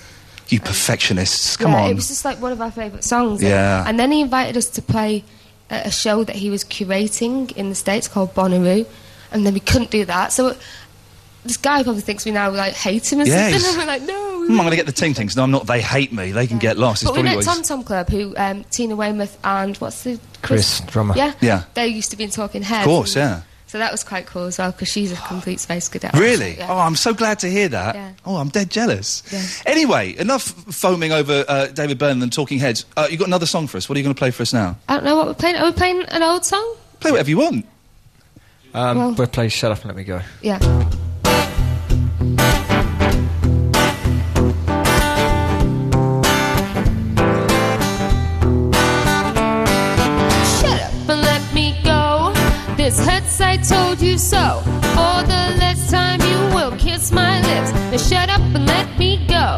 [0.50, 1.92] You perfectionists, come yeah, on.
[1.92, 3.42] It was just like one of our favourite songs.
[3.42, 3.86] Yeah.
[3.88, 5.24] And then he invited us to play
[5.70, 8.86] a show that he was curating in the States called Bonnaroo.
[9.32, 10.32] And then we couldn't do that.
[10.34, 10.56] So
[11.44, 13.62] this guy probably thinks we now like hate him or Yes.
[13.64, 13.70] something.
[13.70, 14.46] And we're like, no.
[14.46, 15.36] Hmm, I'm going to get the ting tings.
[15.36, 15.68] No, I'm not.
[15.68, 16.32] They hate me.
[16.32, 17.02] They can get lost.
[17.04, 20.20] It's But we probably met Tom Tom Club, who um, Tina Weymouth and what's the
[20.42, 21.16] Chris, drummer.
[21.16, 21.64] Yeah, Yeah.
[21.76, 22.86] They used to be in Talking Heads.
[22.86, 23.42] Of course, and- yeah.
[23.68, 26.14] So that was quite cool as well because she's a complete space cadet.
[26.14, 26.58] Really?
[26.58, 26.68] Yeah.
[26.70, 27.96] Oh, I'm so glad to hear that.
[27.96, 28.12] Yeah.
[28.26, 29.24] Oh, I'm dead jealous.
[29.32, 29.42] Yeah.
[29.66, 32.84] Anyway, enough foaming over uh, David Byrne and Talking Heads.
[32.98, 33.88] Uh, you got another song for us.
[33.88, 34.76] What are you going to play for us now?
[34.90, 35.56] I don't know what we're playing.
[35.56, 36.76] Are we playing an old song?
[37.00, 37.66] Play whatever you want.
[38.74, 40.22] Um, Well- we'll play Shut Up and Let Me Go.
[40.42, 40.60] Yeah.
[50.60, 52.34] Shut up and let me go.
[52.78, 54.62] This hurts, I told you so.
[54.96, 57.72] For the last time you will kiss my lips.
[57.92, 59.50] Now shut up and let me go.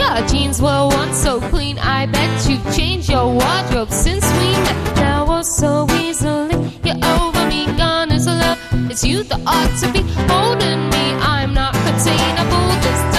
[0.00, 4.96] Your jeans were once so clean, I bet you've changed your wardrobe since we met.
[4.96, 7.35] Now oh so easily, you're over
[8.96, 11.12] It's you that ought to be holding me.
[11.20, 12.64] I'm not containable.
[12.80, 13.15] This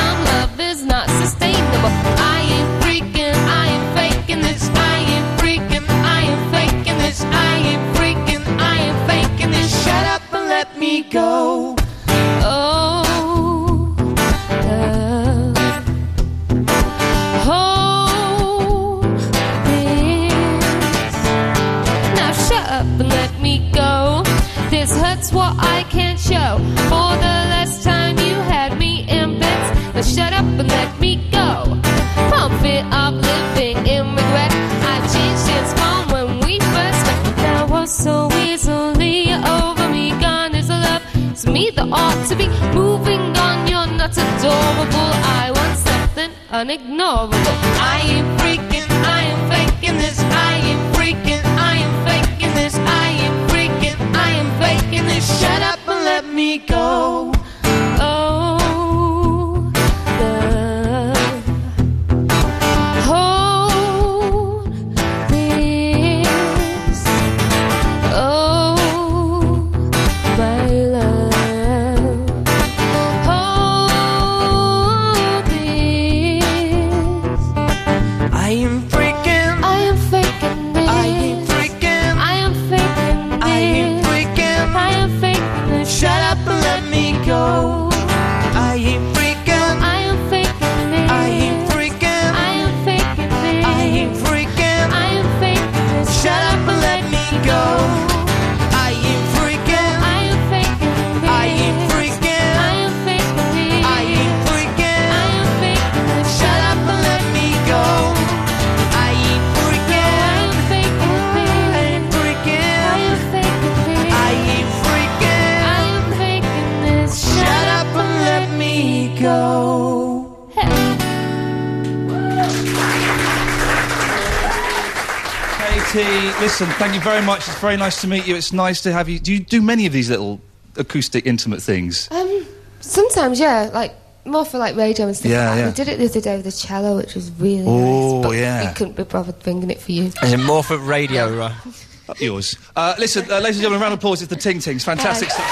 [127.60, 127.88] very much.
[127.94, 128.36] It's very nice to meet you.
[128.36, 129.20] It's nice to have you.
[129.20, 130.40] Do you do many of these little
[130.76, 132.08] acoustic, intimate things?
[132.12, 132.46] Um,
[132.82, 133.94] sometimes, yeah, like
[134.26, 135.32] more for like radio and stuff.
[135.32, 135.66] Yeah, like yeah.
[135.68, 138.28] We did it the other day with the cello, which was really Oh, nice.
[138.28, 138.68] But yeah.
[138.70, 140.12] we couldn't be bothered bringing it for you.
[140.24, 141.56] Is it more for radio, right?
[142.10, 142.56] Up yours.
[142.74, 144.22] Uh, listen, uh, ladies and gentlemen, round of applause.
[144.22, 144.86] It's the Ting Tings.
[144.86, 145.46] Fantastic stuff.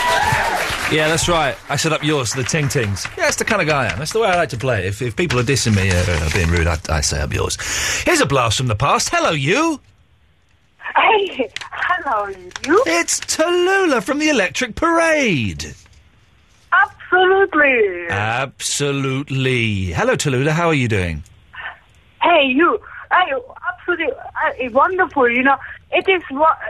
[0.90, 1.58] Yeah, that's right.
[1.68, 3.06] I set up yours the Ting Tings.
[3.18, 4.00] Yeah, that's the kind of guy I am.
[4.00, 4.88] That's the way I like to play.
[4.88, 7.58] If, if people are dissing me, uh, being rude, I, I say up yours.
[8.06, 9.10] Here's a blast from the past.
[9.12, 9.82] Hello, you.
[10.96, 11.45] Hey,
[12.06, 12.28] hello,
[12.66, 12.84] you.
[12.86, 15.74] It's Tallulah from the Electric Parade.
[16.72, 18.08] Absolutely.
[18.10, 19.86] Absolutely.
[19.92, 20.52] Hello, Tallulah.
[20.52, 21.24] How are you doing?
[22.22, 22.80] Hey, you.
[23.12, 23.32] Hey,
[23.74, 25.30] absolutely uh, wonderful.
[25.30, 25.58] You know,
[25.92, 26.22] it is.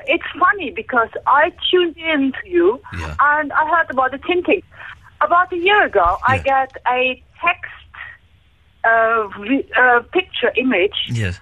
[0.08, 2.80] It's funny because I tuned in to you
[3.20, 4.62] and I heard about the Ting Ting.
[5.22, 7.72] About a year ago, I got a text
[8.84, 11.40] uh, vi- uh, picture image, Yes.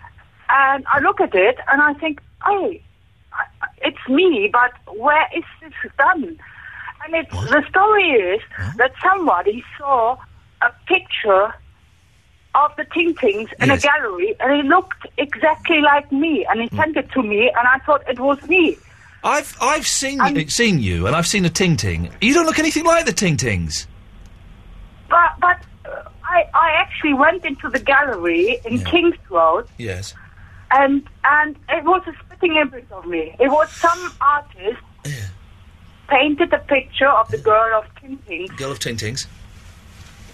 [0.50, 2.82] and I look at it and I think, hey, I-
[3.84, 6.40] it's me, but where is this done?
[7.06, 8.42] And it's, the story is
[8.78, 10.18] that somebody saw
[10.62, 11.54] a picture
[12.56, 13.84] of the Ting Tings in Yes.
[13.84, 17.68] a gallery, and it looked exactly like me, and he sent it to me, and
[17.68, 18.78] I thought it was me.
[19.24, 22.10] I've I've seen you, seen you, and I've seen a Ting Ting.
[22.22, 23.88] You don't look anything like the Ting Tings.
[25.10, 30.14] But but uh, I I actually went into the gallery in Kings Road, Yes.
[30.72, 32.14] and and it was a
[32.52, 33.36] image of me.
[33.40, 34.82] It was some artist
[36.08, 39.28] painted a picture of the girl of Ting Tings Girl of Ting Tings.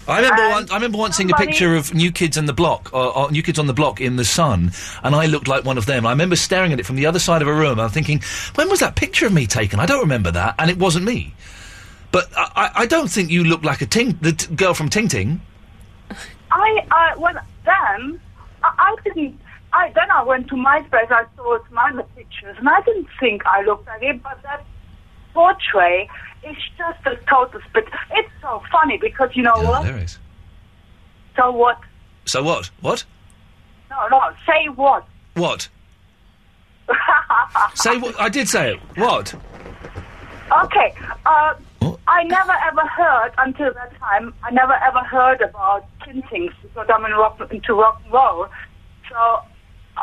[0.07, 0.71] I remember And once.
[0.71, 3.43] I remember once seeing a picture of New Kids on the Block, or, or New
[3.43, 4.71] Kids on the Block in the Sun,
[5.03, 6.07] and I looked like one of them.
[6.07, 7.73] I remember staring at it from the other side of a room.
[7.73, 8.21] And I'm thinking,
[8.55, 9.79] when was that picture of me taken?
[9.79, 11.35] I don't remember that, and it wasn't me.
[12.11, 15.09] But I, I, don't think you look like a ting, the t- girl from Ting
[15.09, 15.41] Ting.
[16.51, 18.19] I, uh, when then,
[18.63, 19.39] I, I didn't,
[19.71, 23.07] I, then I went to my MySpace, I saw some other pictures, and I didn't
[23.19, 24.65] think I looked like it, but that
[25.33, 26.07] portrait
[26.43, 27.85] is just a total spit.
[28.11, 29.83] It's so funny because, you know what?
[29.83, 30.17] There is.
[31.35, 31.79] So what?
[32.25, 32.71] So what?
[32.81, 33.05] What?
[33.89, 35.05] No, no, say what?
[35.35, 35.69] What?
[37.75, 38.19] say what?
[38.19, 38.79] I did say it.
[38.97, 39.33] What?
[40.65, 40.93] Okay,
[41.25, 41.53] uh,
[42.07, 44.33] I never ever heard until that time.
[44.43, 48.47] I never ever heard about Ting Tings because I'm in rock, into rock and roll.
[49.09, 49.41] So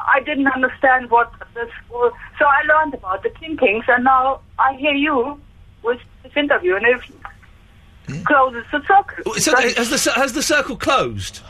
[0.07, 2.13] I didn't understand what this was.
[2.39, 5.41] So I learned about the Ting Tings, and now I hear you
[5.83, 9.35] with this interview, and it closes the circle.
[9.35, 11.41] So has the has the circle closed?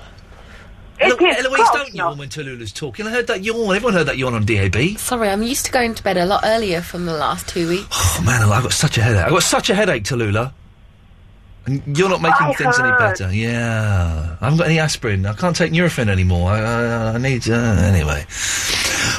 [0.98, 3.06] It Elo- is Eloise, don't yawn when Tallulah's talking.
[3.06, 3.74] I heard that yawn.
[3.77, 4.97] Everyone heard that yawn on DAB.
[4.98, 7.86] Sorry, I'm used to going to bed a lot earlier from the last two weeks.
[8.18, 9.24] Oh man, I've got such a headache.
[9.24, 10.52] I've got such a headache, Tallulah.
[11.66, 13.32] And you're not making I things any better.
[13.32, 14.36] Yeah.
[14.40, 15.26] I haven't got any aspirin.
[15.26, 16.51] I can't take Nurofen anymore.
[16.51, 17.48] I, I, I need...
[17.48, 18.24] Uh, anyway.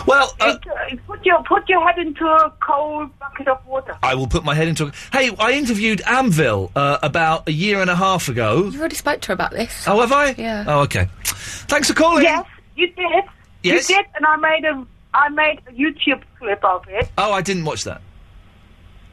[0.05, 3.97] Well, uh, it, uh, put your put your head into a cold bucket of water.
[4.01, 4.91] I will put my head into...
[5.11, 8.69] Hey, I interviewed Anvil uh, about a year and a half ago.
[8.69, 9.85] You already spoke to her about this.
[9.87, 10.29] Oh, have I?
[10.37, 10.63] Yeah.
[10.67, 11.09] Oh, okay.
[11.23, 12.23] Thanks for calling.
[12.23, 12.45] Yes,
[12.77, 13.23] you did.
[13.63, 13.89] Yes?
[13.89, 17.09] You did, and I made a I made a YouTube clip of it.
[17.17, 18.01] Oh, I didn't watch that.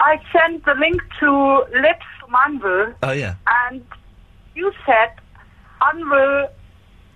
[0.00, 2.06] I sent the link to Lips
[2.46, 3.34] Anvil, Oh, yeah.
[3.66, 3.84] and
[4.54, 5.12] you said
[5.82, 6.48] Anvil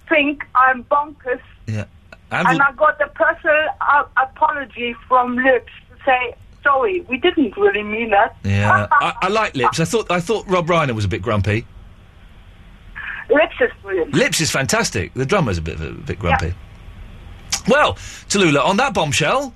[0.08, 1.84] think I'm bonkers, Yeah.
[2.30, 6.34] and I got a personal uh, apology from Lips to say
[6.64, 8.36] sorry, we didn't really mean that.
[8.44, 8.86] yeah.
[8.92, 9.80] I, I like Lips.
[9.80, 11.66] I thought I thought Robb Reiner was a bit grumpy.
[13.30, 14.14] Lips is brilliant.
[14.14, 15.12] Lips is fantastic.
[15.14, 16.54] The drummer's a bit, a bit grumpy.
[17.68, 17.94] Well,
[18.28, 19.52] Tallulah, on that bombshell...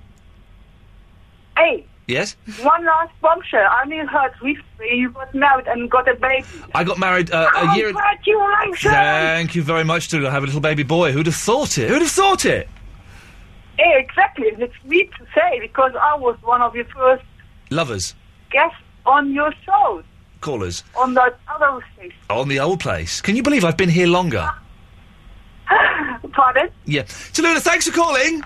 [1.57, 2.37] Hey, Yes?
[2.63, 3.67] one last bombshell.
[3.71, 6.47] I only heard recently you got married and got a baby.
[6.75, 7.87] I got married uh, a year...
[7.93, 8.81] Congratulations!
[8.83, 10.29] Thank you very much, Tallulah.
[10.29, 11.13] I have a little baby boy.
[11.13, 11.89] Who'd have thought it?
[11.89, 12.69] Who'd have thought it?
[13.79, 14.47] Yeah, exactly.
[14.49, 17.25] It's sweet to say because I was one of your first
[17.71, 18.15] Lovers.
[18.51, 18.77] guests
[19.07, 20.03] on your show
[20.41, 20.85] Callers.
[20.97, 22.17] on that other station.
[22.31, 23.21] On the old place.
[23.21, 24.51] Can you believe I've been here longer?
[26.33, 26.69] Pardon?
[26.85, 27.03] Yeah.
[27.03, 28.43] Tallulah, thanks for calling.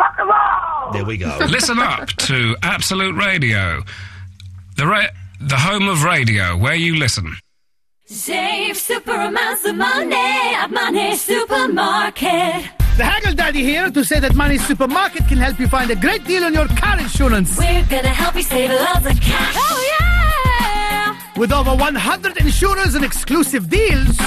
[0.00, 0.92] Rock and roll!
[0.94, 1.36] There we go.
[1.48, 3.82] Listen up to Absolute Radio,
[4.76, 7.36] the ra- the home of radio, where you listen.
[8.06, 12.64] Save super amounts of money at Money Supermarket.
[12.96, 16.24] The Haggle Daddy here to say that Money Supermarket can help you find a great
[16.24, 17.56] deal on your car insurance.
[17.58, 19.54] We're gonna help you save lots of cash.
[19.56, 21.18] Oh yeah!
[21.36, 24.18] With over 100 insurers and exclusive deals.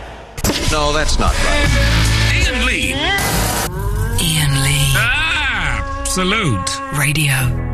[0.73, 2.26] No, that's not right.
[2.47, 2.93] Iain Lee.
[4.23, 4.93] Iain Lee.
[4.95, 6.71] Ah, Absolute.
[6.93, 7.66] Radio.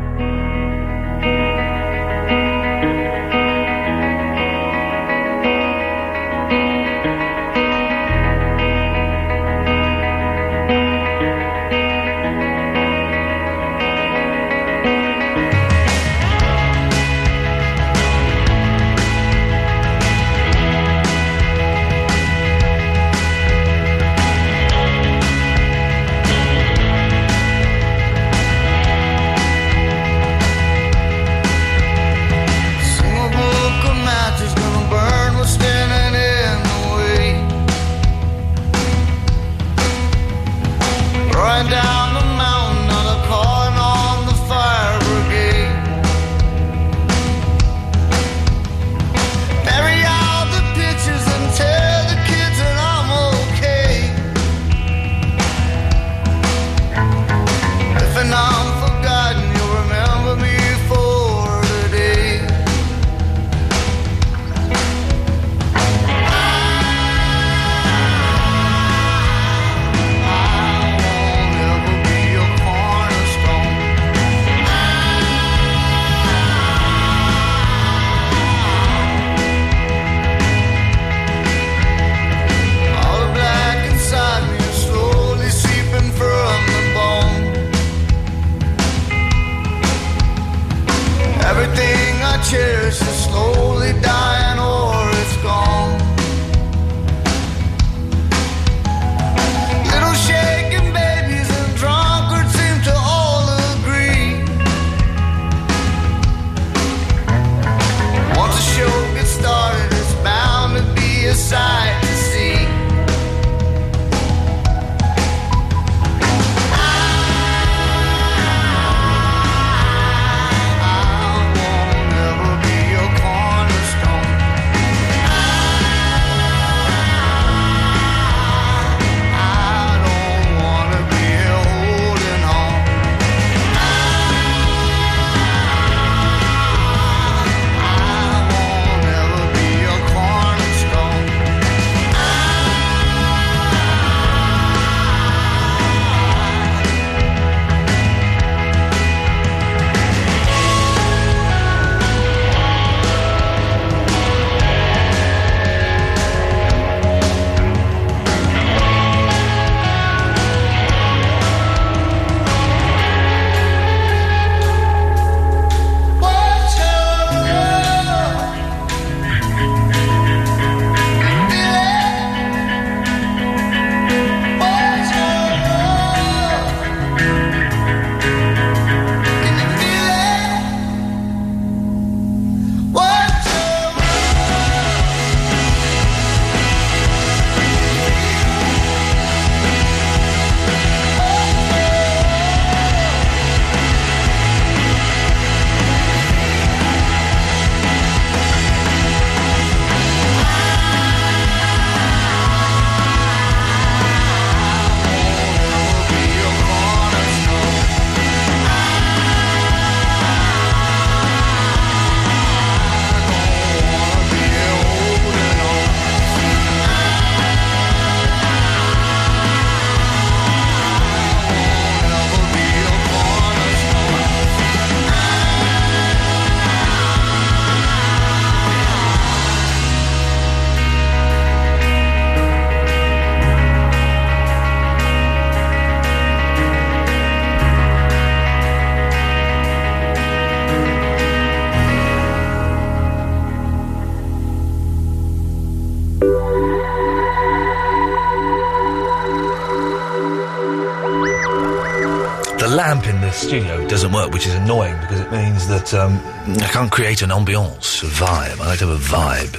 [254.34, 256.20] Which is annoying because it means that um,
[256.60, 258.60] I can't create an ambiance, a vibe.
[258.60, 259.52] I like to have a vibe.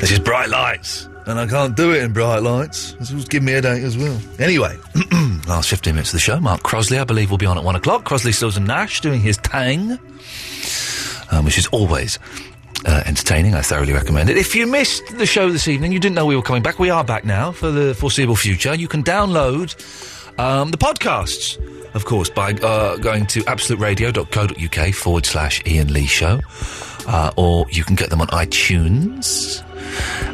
[0.00, 2.92] This is bright lights, and I can't do it in bright lights.
[2.92, 4.16] This will give me a headache as well.
[4.38, 4.78] Anyway,
[5.48, 6.38] last 15 minutes of the show.
[6.38, 8.04] Mark Crosley, I believe, will be on at one o'clock.
[8.04, 9.98] Crosley, Stills and Nash doing his tang,
[11.32, 12.20] um, which is always
[12.86, 13.54] uh, entertaining.
[13.54, 14.36] I thoroughly recommend it.
[14.36, 16.78] If you missed the show this evening, you didn't know we were coming back.
[16.78, 18.74] We are back now for the foreseeable future.
[18.74, 19.74] You can download
[20.38, 21.58] um, the podcasts,
[21.94, 26.40] of course, by uh, going to absoluteradio.co.uk forward slash Iain Lee Show.
[27.06, 29.62] Uh, or you can get them on iTunes.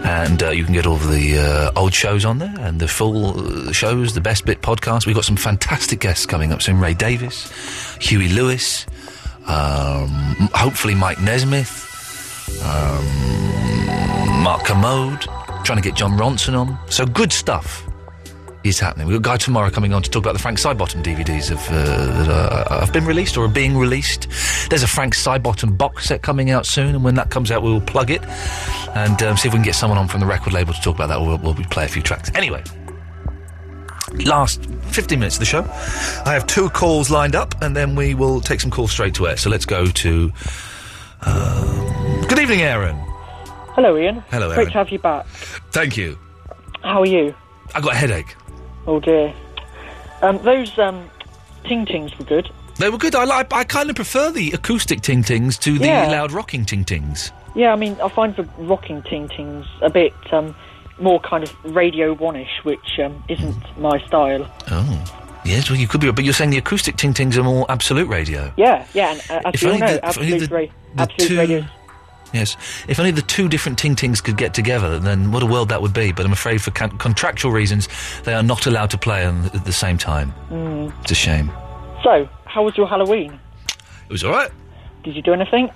[0.04, 3.68] And uh, you can get all the uh, old shows on there and the full
[3.68, 5.04] uh, shows, the Best Bit podcast.
[5.06, 6.80] We've got some fantastic guests coming up soon.
[6.80, 7.50] Ray Davies,
[8.00, 8.86] Huey Lewis,
[9.46, 10.08] um,
[10.54, 11.86] hopefully Mike Nesmith,
[12.64, 15.22] um, Mark Kermode,
[15.64, 16.78] trying to get Jon Ronson on.
[16.88, 17.89] So good stuff
[18.64, 19.06] is happening.
[19.06, 21.58] We've got a guy tomorrow coming on to talk about the Frank Sidebottom DVDs of,
[21.70, 24.28] uh, that are, have been released or are being released.
[24.68, 27.70] There's a Frank Sidebottom box set coming out soon, and when that comes out, we
[27.72, 28.22] will plug it
[28.94, 30.94] and um, see if we can get someone on from the record label to talk
[30.94, 32.30] about that, or we'll, we'll play a few tracks.
[32.34, 32.62] Anyway,
[34.24, 35.62] last 15 minutes of the show.
[36.26, 39.28] I have two calls lined up, and then we will take some calls straight to
[39.28, 39.36] air.
[39.36, 40.32] So let's go to.
[41.22, 42.96] Um, good evening, Aaron.
[43.74, 44.22] Hello, Iain.
[44.30, 44.66] Hello, Great Aaron.
[44.72, 45.26] to have you back.
[45.70, 46.18] Thank you.
[46.82, 47.34] How are you?
[47.74, 48.34] I got a headache.
[48.90, 49.32] Oh dear.
[50.20, 51.08] Um, those um,
[51.64, 52.50] ting tings were good.
[52.78, 53.14] They were good.
[53.14, 53.52] I like.
[53.52, 56.08] I kind of prefer the acoustic ting tings to the Yeah.
[56.10, 57.30] loud rocking ting tings.
[57.54, 60.54] Yeah, I mean, I find the rocking ting tings a bit um,
[60.98, 64.48] more kind of radio one-ish, which um, isn't my style.
[64.70, 65.04] Oh,
[65.44, 65.70] yes.
[65.70, 68.52] Well, you could be, but you're saying the acoustic ting tings are more absolute radio.
[68.56, 70.66] Yeah, yeah, and uh, as If all only know, the- if only absolute, the- ra-
[70.96, 71.64] the absolute two- radio.
[72.32, 72.56] Yes.
[72.88, 75.82] If only the two different ting tings could get together, then what a world that
[75.82, 76.12] would be.
[76.12, 77.88] But I'm afraid for con- contractual reasons,
[78.24, 80.32] they are not allowed to play on at the same time.
[80.50, 80.92] Mm.
[81.02, 81.50] It's a shame.
[82.02, 83.38] So, how was your Halloween?
[84.08, 84.50] It was all right.
[85.02, 85.70] Did you do anything?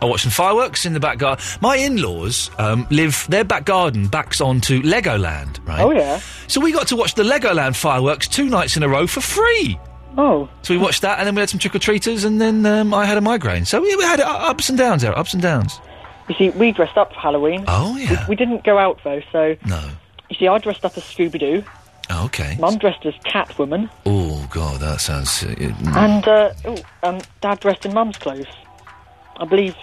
[0.00, 1.44] I watched some fireworks in the back garden.
[1.60, 5.80] My in-laws um, live their back garden backs onto Legoland, right?
[5.80, 6.20] Oh, yeah.
[6.46, 9.78] So we got to watch the Legoland fireworks two nights in a row for free.
[10.16, 10.48] Oh.
[10.62, 12.94] So we watched that, and then we had some trick or treaters, and then um,
[12.94, 13.64] I had a migraine.
[13.64, 15.80] So we, we had uh, ups and downs there, ups and downs.
[16.28, 17.64] You see, we dressed up for Halloween.
[17.68, 18.24] Oh, yeah.
[18.26, 19.56] We, we didn't go out, though, so...
[19.66, 19.90] No.
[20.28, 21.64] You see, I dressed up as Scooby-Doo.
[22.10, 22.56] Oh, okay.
[22.58, 23.90] Mum dressed as Catwoman.
[24.06, 25.42] Oh God, that sounds.
[25.42, 25.96] Uh, mm.
[25.96, 28.46] And, uh, oh, um, Dad dressed in Mum's clothes.
[29.36, 29.76] I believe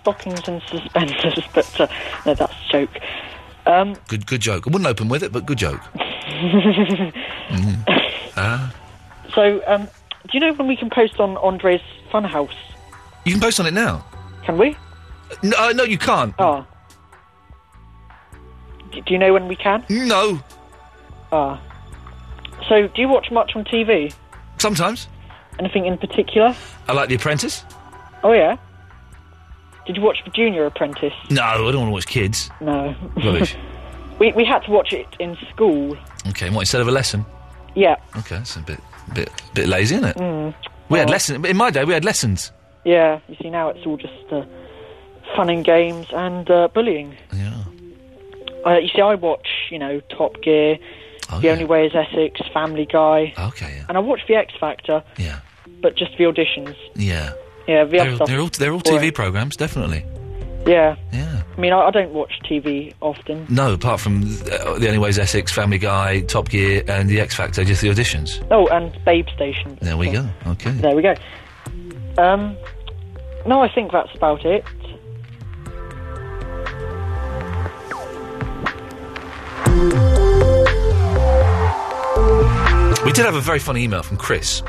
[0.00, 1.86] stockings and suspenders, but, uh,
[2.26, 2.90] no, that's a joke.
[3.66, 4.66] Um, Good, good joke.
[4.66, 5.80] I wouldn't open with it, but good joke.
[7.44, 7.84] Mm.
[8.36, 8.74] Ah.
[9.34, 12.56] so, um, do you know when we can post on Andre's Funhouse?
[13.24, 14.04] You can post on it now.
[14.44, 14.76] Can we?
[15.42, 16.34] No, uh, no, you can't.
[16.38, 16.66] Oh.
[18.92, 19.84] D- do you know when we can?
[19.88, 20.42] No.
[21.32, 21.60] Ah.
[22.68, 24.12] So, do you watch much on TV?
[24.58, 25.08] Sometimes.
[25.58, 26.54] Anything in particular?
[26.88, 27.64] I like The Apprentice.
[28.22, 28.56] Oh, yeah?
[29.86, 31.12] Did you watch The Junior Apprentice?
[31.30, 32.50] No, I don't want to watch kids.
[32.60, 32.94] No.
[33.16, 33.56] Rubbish.
[34.18, 35.96] we, we had to watch it in school.
[36.28, 37.24] okay, what instead of a lesson?
[37.74, 37.96] Yeah.
[38.16, 38.80] Okay, that's a bit,
[39.12, 40.16] bit, bit lazy, isn't it?
[40.16, 40.54] Mm.
[40.88, 41.44] We had lessons.
[41.44, 42.52] In my day, we had lessons.
[42.84, 44.44] Yeah, you see, now it's all just uh,
[45.36, 47.16] fun and games and uh, bullying.
[47.32, 47.64] Yeah.
[48.66, 50.78] Uh, you see, I watch, you know, Top Gear,
[51.40, 53.34] The Only Way is Essex, Family Guy.
[53.36, 53.84] Oh, Okay, yeah.
[53.88, 55.02] And I watch The X Factor.
[55.18, 55.40] Yeah.
[55.82, 56.74] But just the auditions.
[56.94, 57.32] Yeah.
[57.68, 58.80] Yeah, the They're, they're all they're all.
[58.80, 60.04] TV programs, definitely.
[60.66, 60.96] Yeah.
[61.12, 61.42] Yeah.
[61.56, 63.46] I mean, I, I don't watch TV often.
[63.50, 67.20] No, apart from uh, the Only Way is Essex, Family Guy, Top Gear, and the
[67.20, 68.42] X Factor, just the auditions.
[68.50, 69.78] Oh, and Babe Station.
[69.82, 70.26] There we go.
[70.46, 70.70] Okay.
[70.72, 71.14] There we go.
[72.16, 72.56] Um,
[73.46, 74.64] no, I think that's about it.
[83.04, 84.62] We did have a very funny email from Chris.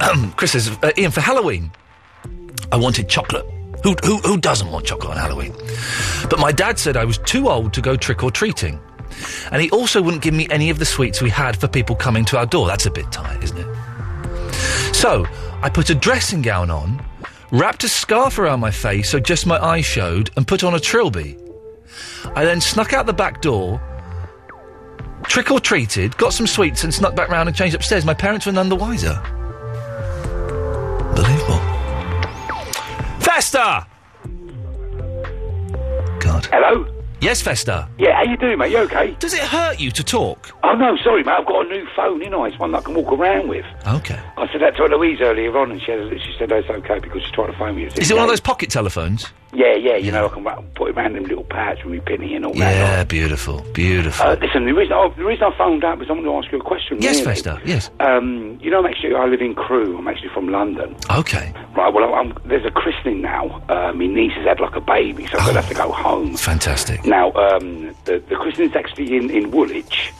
[0.00, 1.70] Um, Chris says, uh, Iain, for Halloween,
[2.72, 3.46] I wanted chocolate.
[3.84, 5.54] Who, who, who doesn't want chocolate on Halloween?
[6.28, 8.80] But my dad said I was too old to go trick or treating.
[9.50, 12.24] And he also wouldn't give me any of the sweets we had for people coming
[12.26, 12.66] to our door.
[12.66, 14.54] That's a bit tight, isn't it?
[14.94, 15.26] So
[15.62, 17.04] I put a dressing gown on,
[17.50, 20.80] wrapped a scarf around my face so just my eyes showed, and put on a
[20.80, 21.36] trilby.
[22.34, 23.80] I then snuck out the back door,
[25.24, 28.04] trick or treated, got some sweets, and snuck back round and changed upstairs.
[28.04, 29.20] My parents were none the wiser.
[31.08, 31.60] Unbelievable.
[33.20, 33.86] Festa!
[36.20, 36.46] God.
[36.46, 37.01] Hello?
[37.22, 37.88] Yes, Festa.
[37.98, 38.72] Yeah, how you doing, mate?
[38.72, 39.12] You okay?
[39.20, 40.50] Does it hurt you to talk?
[40.64, 41.30] Oh, no, sorry, mate.
[41.38, 42.44] I've got a new phone, you know.
[42.44, 43.64] It's one that I can walk around with.
[43.86, 44.18] Okay.
[44.36, 47.22] I said that to Louise earlier on, and she, had, she said that's okay because
[47.22, 47.84] she's trying to phone me.
[47.84, 49.32] Is it one of those pocket telephones?
[49.54, 52.00] Yeah, yeah, you know, I can ra- put it around them little pads with me
[52.00, 52.58] penny and all that.
[52.58, 54.24] Yeah, beautiful, beautiful.
[54.26, 56.50] Uh, listen, the reason, I, the reason I phoned up is I want to ask
[56.50, 57.02] you a question.
[57.02, 57.24] yes, really.
[57.26, 57.60] Festa.
[57.66, 57.90] Yes.
[58.00, 59.98] Um, you know, I'm actually, I live in Crewe.
[59.98, 60.96] I'm actually from London.
[61.10, 61.52] Okay.
[61.76, 63.62] Right, well, I'm, there's a christening now.
[63.68, 65.92] Uh, my niece has had like a baby, so I'm going to have to go
[65.92, 66.34] home.
[66.34, 67.04] Fantastic.
[67.12, 70.14] Now, um, the, the christening's actually in, in Woolwich,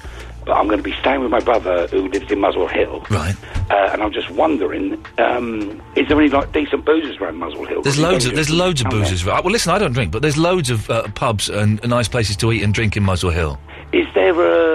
[0.44, 3.06] but I'm going to be staying with my brother who lives in Muswell Hill.
[3.08, 3.34] Right.
[3.70, 7.80] Uh, and I'm just wondering, um, is there any like decent boozers around Muswell Hill?
[7.80, 9.24] There's loads of there's loads of boozers.
[9.24, 9.42] Right?
[9.42, 12.52] Well, listen, I don't drink, but there's loads of uh, pubs and, nice places to
[12.52, 13.58] eat and drink in Muswell Hill.
[13.94, 14.71] Is there a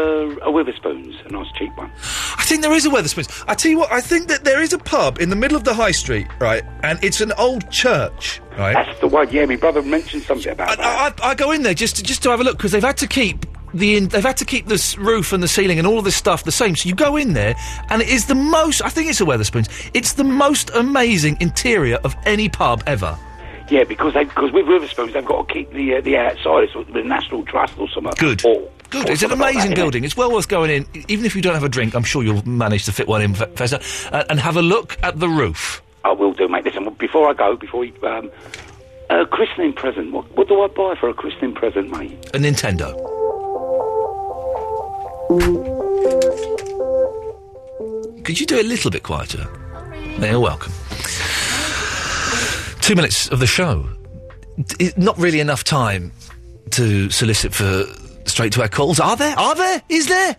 [0.58, 1.92] Witherspoons, a nice cheap one?
[2.38, 3.44] I think there is a Wetherspoons.
[3.48, 5.64] I tell you what, I think that there is a pub in the middle of
[5.64, 6.64] the high street, right?
[6.84, 8.74] And it's an old church, right?
[8.74, 9.30] That's the one.
[9.32, 11.20] Yeah, my brother mentioned something about that.
[11.24, 12.98] I, I go in there just to, just to have a look because they've had
[12.98, 15.86] to keep the in, they've had to keep the s- roof and the ceiling and
[15.88, 16.76] all of this stuff the same.
[16.76, 17.56] So you go in there
[17.90, 18.82] and it is the most.
[18.82, 19.92] I think it's a Wetherspoons.
[19.94, 23.18] It's the most amazing interior of any pub ever.
[23.70, 26.64] Yeah, because they because with Witherspoons they've got to keep the uh, the outside.
[26.64, 28.14] It's the National Trust or something.
[28.18, 28.46] Good.
[28.46, 29.10] Or, Good.
[29.10, 30.04] It's an amazing building.
[30.04, 30.86] It's well worth going in.
[31.08, 33.34] Even if you don't have a drink, I'm sure you'll manage to fit one in,
[33.36, 33.52] Fe-
[34.12, 35.82] Uh, and have a look at the roof.
[36.06, 36.64] I will do, mate.
[36.64, 38.32] Listen, before I go, before you, um,
[39.10, 40.12] a christening present.
[40.14, 42.12] What, what do I buy for a christening present, mate?
[42.34, 42.96] A Nintendo.
[48.24, 49.48] Could you do it a little bit quieter?
[50.20, 50.74] You're welcome.
[52.82, 53.88] Two minutes of the show.
[54.98, 56.12] Not really enough time
[56.72, 57.84] to solicit for
[58.28, 59.00] straight to our calls.
[59.00, 59.38] Are there?
[59.38, 59.82] Are there?
[59.90, 60.36] Is there?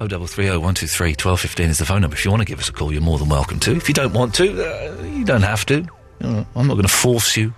[0.00, 2.16] Oh, double three oh one two three twelve fifteen is the phone number.
[2.16, 3.72] If you want to give us a call, you're more than welcome to.
[3.76, 5.86] If you don't want to, uh, you don't have to.
[6.22, 7.52] I'm not going to force you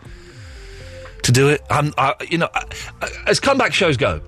[1.23, 1.63] to do it.
[1.71, 2.65] I'm, I, you know, I,
[3.01, 4.21] I, as comeback shows go,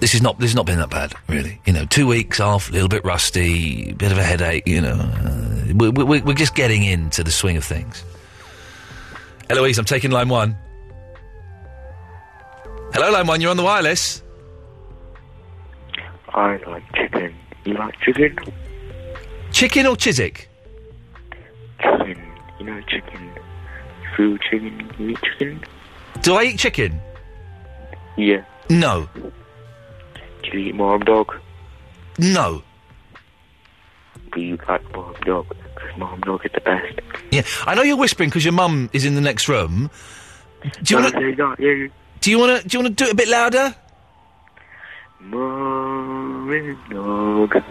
[0.00, 1.60] this is not this has not been that bad, really.
[1.64, 4.66] You know, two weeks off, a little bit rusty, bit of a headache.
[4.66, 8.04] You know, uh, we, we, we're just getting into the swing of things.
[9.48, 10.56] Eloise, I'm taking line one.
[12.92, 13.40] Hello, line one.
[13.40, 14.22] You're on the wireless.
[16.28, 17.34] I like chicken.
[17.64, 18.36] You like chicken?
[19.50, 20.48] Chicken or Chiswick?
[21.80, 22.22] Chicken.
[22.58, 23.30] You know chicken.
[24.16, 24.90] Food chicken.
[24.98, 25.64] You eat chicken?
[26.22, 27.00] Do I eat chicken?
[28.16, 28.44] Yeah.
[28.68, 29.08] No.
[29.14, 31.32] Do you eat mom dog?
[32.18, 32.62] No.
[34.34, 37.00] Do you like mom dog because mom dog is the best.
[37.30, 39.90] Yeah, I know you're whispering because your mum is in the next room.
[40.82, 41.20] Do you want to?
[41.20, 41.88] they're not, yeah.
[42.22, 42.68] Do you want to?
[42.68, 43.74] Do you want to do it a bit louder?
[45.20, 47.62] Mom dog.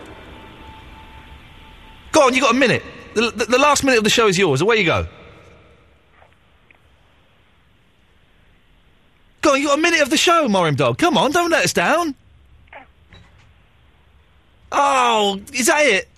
[2.11, 2.83] Go on, you got a minute.
[3.13, 4.59] The, the, the last minute of the show is yours.
[4.59, 5.07] Away you go.
[9.41, 10.97] Go on, you got a minute of the show, Morim Dog.
[10.97, 12.13] Come on, don't let us down.
[14.73, 16.09] Oh, is that it?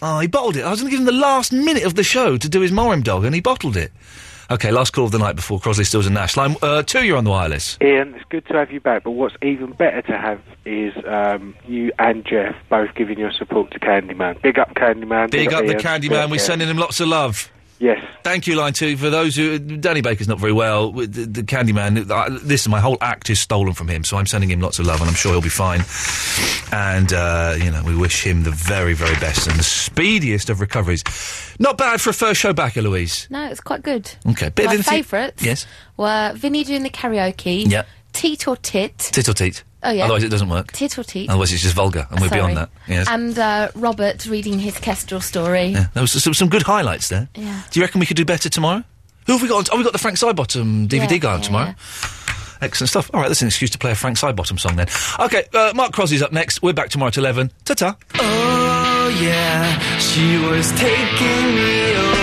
[0.00, 0.64] Oh, he bottled it.
[0.64, 2.72] I was going to give him the last minute of the show to do his
[2.72, 3.92] Morim Dog, and he bottled it.
[4.52, 6.36] Okay, last call of the night before Crosley, Stills and Nash.
[6.36, 7.78] Line uh, two, you're on the wireless.
[7.80, 11.54] Iain, it's good to have you back, but what's even better to have is um,
[11.66, 14.42] you and Jeff both giving your support to Candyman.
[14.42, 15.30] Big up Candyman.
[15.30, 16.28] Big up the Candyman.
[16.28, 16.42] We're Yeah.
[16.42, 17.50] sending him lots of love.
[17.78, 17.98] Yes.
[18.22, 18.96] Thank you, line two.
[18.96, 22.08] For those who Danny Baker's not very well, with the, the Candyman.
[22.08, 24.86] Uh, listen, my whole act is stolen from him, so I'm sending him lots of
[24.86, 25.80] love, and I'm sure he'll be fine.
[26.72, 30.60] And uh, you know, we wish him the very, very best and the speediest of
[30.60, 31.02] recoveries.
[31.58, 33.26] Not bad for a first show back, Eloise.
[33.30, 34.10] No, it's quite good.
[34.28, 35.66] Okay, bit My of anything- favourites Yes.
[35.96, 37.68] were Vinny doing the karaoke.
[37.68, 37.82] Yeah.
[38.12, 38.96] Teat or tit.
[38.98, 39.64] Tit or teat.
[39.84, 40.04] Oh, yeah.
[40.04, 40.70] Otherwise, it doesn't work.
[40.72, 41.28] Tit or teat.
[41.28, 42.40] Otherwise, it's just vulgar, and we're Sorry.
[42.40, 42.70] beyond that.
[42.86, 43.08] Yes.
[43.08, 45.66] And uh, Robert reading his Kestrel story.
[45.66, 45.86] yeah.
[45.94, 47.28] There was some, some good highlights there.
[47.34, 47.62] Yeah.
[47.70, 48.84] Do you reckon we could do better tomorrow?
[49.26, 49.68] Who have we got?
[49.70, 51.74] On, oh, we got the Frank Sidebottom DVD Yeah, guy on yeah, tomorrow.
[52.60, 53.10] Excellent stuff.
[53.12, 54.86] All right, that's an excuse to play a Frank Sidebottom song then.
[55.18, 56.62] Okay, uh, Mark Crosby's up next.
[56.62, 57.50] We're back tomorrow at 11.
[57.64, 57.96] Ta-ta.
[58.20, 62.21] Oh yeah, she was taking me away.